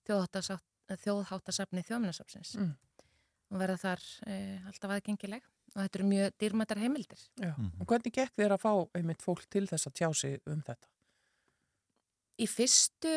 [0.09, 2.73] þjóðháttasafni þjóðminnasafsins Mm.
[3.51, 4.37] Og verða þar e,
[4.71, 5.45] alltaf aðgengileg
[5.75, 7.53] og þetta eru mjög dýrmættar heimildir Já.
[7.55, 10.91] Og hvernig gekk þér að fá einmitt fólk til þess að tjá sig um þetta?
[12.41, 13.13] í fyrstu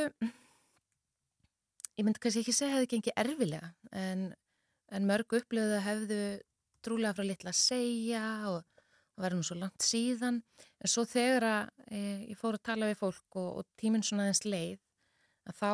[1.94, 4.28] ég myndi kannski ekki segja að það gengi erfilega en,
[4.92, 6.22] en mörg upplöðu hefðu
[6.84, 8.62] trúlega frá litla að segja og,
[9.16, 12.00] og verður nú svo langt síðan en svo þegar að e,
[12.34, 14.80] ég fór að tala við fólk og, og tíminn svona aðeins leið
[15.52, 15.72] að þá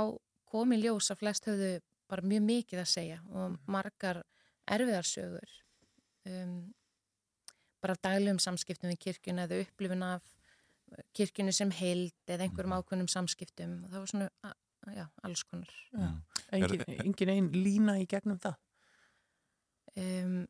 [0.49, 1.71] kom í ljós að flest höfðu
[2.09, 4.23] bara mjög mikið að segja og margar
[4.75, 5.55] erfiðarsögur
[6.29, 6.55] um,
[7.83, 10.33] bara daglegum samskiptum við kirkjuna eða upplifun af
[11.15, 14.55] kirkjunu sem heild eða einhverjum ákveðnum samskiptum og það var svona,
[14.95, 16.09] já, alls konar Já.
[16.57, 18.57] Engin, engin einn lína í gegnum það?
[19.99, 20.43] um,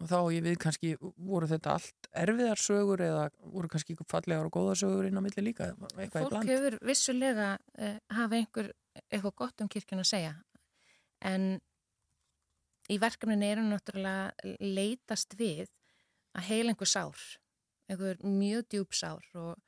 [0.00, 0.90] Og þá ég við kannski,
[1.20, 5.44] voru þetta allt erfiðar sögur eða voru kannski fallegar og góðar sögur inn á milli
[5.44, 5.68] líka?
[5.92, 8.70] Eitthvað í Fólk hefur vissulega uh, hafa einhver
[9.04, 10.32] eitthvað gott um kirkjun að segja
[11.28, 11.46] en
[12.92, 15.68] í verkefninu eru náttúrulega leitast við
[16.36, 17.26] að heila einhver sár
[17.90, 19.58] einhver mjög djúb sár og,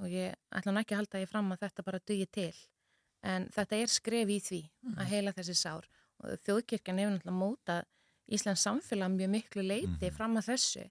[0.00, 2.52] og ég ætla nú ekki að halda ég fram að þetta bara dugi til
[3.22, 4.62] en þetta er skref í því
[4.96, 5.88] að heila þessi sár
[6.22, 7.90] og þjóðkirkjan hefur náttúrulega mótað
[8.32, 10.86] Íslands samfélag mjög miklu leiti fram að þessu.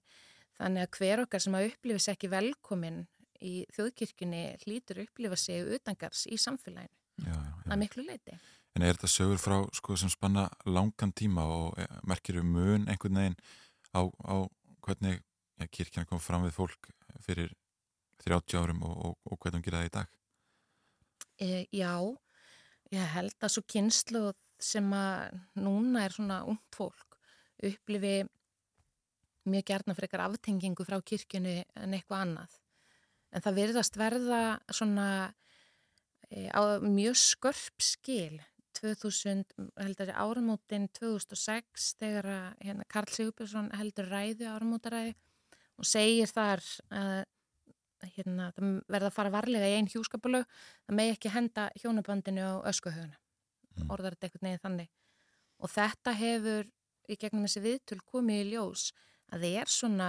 [0.58, 2.98] Þannig að hver okkar sem að upplifa sig ekki velkomin
[3.42, 8.36] í þjóðkirkjunni hlýtur að upplifa sig utangars í samfélaginu að miklu leiti.
[8.72, 12.88] En er þetta sögur frá sko, sem spanna langan tíma og eh, merkir um mun
[12.88, 13.38] einhvern veginn
[13.92, 14.36] á, á
[14.86, 15.20] hvernig
[15.60, 16.88] ja, kirkjan kom fram við fólk
[17.22, 17.52] fyrir
[18.24, 20.14] 30 árum og, og, og hvernig hún gera það í dag?
[21.42, 21.92] E, já,
[22.94, 24.22] ég held að svo kynslu
[24.62, 27.18] sem að núna er svona ungt fólk
[27.62, 28.22] upplifi
[29.50, 32.56] mjög gerna fyrir eitthvað aftengingu frá kirkjunni en eitthvað annað.
[33.32, 35.06] En það virðast verða svona
[36.30, 38.38] e, á mjög skörp skil
[38.78, 39.44] 2000,
[39.80, 45.14] heldur áramótin 2006 þegar að, hérna, Karl Sigurbjörnsson heldur ræðu áramótaræði
[45.80, 46.62] og segir þar
[46.92, 47.22] að
[48.16, 50.46] hérna, það verða að fara varlega í einn hjúskapalög
[50.86, 53.90] það megi ekki henda hjónabandinu á öskuhuguna mm.
[53.94, 54.90] orðar þetta eitthvað neðið þannig
[55.62, 56.70] og þetta hefur
[57.12, 58.88] í gegnum þessi viðtöl komið í ljós
[59.32, 60.08] að það er svona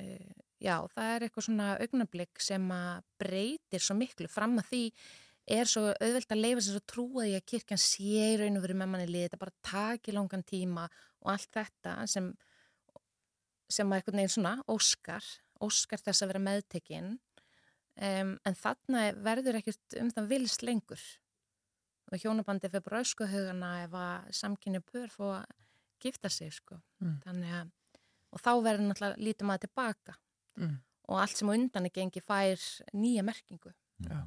[0.00, 0.32] uh,
[0.62, 4.84] já, það er eitthvað svona augnablík sem að breytir svo miklu fram að því
[5.46, 8.02] er svo auðvelt að leifa sér svo trúa því að kirkjan sé
[8.32, 10.86] í raun og veru með manni lið, þetta bara taki langan tíma
[11.20, 12.30] og allt þetta sem
[13.74, 15.26] sem að eitthvað neginn svona óskar
[15.64, 21.04] óskar þess að vera meðtekinn um, en þarna verður ekkert um það vilst lengur
[22.12, 25.46] og hjónabandi fyrir bara öskuhugana ef að samkynni pör fó að
[26.04, 27.18] gifta sig sko Mm.
[27.24, 27.70] þannig að
[28.34, 30.14] og þá verður náttúrulega lítið maður tilbaka
[30.56, 30.76] Mm.
[31.08, 32.60] og allt sem undan er gengi fær
[32.94, 33.72] nýja merkingu
[34.04, 34.22] Já.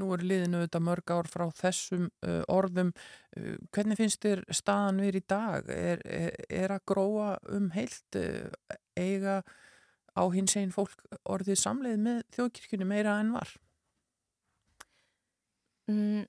[0.00, 2.92] Nú er liðinu auðvitað mörg ár frá þessum uh, orðum.
[3.36, 5.70] Uh, hvernig finnst þér staðan við í dag?
[5.74, 8.50] Er, er, er að gróa um heilt uh,
[8.98, 9.40] eiga
[10.16, 13.54] á hins einn fólk orðið samleið með þjóðkirkjunni meira en var?
[15.90, 16.26] mm,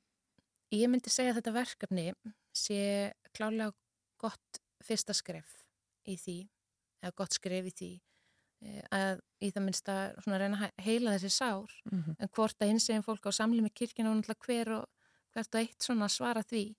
[0.72, 2.06] Ég myndi segja að þetta verkefni
[2.56, 3.74] sé klálega
[4.22, 5.58] gott fyrsta skref
[6.08, 6.38] í því,
[7.04, 7.92] eða gott skref í því
[8.94, 12.16] að í það minnst að svona reyna að he- heila þessi sár Mhm.
[12.20, 14.86] en hvort að hins eginn fólk á samlið með kirkina og náttúrulega hver og
[15.34, 16.76] hvert og eitt svona svara því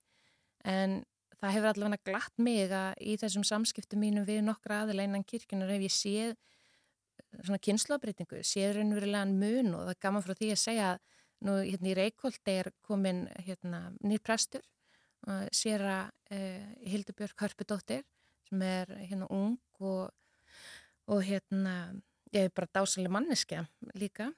[0.64, 1.04] en
[1.42, 5.68] það hefur allavega glatt mig að í þessum samskiptum mínum við nokkra aðila innan kirkjunar
[5.74, 6.36] hef ég séð
[7.42, 10.98] svona kynnslóðbreytingu, séð raunverulegan mun og það er gaman frá því að segja að
[11.42, 14.62] nú hérna í Reykjóldi er komin hérna nýr prestur
[15.26, 18.04] uh, séra uh, Hildubjörg Hörpudóttir
[18.48, 20.10] sem er hérna ung og,
[21.12, 21.76] og hérna
[22.32, 23.66] ég er bara dásalega manneskja
[23.98, 24.30] líka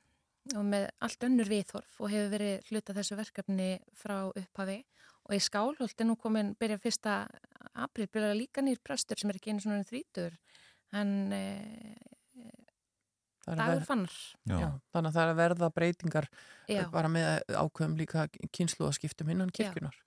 [0.55, 4.81] og með allt önnur viðhorf og hefur verið hluta þessu verkefni frá upphafi
[5.25, 7.15] og í Skálholt er nú komin byrja fyrsta
[7.73, 10.37] april, byrja líka nýr prestur sem er ekki einu svona þrítur
[10.93, 11.95] hann eh,
[13.45, 14.13] Dagur fannar
[14.49, 14.57] Já.
[14.57, 16.29] Já, þannig að það er að verða breytingar
[16.71, 16.83] Já.
[16.93, 18.27] bara með ákveðum líka
[18.57, 19.99] kynsluðaskiptum innan kirkjunar.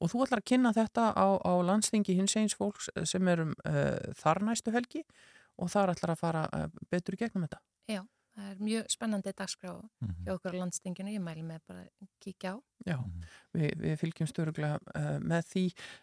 [0.00, 3.52] Og þú ætlar að kynna þetta á, á landstingi hins eins fólks sem er um
[3.68, 5.04] uh, þar næstu helgi
[5.56, 7.60] og þar ætlar að fara uh, betur í gegnum þetta.
[7.90, 8.02] Já,
[8.36, 9.70] það er mjög spennandi dagskrá
[10.04, 10.14] Mhm.
[10.26, 12.56] hjá okkur á landstinginu, ég mæli með bara að kíkja á.
[12.86, 12.98] Já,
[13.56, 15.62] við, við fylgjum störuglega uh, með því.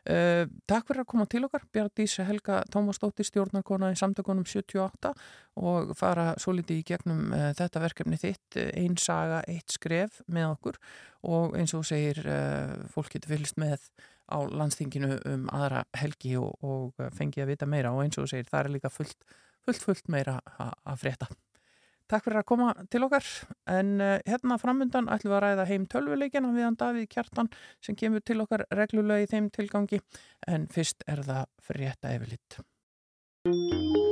[0.10, 5.14] Uh, takk fyrir að koma til okkar, Bjartís Helga Tómasdóttir, stjórnarkona í samtökunum 78
[5.62, 10.22] og fara svo litið í gegnum uh, þetta verkefni þitt, uh, ein saga, eitt skref
[10.28, 10.82] með okkur
[11.24, 13.86] og eins og segir, uh, fólk getur fylgst með
[14.34, 18.48] á landstinginu um aðra helgi og, og fengi að vita meira og eins og segir,
[18.50, 19.20] það er líka fullt,
[19.68, 21.28] fullt, fullt meira að frétta.
[22.12, 23.28] Takk fyrir að koma til okkar
[23.72, 27.52] en uh, hérna framundan ætlum við að ræða heim tölvuleikina viðan Davíð Kjartan
[27.84, 30.04] sem kemur til okkar reglulega í þeim tilgangi
[30.52, 34.03] en fyrst er það frétta yfirlitt.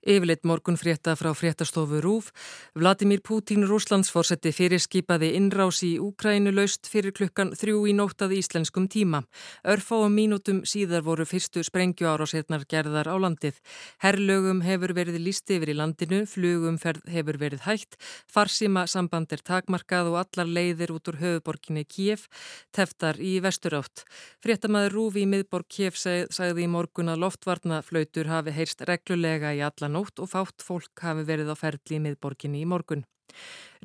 [0.00, 2.30] Yfirleitt morgun frétta frá fréttastofu Rúf.
[2.72, 9.20] Vladimir Putin Rúslandsforsetti fyrirskipaði innrás í Úkrænu laust fyrir klukkan þrjú í nóttað íslenskum tíma.
[9.60, 13.58] Örfáum mínútum síðar voru fyrstu sprengjuárásirnar gerðar á landið.
[14.00, 20.14] Herrlögum hefur verið líst yfir í landinu, flugumferð hefur verið hægt, farsíma samband er takmarkað
[20.14, 22.24] og allar leiðir út úr höfuborginni Kiev,
[22.72, 24.06] teftar í vesturátt.
[24.40, 29.60] Fréttamaður Rúf í miðborg Kiev sag, sagði í morgun að loftvarnaflautur hafi heyrst reglulega í
[29.60, 33.04] alla nótt og fátt fólk hafi verið á ferli í miðborginni í morgun.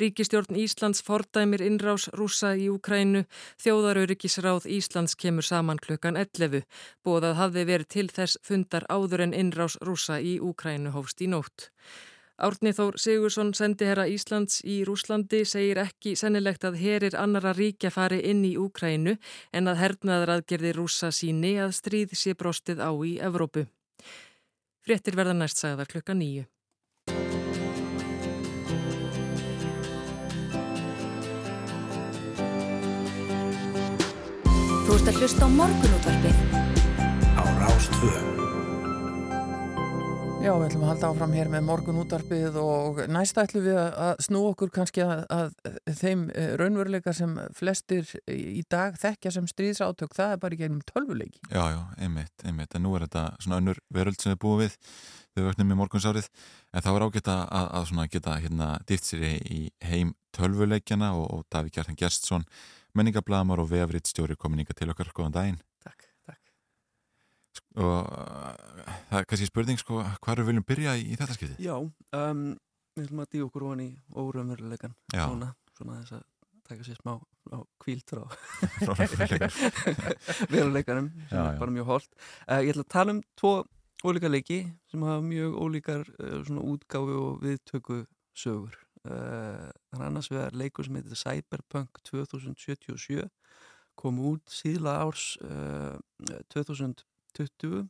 [0.02, 3.24] Ríkistjórn Íslands fordæmir innrás rúsa í Úkrænu,
[3.64, 6.66] þjóðaröryggisráð Íslands kemur saman klukkan 11.
[7.06, 11.70] Bóðað hafði verið til þess fundar áður en innrás rúsa í Úkrænu hófst í nótt.
[12.36, 17.94] Árni Þór Sigursson sendi herra Íslands í Rúslandi segir ekki sennilegt að herir annara ríkja
[17.96, 19.16] fari inn í Úkrænu
[19.56, 23.70] en að hernaðaraðgerði rúsa síni að stríð sé brostið á í Evrópu.
[24.86, 26.44] Fréttir verða næst sagðar klukka nýju.
[34.86, 36.42] Þú ert að hlusta á morgunútvarpið.
[37.34, 38.45] Á Rás 2.
[40.46, 44.20] Já, við ætlum að halda áfram hér með morgun útarpið og næst ætlum við að-
[44.22, 50.14] snú okkur kannski að, að þeim eh, raunveruleika sem flestir í dag þekkja sem stríðsátök,
[50.14, 51.42] það er bara í gegnum tölvuleiki.
[51.50, 54.78] Já, já, einmitt, einmitt, en nú er þetta svona önnur veröld sem við búum við.
[55.34, 56.30] Þegar við vöknum í morgunsárið,
[56.78, 61.26] en þá er ágætt að, að, svona geta hérna dýft sér í, heim tölvuleikjana og,
[61.34, 62.46] og Daví Gjartan Gerstsson,
[62.94, 65.60] menningablaðamar og vefriðstjóri komin inga til okkar, góðan daginn.
[67.56, 67.90] Sko,
[69.10, 71.58] það er kannski spurning sko, hvað við viljum byrja í, í þetta skipti?
[71.64, 72.46] Já, um,
[72.96, 76.26] við viljum að díu okkur ofan í órumveruleikan svona, svona þess að
[76.66, 77.14] taka sér smá
[77.82, 78.24] kvíltrá
[80.54, 81.76] veruleikanum sem já, er bara já.
[81.78, 83.54] mjög hólt uh, eh, Ég ætla að tala um tvo
[84.06, 84.60] ólíka leiki
[84.92, 88.02] sem hafa mjög ólíkar eh, uh, útgáfi og viðtöku
[88.36, 88.76] sögur.
[89.06, 89.70] Uh,
[90.02, 93.28] annars vegar leikur sem heitir Cyberpunk 2077
[93.96, 95.36] kom út síðla árs
[96.52, 97.06] 2000
[97.38, 97.86] 20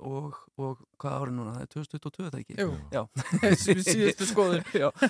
[0.00, 2.58] og, og hvað árið núna, það er 2022 það ekki?
[2.60, 3.06] Jú,
[3.90, 4.64] síðustu skoður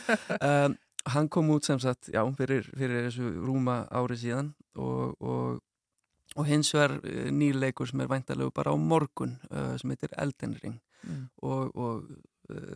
[0.51, 0.79] um,
[1.09, 5.63] Hann kom út sem sagt, já, fyrir, fyrir þessu rúma árið síðan og, og,
[6.37, 10.77] og hins vegar eh, nýleikur sem er væntalegu bara á morgun uh, sem heitir Eldenring
[11.01, 11.23] mm.
[11.41, 12.21] og uh,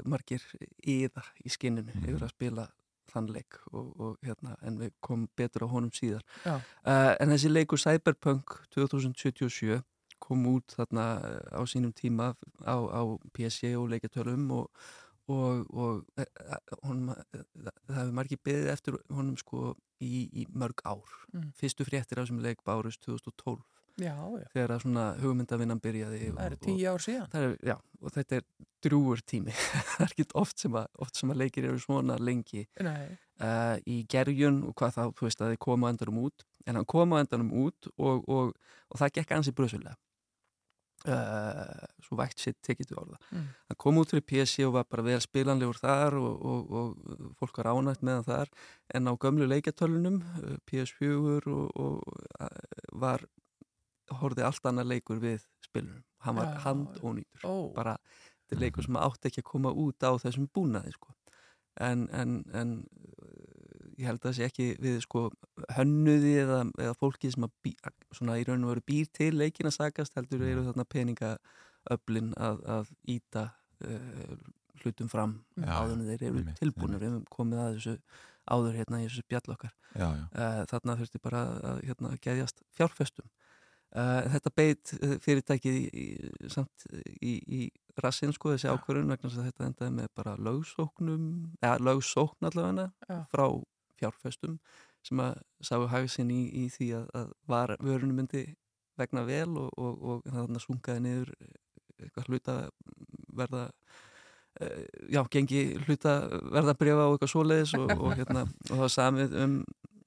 [0.09, 0.40] margir
[0.81, 2.09] íða í skinninu mm.
[2.09, 2.66] yfir að spila
[3.12, 6.24] þann leik og, og hérna en við komum betur á honum síðar.
[6.48, 9.82] Uh, en þessi leiku Cyberpunk 2077
[10.19, 12.35] kom út þarna eh, á sínum tíma
[12.65, 13.03] á, á
[13.35, 14.70] PC og leikjartölum og,
[15.28, 20.85] og, og eh, eh, honum, það hefur margir beðið eftir honum sko í, í mörg
[20.85, 21.49] ár Mm.
[21.59, 23.59] fyrstu fréttir á þessum leik bárust 2012
[23.95, 24.47] Já, já.
[24.51, 27.29] þegar að svona hugmyndavinnan byrjaði Það eru tíu ár síðan.
[27.39, 28.47] er, já, og þetta er
[28.83, 29.55] drúur tími.
[29.95, 32.65] Það er ekki oft sem, að, oft sem að leikir eru svona lengi.
[32.75, 36.47] Uh, í gerjun og hvað þá, þú veist að þið koma endanum út.
[36.66, 38.51] En hann kom á endanum út og, og,
[38.91, 39.97] og það gekk ansi bröðsulega
[41.09, 43.19] uh, svo vægt sitt tekið til orða.
[43.31, 43.47] Mm.
[43.69, 47.61] hann kom út fyrir PC og var bara vel spilanlegur þar og, og, og fólk
[47.61, 48.53] var ánægt með hann þar.
[48.95, 52.03] En á gömlu leikjartölunum uh, PS4 og, og
[52.93, 53.27] var
[54.20, 56.05] horfði allt annað leikur við spilunum.
[56.24, 57.45] Hann var Já, handónýtur.
[57.45, 57.73] Ó.
[57.74, 57.99] bara
[58.45, 61.15] þetta er leikur sem átti ekki að koma út á þessum búnaði sko.
[61.82, 65.24] en, en, en uh, ég held að það sé ekki við sko
[65.74, 67.73] hönnuði eða, eða fólki sem að bí,
[68.15, 72.62] svona í raun og veru býr til leikin að sagast heldur eru þarna peningaöflin að,
[72.77, 73.49] að íta
[73.82, 74.36] uh,
[74.82, 77.97] hlutum fram Já, áður en þeir eru einmitt, tilbúinir við höfum komið að þessu
[78.45, 79.74] áður hérna í þessu spjall okkar.
[79.95, 80.24] Já, já.
[80.36, 81.43] Uh, þarna þurfti bara
[81.73, 83.31] að hérna, geðjast fjárfestum
[83.99, 86.07] uh, þetta beit uh, fyrirtækið í, í,
[86.53, 86.87] samt
[87.21, 87.61] í, í
[88.03, 91.29] rassinn sko þessi ákvörðun vegna þess að þetta endaði með bara lögsóknum
[91.61, 93.21] eða lögsókn allavega Já.
[93.31, 93.47] frá
[94.01, 94.59] fjárfestum
[95.05, 98.47] sem að sáu hagsinn í, í því að, að var, vörunum myndi
[98.99, 101.35] vegna vel og, og, og þarna sungaði niður
[102.01, 102.57] eitthvað hluta
[103.35, 103.65] verða
[104.61, 106.16] uh, já, gengi hluta
[106.55, 109.57] verða brefa og eitthvað svoleiðis og, og, hérna, og það var samið um,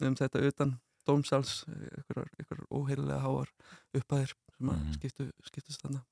[0.08, 0.76] um þetta utan
[1.08, 3.54] dómsáls eitthvað, eitthvað óheirilega háar
[3.98, 6.04] upphæðir sem að skiptu, skiptust þarna.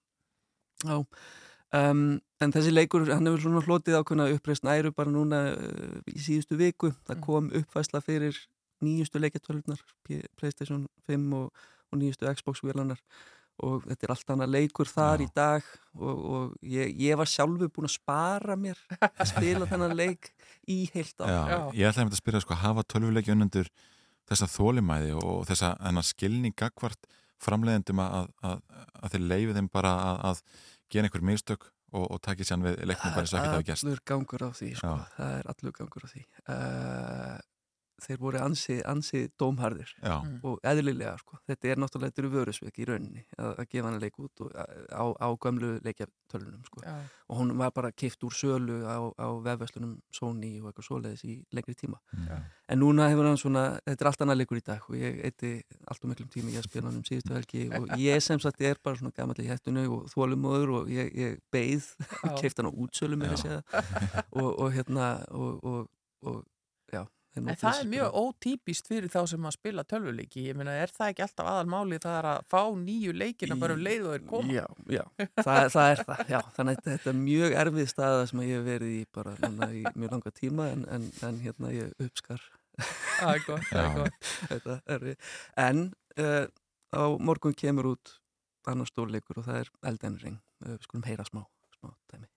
[0.86, 0.98] Já
[1.74, 6.20] Um, en þessi leikur, hann hefur svona hlotið ákveðna uppreist næru bara núna uh, í
[6.22, 8.38] síðustu viku, það kom uppfæsla fyrir
[8.86, 9.82] nýjustu leikjartölunar
[10.38, 13.02] Playstation 5 og, og nýjustu Xbox-vélanar
[13.66, 17.70] og þetta er allt annað leikur þar í dag og, og ég, ég var sjálfu
[17.72, 20.32] búin að spara mér að spila þennan leik
[20.70, 23.72] í heilt á Já, ég ætlaði að spyrja sko, hafa tölvuleiki unnendur
[24.30, 27.10] þessa þólimæði og þessa skilning gagvart
[27.44, 28.62] framleiðendum að, að,
[29.02, 30.44] að þeir leifi þeim bara að, að
[30.94, 33.68] gera einhver mistök og, og takja sér við leiknum bara eins og ekki það hafi
[33.70, 34.94] gæst allur gangur á því sko.
[35.18, 36.24] það er allur gangur á því.
[36.46, 37.36] Uh,
[38.04, 40.18] þeir voru ansi, ansi dómharðir Já.
[40.20, 40.40] Mm.
[40.44, 41.40] og eðlilega sko.
[41.48, 44.52] þetta er náttúrulega þetta eru vörusveik í rauninni að, að gefa hann leik út og,
[44.92, 46.84] á, á gömlu leikjartölunum sko.
[47.26, 51.38] Og hún var bara kipt úr sölu á, á vefverslunum Sony og eitthvað svoleiðis í
[51.56, 52.40] lengri tíma Já.
[52.70, 55.54] en núna hefur hann svona þetta er allt annað leikur í dag og ég eitti
[55.88, 58.62] allt og miklum tíma í að spila hann um síðustu helgi og ég sem sagt
[58.62, 61.94] er bara svona gammal í hættunu og þólumóður og ég, ég beigð
[62.42, 63.38] keift hann á útsölu með Já.
[63.38, 66.44] þessi og, og hérna og, og,
[67.36, 70.46] En það er mjög ótípist fyrir þá sem að spila tölvuleiki.
[70.50, 73.86] Ég meina, er það ekki alltaf aðalmáli það er að fá nýju leikina bara um
[73.86, 74.56] leið og þeir koma?
[74.56, 74.66] Já,
[74.98, 75.04] já,
[75.46, 78.68] það, það er það, já, þannig að þetta er mjög erfið staða sem ég hef
[78.70, 82.46] verið í bara núna í mjög langa tíma en, en, en hérna ég uppskar
[82.76, 84.30] Það er gott, það er gott.
[84.50, 85.34] þetta er við.
[85.64, 85.82] En
[86.20, 86.46] uh,
[86.92, 88.16] á morgun kemur út
[88.68, 91.46] annar stórleikur og það er Elden Ring, uh, við skulum heyra smá,
[91.78, 92.28] smá dæmi.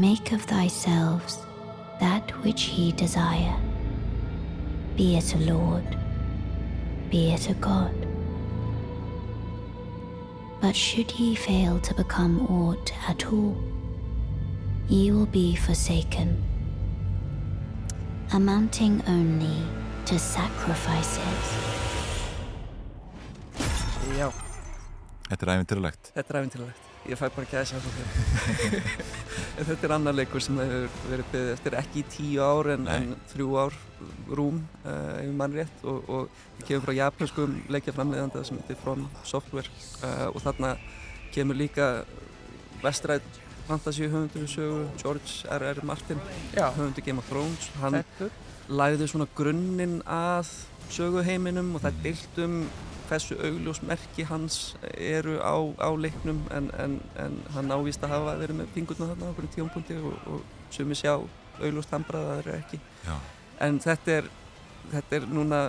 [0.00, 1.36] Make of thyselves
[2.00, 3.60] that which ye desire,
[4.96, 5.84] be it a lord,
[7.10, 7.94] be it a god.
[10.62, 13.54] But should ye fail to become aught at all,
[14.88, 16.42] ye will be forsaken,
[18.32, 19.58] amounting only
[20.06, 21.44] to sacrifices.
[24.16, 24.32] Já,
[25.28, 26.89] Þetta er æfintýralegt þetta er æfintilegt.
[27.08, 27.80] Ég fæ bara gæsa.
[29.58, 32.86] En þetta er annar leikur sem hefur verið beðið eftir ekki í tíu ár en,
[32.88, 33.76] en þrjú ár
[34.30, 39.04] rúm uh, ef mann rétt og, og við kemur frá japanskum leikjaframleiðanda sem heitir From
[39.28, 39.68] Software
[40.00, 40.74] uh, og þarna
[41.34, 41.90] kemur líka
[42.80, 43.26] vestræð
[43.68, 45.82] fantasy höfundur í sögu George R.R.
[45.86, 46.22] Martin
[46.54, 48.00] höfundur Game of Thrones hann
[48.70, 50.52] Lagði svona grunninn að
[50.90, 52.56] söguheiminum og það er deilt um
[53.10, 58.60] hversu augljósmerki hans eru á, á leiknum en, en, en hann ávist að hafa verið
[58.60, 62.52] með fingurna þarna á okkur tíumpunkti og, og sumi sjá augljóst hambrað að það eru
[62.58, 62.80] ekki.
[63.06, 63.16] Já.
[63.66, 64.30] en þetta er
[64.90, 65.60] þetta er núna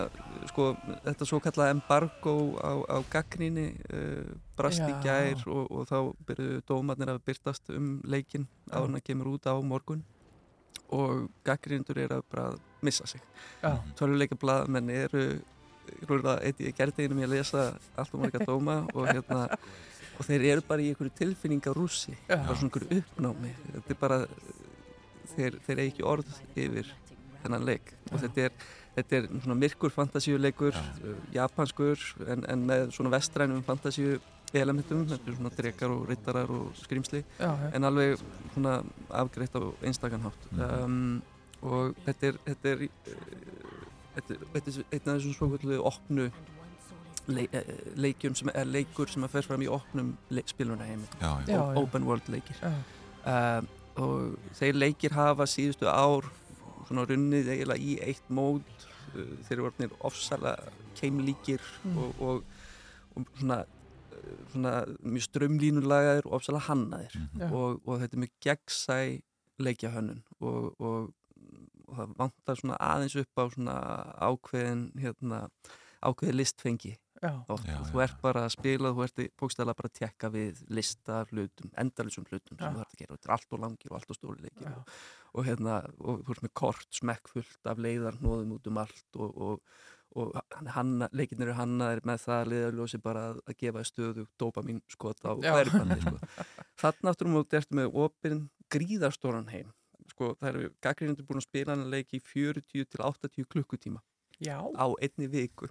[0.50, 0.72] sko,
[1.06, 5.98] þetta svo kallað embargo á, á gaggríni uh, brast í gær og, og þá
[6.30, 10.04] byrjuðu dómarnir að byrtast um leikin á hann að kemur út á morgun
[10.92, 12.52] og gaggríndur eru að bara
[12.82, 13.22] missa sig.
[13.62, 13.78] Já.
[14.00, 15.26] töluleikablaðmenn eru
[16.42, 17.64] eitt í gerðeginum ég að lesa
[18.00, 19.48] allt og marga dóma og hérna
[20.18, 22.38] og þeir eru bara í einhverju tilfinninga rússi Já.
[22.38, 23.54] bara svona einhverju uppnámi.
[23.72, 24.20] Þetta er bara
[25.36, 26.92] þeir, þeir eigi ekki orð yfir
[27.42, 27.94] þennan leik.
[28.12, 28.58] Og þetta er,
[28.98, 30.78] þetta er svona myrkur fantasíuleikur
[31.34, 34.20] japanskur en, en með svona vestrænum fantasíu
[34.60, 37.24] elementum, þetta er svona drekar og rittarar og skrýmsli
[37.74, 38.18] en alveg
[38.54, 40.48] svona afgreitt á einstakann hátt.
[40.52, 40.84] Mhm.
[40.84, 41.22] um,
[41.62, 43.14] og þetta er þetta er, uh,
[44.16, 46.32] þetta er, þetta er einn af þessum svokvöldu opnu
[47.28, 47.64] le, eh,
[47.96, 51.06] leikjum sem er leikur sem að fer fram í opnum spilunarheimi.
[51.78, 52.56] Open world leikir.
[53.26, 56.26] Um, og þeir leikir hafa síðustu ár
[56.88, 58.64] svona runnið eiginlega í eitt mód
[59.16, 61.98] uh, þeir eru orðnir ofsalega keimlíkir Mm.
[61.98, 62.44] og, og,
[63.16, 63.66] og svona,
[64.54, 67.48] svona mjög strömlínulagaðir og ofsalega hannaðir Já.
[67.50, 69.00] og, og þetta er mjög gegnsæ
[69.62, 71.14] leikjahönnun og, og,
[71.88, 73.78] og það vantar svona aðeins upp á svona
[74.18, 75.46] ákveðin hérna,
[76.02, 77.00] ákveðin listfengi Já.
[77.22, 80.62] Já, og já, þú ert bara að spila þú ert bókstæðlega bara að tekka við
[80.74, 82.72] listar hlutum, endalisum hlutum sem Já.
[82.74, 84.66] þú ert að gera og þetta er allt og langir og allt og stóri leikir
[84.66, 84.72] Já.
[84.74, 84.96] og,
[85.36, 89.78] og hérna, og þú ert með kort smekkfullt af leiðarnóðum út um allt og, og,
[90.16, 90.34] og
[90.76, 95.32] hanna, leikinnir eru hannaðir með það leiðarljósi bara að, að gefa stöðu dopamin skot á
[95.40, 95.54] Já.
[95.56, 96.16] færibandi sko.
[96.84, 99.72] þannig áttur um að ertu með opinn gríðarstóran heim
[100.12, 104.04] sko, það eru gaggrínundur búin að spila hann að leiki í 40 til 80 klukkutíma
[104.42, 104.58] Já.
[104.60, 105.70] á einni viku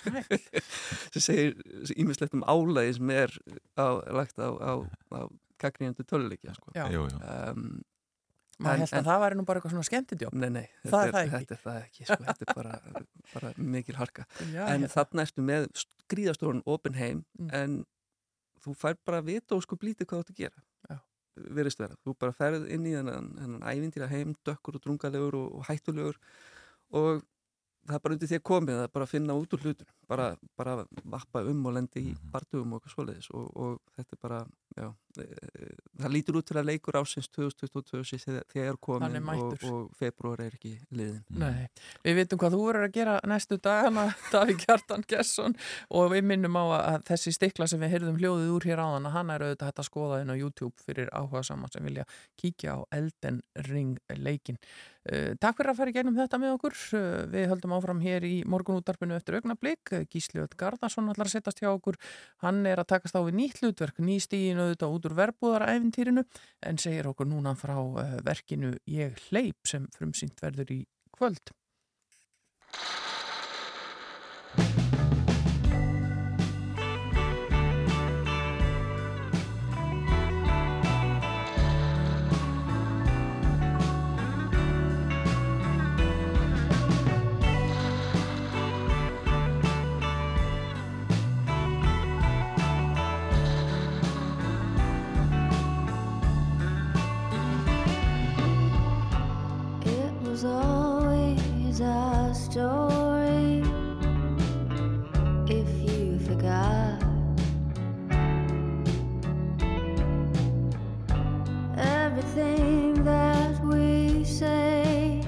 [1.12, 1.56] sem segir
[1.98, 3.34] ímislegt um álæði sem er
[3.74, 4.72] á, lagt á, á,
[5.10, 5.20] á
[5.60, 6.72] gaggrínundur töluleikja sko.
[6.72, 7.82] Um,
[8.60, 10.34] Maður held að það væri nú bara eitthvað svona skemmtidjóp.
[10.34, 11.46] Nei, nei, Það er þetta það ekki.
[11.46, 12.74] Þetta er það ekki, sko, þetta er bara,
[13.34, 14.26] bara mikil harka.
[14.52, 14.90] Já, en hérna.
[14.96, 15.68] þarna ertu með
[16.10, 17.50] gríðastórun open heim, Mm.
[17.54, 17.78] en
[18.64, 20.62] þú fær bara að vita og sko blítið hvað þú átt að gera.
[20.90, 20.98] Já.
[21.56, 21.96] Verist vera.
[22.04, 26.18] Þú bara ferð inn í þennan, þennan ævintýra heim, dökkur og drungalegur og, og hættulegur
[26.92, 27.22] og
[27.88, 29.86] það er bara undir því að komið, það er bara að finna út úr hlutur,
[30.06, 30.26] bara,
[30.58, 30.74] bara
[31.14, 32.30] vappa um og lendi í Mhm.
[32.34, 34.40] bardugum og eitthvað svoleiðis og, og þetta er bara,
[34.76, 38.18] já, það lítur út til að leikur ásins 2022 sé
[38.52, 41.22] þegar, komin og, og februar er ekki liðin.
[41.40, 41.66] Nei,
[42.04, 45.56] við vitum hvað þú verður að gera næstu dagana, Davík Hjartan Gesson
[45.88, 49.16] og við minnum á að þessi stikla sem við heyrðum hljóðið úr hér áðan að
[49.18, 52.06] hann er auðvitað hægt að skoða inn á YouTube fyrir áhuga saman sem vilja
[52.40, 54.60] kíkja á Elden Ring leikin.
[55.00, 56.74] Uh, takk fyrir að fara í gegnum þetta með okkur.
[56.92, 59.94] Uh, við höldum áfram hér í morgunúttarpinu eftir augnablík.
[60.12, 61.96] Gísli Öll Garðarsson ætlar að setjast hjá okkur.
[62.44, 62.90] Hann er að
[65.00, 66.26] út úr verbúðaræfintýrinu
[66.68, 70.80] en segir okkur núna frá uh, verkinu Ég hleyp sem frumsýnt verður í
[71.16, 71.54] kvöld.
[100.42, 103.62] Was always a story.
[105.46, 107.02] If you forgot
[111.76, 115.22] everything that we say,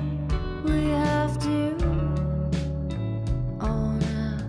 [0.64, 1.76] we have to
[3.60, 4.43] own up.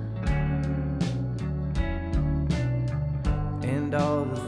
[3.64, 4.43] and all the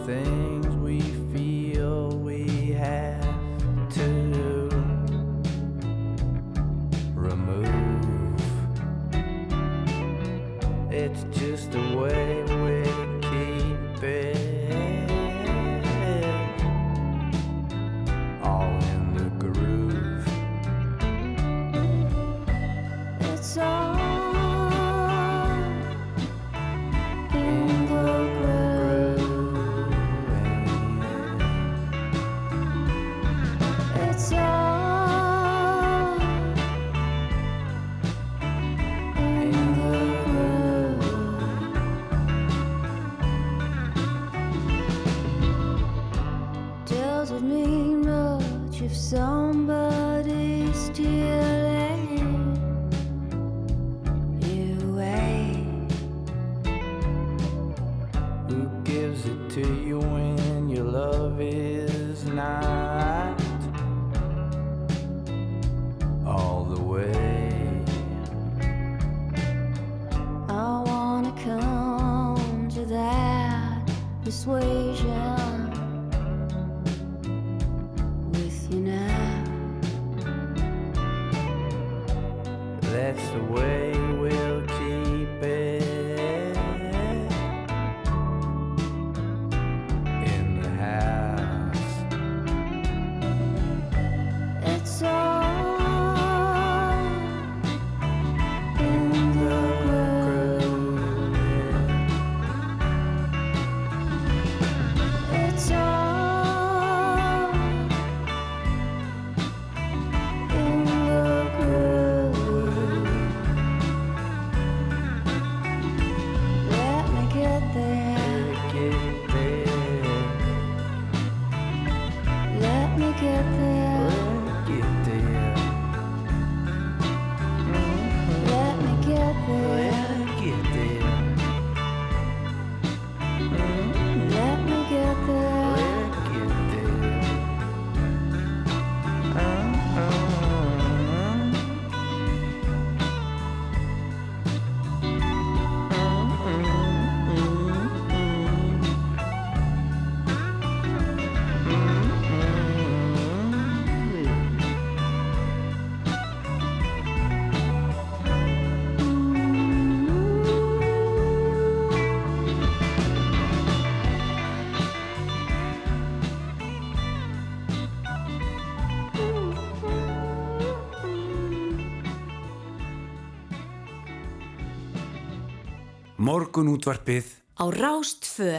[176.35, 178.57] Morgun útvarpið á Rástfö.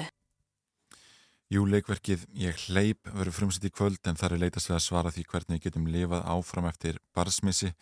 [1.52, 5.10] Jú, leikverkið Ég hleyp verður frumsett í kvöld en þar er leitast við að svara
[5.12, 7.74] því hvernig við getum lifað áfram eftir barsmissi.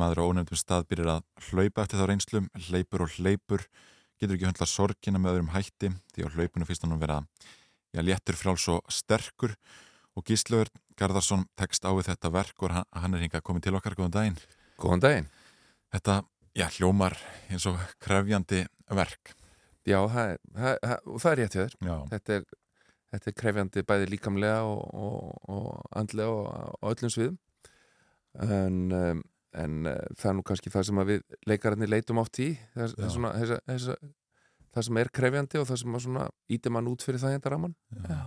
[0.00, 3.66] Maður á ónefndum stað byrjar að hlaupa eftir þá reynslum, hleypur og hleypur,
[4.16, 7.20] getur ekki höndla sorgina með öðrum hætti því á hlaupunum fyrst hann að vera
[7.92, 9.58] já, léttur fráls og sterkur
[10.16, 13.76] og Gíslaur Garðarsson tekst á við þetta verk og hann, hann er hingað komið til
[13.76, 14.42] okkar, góðan daginn.
[14.80, 15.30] Góðan daginn.
[15.92, 16.22] Þetta,
[16.56, 17.16] já, hljómar
[17.48, 18.64] eins og krefjandi
[18.94, 19.34] verk.
[19.88, 21.58] Já, það er, það, það, er rétt.
[21.88, 21.94] Já.
[22.12, 22.46] Þetta er,
[23.14, 27.38] þetta er krefjandi bæði líkamlega og, og, og andlega og, og öllum sviðum.
[28.44, 29.22] En, um,
[29.58, 32.50] en uh, það er nú kannski það sem við leikararnir leitum átt í.
[32.76, 33.98] Það, það, svona, þessa, þessa,
[34.76, 36.26] það sem er krefjandi og það sem að svona
[36.58, 37.78] íti mann út fyrir það hérna raman.
[38.04, 38.20] Já.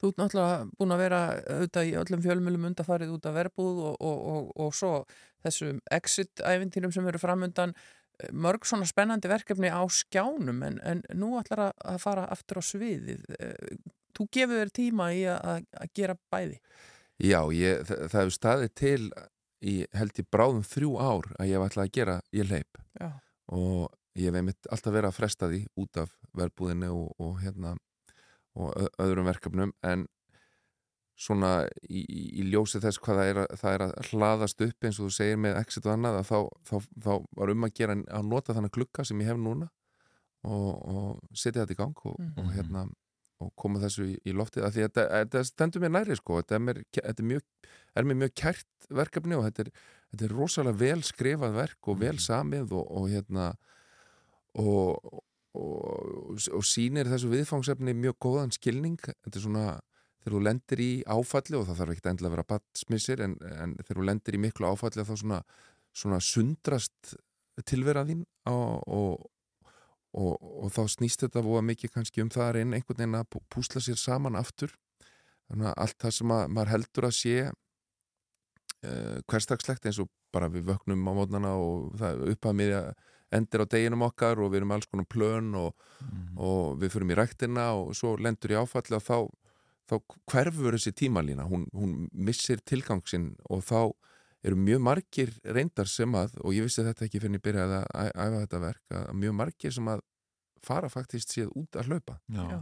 [0.00, 1.20] Þú ert náttúrulega búin að vera
[1.56, 4.92] auðvitað í öllum fjölmjölum undarfarið út af verbúð og, og, og, og svo
[5.46, 7.76] þessum exit-ævintýrum sem eru framundan
[8.34, 13.26] mörg svona spennandi verkefni á skjánum en, en nú ætlar að, fara aftur á sviðið.
[14.16, 16.58] Þú gefur þér tíma í að, að gera bæði.
[17.18, 19.02] Já, ég, það, það hefur staðið til
[19.58, 23.08] í held í bráðum þrjú ár að ég var ætla að gera ég leip Já.
[23.50, 23.88] og
[24.18, 27.74] ég hef einmitt alltaf verið að fresta því út af verbúðinu og, og hérna
[28.58, 30.06] og öðrum verkefnum en
[31.18, 34.86] svona í, í, í ljósi þess hvað það er, að, það er að hlaðast upp
[34.86, 36.76] eins og þú segir með exit og annað að þá, þá,
[37.08, 37.10] þá
[37.40, 39.66] var um að gera að nota þannig klukka sem ég hef núna
[40.46, 42.38] og, og setja þetta í gang og, Mhm.
[42.44, 42.86] og hérna
[43.38, 46.38] og koma þessu í, í loftið af því að þetta, þetta stendur mér næri sko
[46.40, 47.44] þetta er mér, þetta er mjög,
[47.94, 49.68] er mér mjög kært verkefni og þetta er,
[50.10, 53.44] þetta er rosalega vel skrifað verk og vel samið og, og hérna
[54.58, 55.20] og,
[55.56, 58.98] og, og sýnir þessu viðfangsefni mjög góðan skilning.
[59.00, 59.64] Þetta er svona
[60.18, 63.74] þegar þú lendir í áfalli og það þarf ekki endilega að vera batsmissir en, en
[63.80, 65.40] þegar þú lendir í miklu áfalli þá svona,
[65.94, 67.14] svona sundrast
[67.66, 69.24] tilvera þín á, og,
[70.14, 73.30] og, og þá snýst þetta voða mikið kannski um það að reyna einhvern veginn að
[73.34, 74.74] pú- púsla sér saman aftur.
[75.48, 80.50] Þannig að allt það sem að, maður heldur að sé uh, hversdagslegt eins og bara
[80.52, 82.82] við vöknum á mótnana og það upp að miðja
[83.34, 85.74] endir á deginum okkar og við erum alls konar plön og,
[86.36, 89.16] og við fyrir í ræktina og svo lendur í áfalli og þá,
[89.90, 89.96] þá
[90.32, 93.80] hverfur þessi tímalína hún, hún missir tilgangsinn og þá
[94.46, 97.78] eru mjög margir reyndar sem að, og ég vissi þetta ekki fyrir en ég byrjaði
[97.82, 100.04] að æfa þetta verk, að mjög margir sem að
[100.64, 102.44] fara faktist séð út að hlaupa Já.
[102.46, 102.60] Já.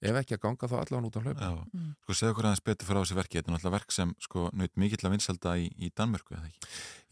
[0.00, 1.84] Ef ekki að ganga þá allan út að hlaupa Já.
[2.04, 3.36] Sko, segðu okkur aðeins betur fyrir á þessi verki.
[3.40, 6.70] Þetta er náttúrulega verk sem sko naut mikill að vinsalda í, í Danmörku, eða ekki?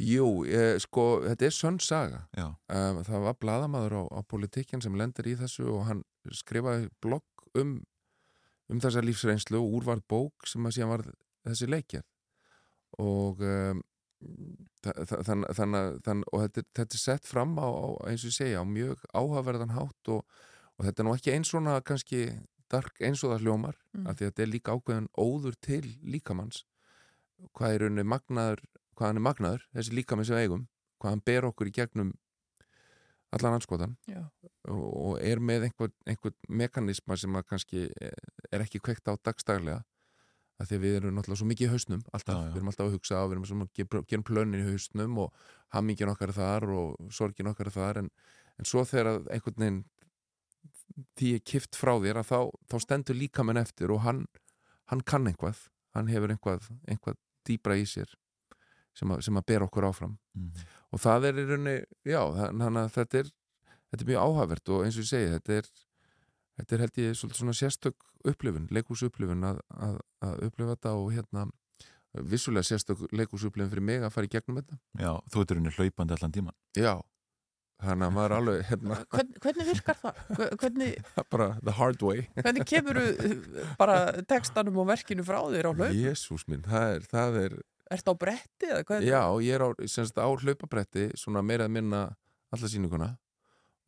[0.09, 2.47] Jú, eh, sko, þetta er sönn saga Já.
[2.73, 6.03] um, það var bladamaður á, á politikin sem lendir í þessu og hann
[6.33, 7.77] skrifaði blogg um,
[8.73, 11.05] um þessa lífsreynslu og úrvarð bók sem að síðan var
[11.49, 12.05] þessi leikjar
[12.99, 13.81] og um,
[14.83, 18.37] þannig þann, þann, og þetta, er- þetta er sett fram á, á eins og ég
[18.39, 20.25] segja á mjög áhaverðan hátt og,
[20.79, 22.23] og þetta er nú ekki eins svona kannski
[22.71, 24.07] dark eins og það hljómar Mm.
[24.07, 26.65] af því að þetta er líka ákveðin óður til líkamanns
[27.57, 28.61] hvað er rauninni magnaður
[28.99, 30.65] hvað hann er magnaður, þessi líkami sem við eigum
[31.01, 32.13] hvað hann ber okkur í gegnum
[33.37, 33.97] allan anskotan
[34.69, 39.83] og, og er með einhver, einhver mekanisma sem að kannski er ekki kveikt á dagstaglega
[40.59, 42.49] að því að við erum náttúrulega svo mikið í hausnum alltaf, Já, já.
[42.51, 45.45] við erum alltaf að hugsa á, við erum svona, gerum, gerum plönin í hausnum og
[45.77, 48.09] hammingin okkar er þar og sorgin okkar er þar en,
[48.59, 49.79] en svo þegar að einhvern veginn
[51.19, 52.39] því er kift frá þér að þá,
[52.71, 54.25] þá stendur líka menn eftir og hann,
[54.93, 57.17] hann kann einhvað hann hefur einhvað, einhvað
[57.49, 58.11] dýbra í sér
[58.99, 60.53] sem að, sem að bera okkur áfram Mhm.
[60.95, 63.31] og það er í rauninni já, þannig að þetta er
[63.91, 65.71] þetta er mjög áhæfert og eins og ég segi þetta er,
[66.59, 67.97] þetta er held ég svona sérstök
[68.29, 71.47] upplifun, leikúsupplifun að, að, að upplifa þetta og hérna
[72.29, 76.17] vissulega sérstök leikúsupplifun fyrir mig að fara í gegnum þetta Já, þú ert rauninni hlaupandi
[76.17, 76.57] allan tíman.
[76.79, 76.95] já,
[77.79, 80.21] þannig að maður alveg hérna, Hvern, hvernig virkar það?
[80.39, 80.95] Hve- Hvernig,
[81.33, 83.01] bara the hard way hvernig kemur
[83.79, 83.99] bara
[84.31, 85.95] textanum og verkinu frá þér á hlaup?
[85.95, 89.05] Jésús minn, það er, það er Ertu á bretti eða hvað?
[89.09, 92.03] Já, ég er á, semst, á hlaupabretti svona meira að minna
[92.53, 93.13] alla síninguna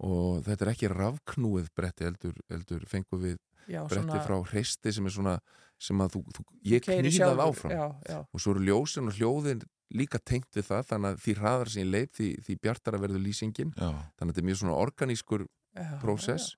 [0.01, 3.37] og þetta er ekki rafknúið bretti heldur, heldur fengum við
[3.69, 5.35] Já, bretti svona- frá hreisti sem er svona
[5.81, 8.17] sem að þú, þú ég knýðað áfram já, já.
[8.25, 9.61] og svo eru ljósin og hljóðin
[9.95, 13.25] líka tengt við það þannig að því hraðar sem ég leið því, því bjartara verður
[13.25, 13.73] lýsingin.
[13.77, 13.89] Já.
[13.91, 15.49] þannig að þetta er mjög svona organískur
[16.03, 16.55] prósess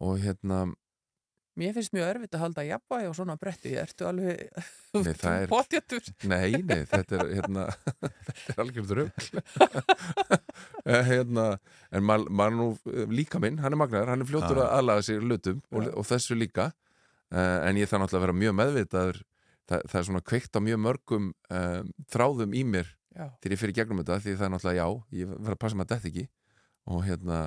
[0.00, 0.66] og hérna
[1.58, 4.44] Mér finnst mjög erfitt að halda jafnvægi á svona bretti, ertu alveg
[4.94, 6.10] Nei, það er, potjatur?
[6.30, 7.64] nei, nei, þetta er hérna,
[8.28, 9.26] þetta er algjörð rugl
[11.08, 11.46] hérna,
[11.90, 12.68] en maður ma nú
[13.10, 16.38] líka minn, hann er magnaður, hann er fljótur að aðlaga sig hlutum og, og þessu
[16.38, 16.70] líka.
[17.28, 19.18] Uh, en ég þarf náttúrulega að vera mjög meðvitaður
[19.68, 22.88] það, það er svona kveikt á mjög mörgum um, þráðum í mér
[23.18, 23.26] Já.
[23.42, 24.88] þegar ég fyrir gegnum þetta því það er náttúrulega já,
[25.22, 26.26] ég verð að passa maður þetta ekki.
[26.88, 27.38] Og hérna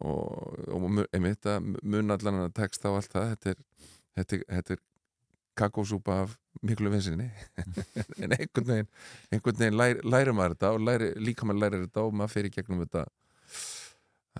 [0.00, 3.28] og, og mu- einmitt að mun allan að texta og allt það.
[3.34, 3.60] Þetta er,
[4.18, 4.82] þetta er, þetta er
[5.60, 6.32] kakósúpa af
[6.66, 7.28] miklu vinsinni.
[8.24, 8.88] En einhvern veginn
[9.34, 12.54] einhvern veginn læri, læri maður þetta og læri, líka maður læri þetta og maður fyrir
[12.56, 13.04] gegnum þetta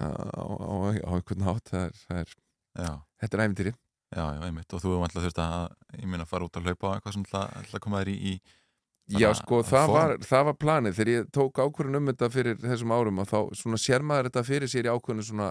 [0.00, 0.74] á, á, á,
[1.04, 1.70] á einhvern hátt.
[1.70, 2.34] Það er, það er,
[2.80, 2.90] Já.
[3.22, 3.74] þetta er æfintýri
[4.14, 6.86] Já, já, einmitt, og þú hefur alltaf þurft að, ég meina, fara út að hlaupa
[6.86, 9.94] á eitthvað sem ætla, ætla að koma þér í, í Já, sko, það form.
[9.98, 13.38] var, það var planið þegar ég tók ákvörðun um þetta fyrir þessum árum og þá
[13.58, 15.50] svona sér maður þetta fyrir sér í ákvörðun svona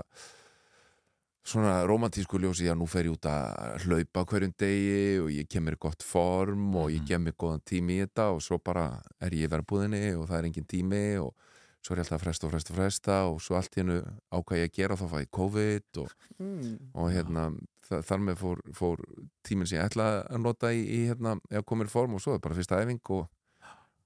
[1.43, 5.49] svona romantísku ljósi, já, nú fer ég út að hlaupa á hverjum degi og ég
[5.51, 6.95] kemur í gott form og Mhm.
[6.95, 10.37] ég gem mér góðan tími í þetta og svo bara er ég verðbúðinni og það
[10.39, 11.33] er engin tími og
[11.83, 14.69] svo er ég alltaf að fresta og fresta og fresta og svo allt ákvað ég
[14.69, 16.79] að gera og þá fæ ég COVID og, Mm.
[16.95, 17.57] og hérna
[17.87, 19.01] þa þar með fór, fór
[19.45, 22.43] tíminn sem ég ætla að nota í, í hérna, eða komir form og svo er
[22.43, 23.27] bara fyrsta æfing og,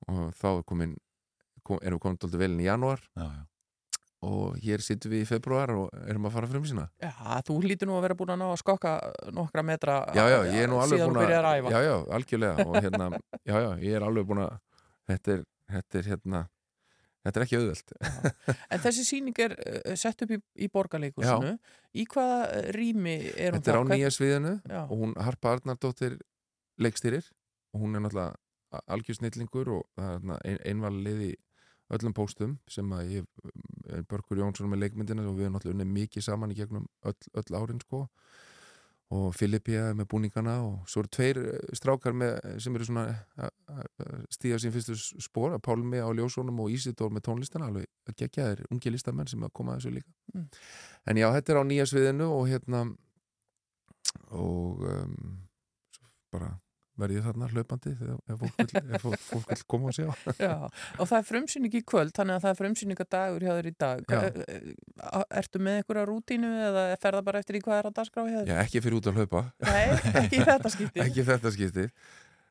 [0.07, 0.97] og þá er komin
[1.67, 3.03] kom, erum við komin dóldi vel inn í janúar.
[3.17, 3.45] Já, já.
[4.27, 7.11] og hér sittum við í februar og erum að fara frum sína Já,
[7.45, 8.93] þú hlýtur nú að vera búin að ná að skokka
[9.35, 11.73] nokkra metra Já, já, ég er nú alveg síðan búin að æfa.
[11.75, 13.09] Já, já, algjörlega og hérna,
[13.49, 14.55] já, já, ég er alveg búin að
[15.11, 15.43] þetta er,
[15.75, 16.47] þetta er hérna
[17.27, 17.93] þetta er ekki auðvelt.
[18.73, 21.53] En þessi sýning er uh, sett upp í, í borgarleikusinu
[21.97, 24.81] Í hvaða uh, rými er hún Þetta er á nýja sviðinu Já.
[24.85, 26.17] og hún Harpa Arnardóttir
[26.81, 27.27] leikstýrir.
[27.75, 31.33] Og hún er náttúrulega algjörsnillingur og það er einvalið í
[31.95, 33.27] öllum póstum sem að ég
[34.11, 37.55] Börgur Jónsson með leikmyndina og við erum náttúrulega unnið mikið saman í gegnum öll, öll
[37.55, 38.03] árin sko.
[38.03, 38.11] og
[39.31, 43.05] Filippia með búningana og svo eru tveir eh, strákar með, sem eru svona
[43.39, 43.51] að
[44.35, 48.49] stíða sín fyrstu spór að Pálmi á ljósónum og Ísidór með tónlistana alveg að gegja
[48.49, 50.47] þeir ungi listamenn sem að koma að þessu líka Mm.
[51.07, 52.81] en já, þetta er á nýja sviðinu og hérna
[54.35, 55.37] og um,
[56.33, 56.49] bara
[56.97, 58.41] verði ég þarna hlaupandi ef
[59.31, 60.07] fólk vil, koma og sjá.
[60.43, 60.53] Já,
[60.97, 64.05] og það er frumsýning í kvöld þannig að það er frumsýningadagur hjá þér í dag.
[64.17, 64.69] Eh,
[65.41, 68.37] Ertu með einhverja rútínu eða fer það bara eftir í hvað er að dagskrá hjá
[68.39, 68.51] þér?
[68.51, 69.43] Já, ekki fyrir út að hlaupa.
[69.67, 69.83] Nei,
[70.23, 71.89] ekki í þetta skipti Ekki í þetta skipti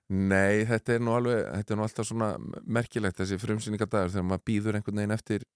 [0.06, 2.28] Nei, þetta er nú alveg þetta er nú alltaf svona
[2.62, 5.46] merkilegt þessi frumsýningadagur þegar maður býður einhvern veginn eftir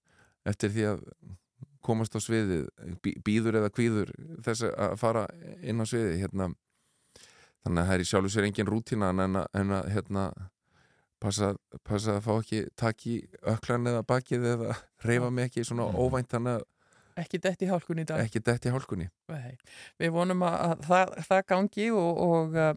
[0.50, 1.04] eftir því að
[1.86, 2.66] komast á sviðið
[3.24, 4.10] býður eða kvíður
[4.44, 5.22] þess að fara
[5.62, 6.50] inn á sviðið hérna
[7.64, 10.24] þannig að það er í sjálfu sér engin rútína en að, en að hérna
[11.20, 11.54] passa,
[11.86, 13.16] passa að fá ekki takk í
[13.54, 14.76] öklan eða bakið eða
[15.06, 16.68] reyfa mig ekki svona óvænt þannig að
[17.20, 18.22] Ekki dett í hálkunni í dag.
[18.22, 19.08] Ekki dett í hálkunni.
[19.28, 19.56] Nei,
[20.00, 22.70] við vonum að, að það, það gangi og, og uh,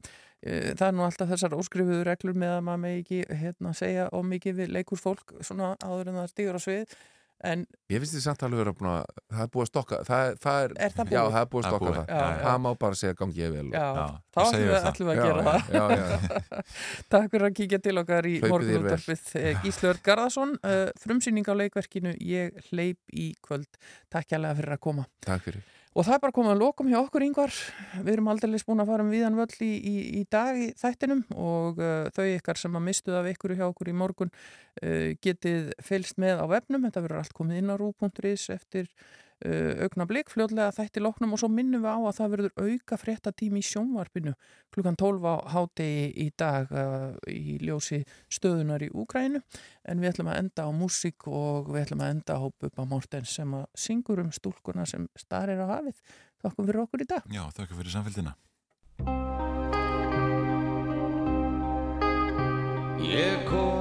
[0.43, 4.57] það er nú alltaf þessar óskrifuðu reglur með að maður með ekki hérna, segja ómikið
[4.57, 6.97] við leikur fólk svona áður en það stígur á svið
[7.43, 9.03] en Ég finnst því samt alveg vera búin að
[9.33, 11.33] það er búið að stokka það er, það er, Er það Já, búið?
[11.33, 12.07] það er búið að Það stokka það.
[12.13, 12.43] Já, já.
[12.47, 14.87] Það má bara segja gangi ég vel og- Já, Já, þá ætlum við, það.
[14.93, 15.59] ætlum við að Já, gera það.
[15.73, 16.63] já, já,
[17.13, 19.23] Takk fyrir að kíkja til okkar í morgunúttarpið
[19.63, 23.69] Gíslur Garðarsson uh, frumsýning á leikverkinu Ég hleyp í kvöld.
[24.13, 25.05] Takk kjærlega fyrir að koma.
[25.25, 25.63] Takk fyrir
[25.93, 27.57] Og það er bara komið að lokum hjá okkur yngvar.
[28.01, 31.21] Við erum aldrei búin að fara um viðan völl í, í, í dag í þættinum
[31.37, 35.69] og uh, þau ykkar sem að mistuð af ykkur hjá okkur í morgun uh, getið
[35.85, 36.87] fylst með á vefnum.
[36.87, 38.89] Þetta verður allt komið inn á rú.is eftir
[39.45, 42.99] uh, augna blik, fljóðlega þætti loknum og svo minnum við á að það verður auka
[42.99, 44.33] fréttatími í sjónvarpinu
[44.73, 49.43] klukkan 12 á hádegi í dag uh, í ljósi stöðunar í Úkrænu
[49.83, 53.35] en við ætlum að enda á músík og við ætlum að enda á Bubba Mortens
[53.39, 55.99] sem að syngur um stúlkuna sem starir á hafið.
[56.43, 57.29] Þakkum fyrir okkur í dag.
[57.31, 58.35] Já, þakka fyrir samfélgina
[63.03, 63.72] Ég kom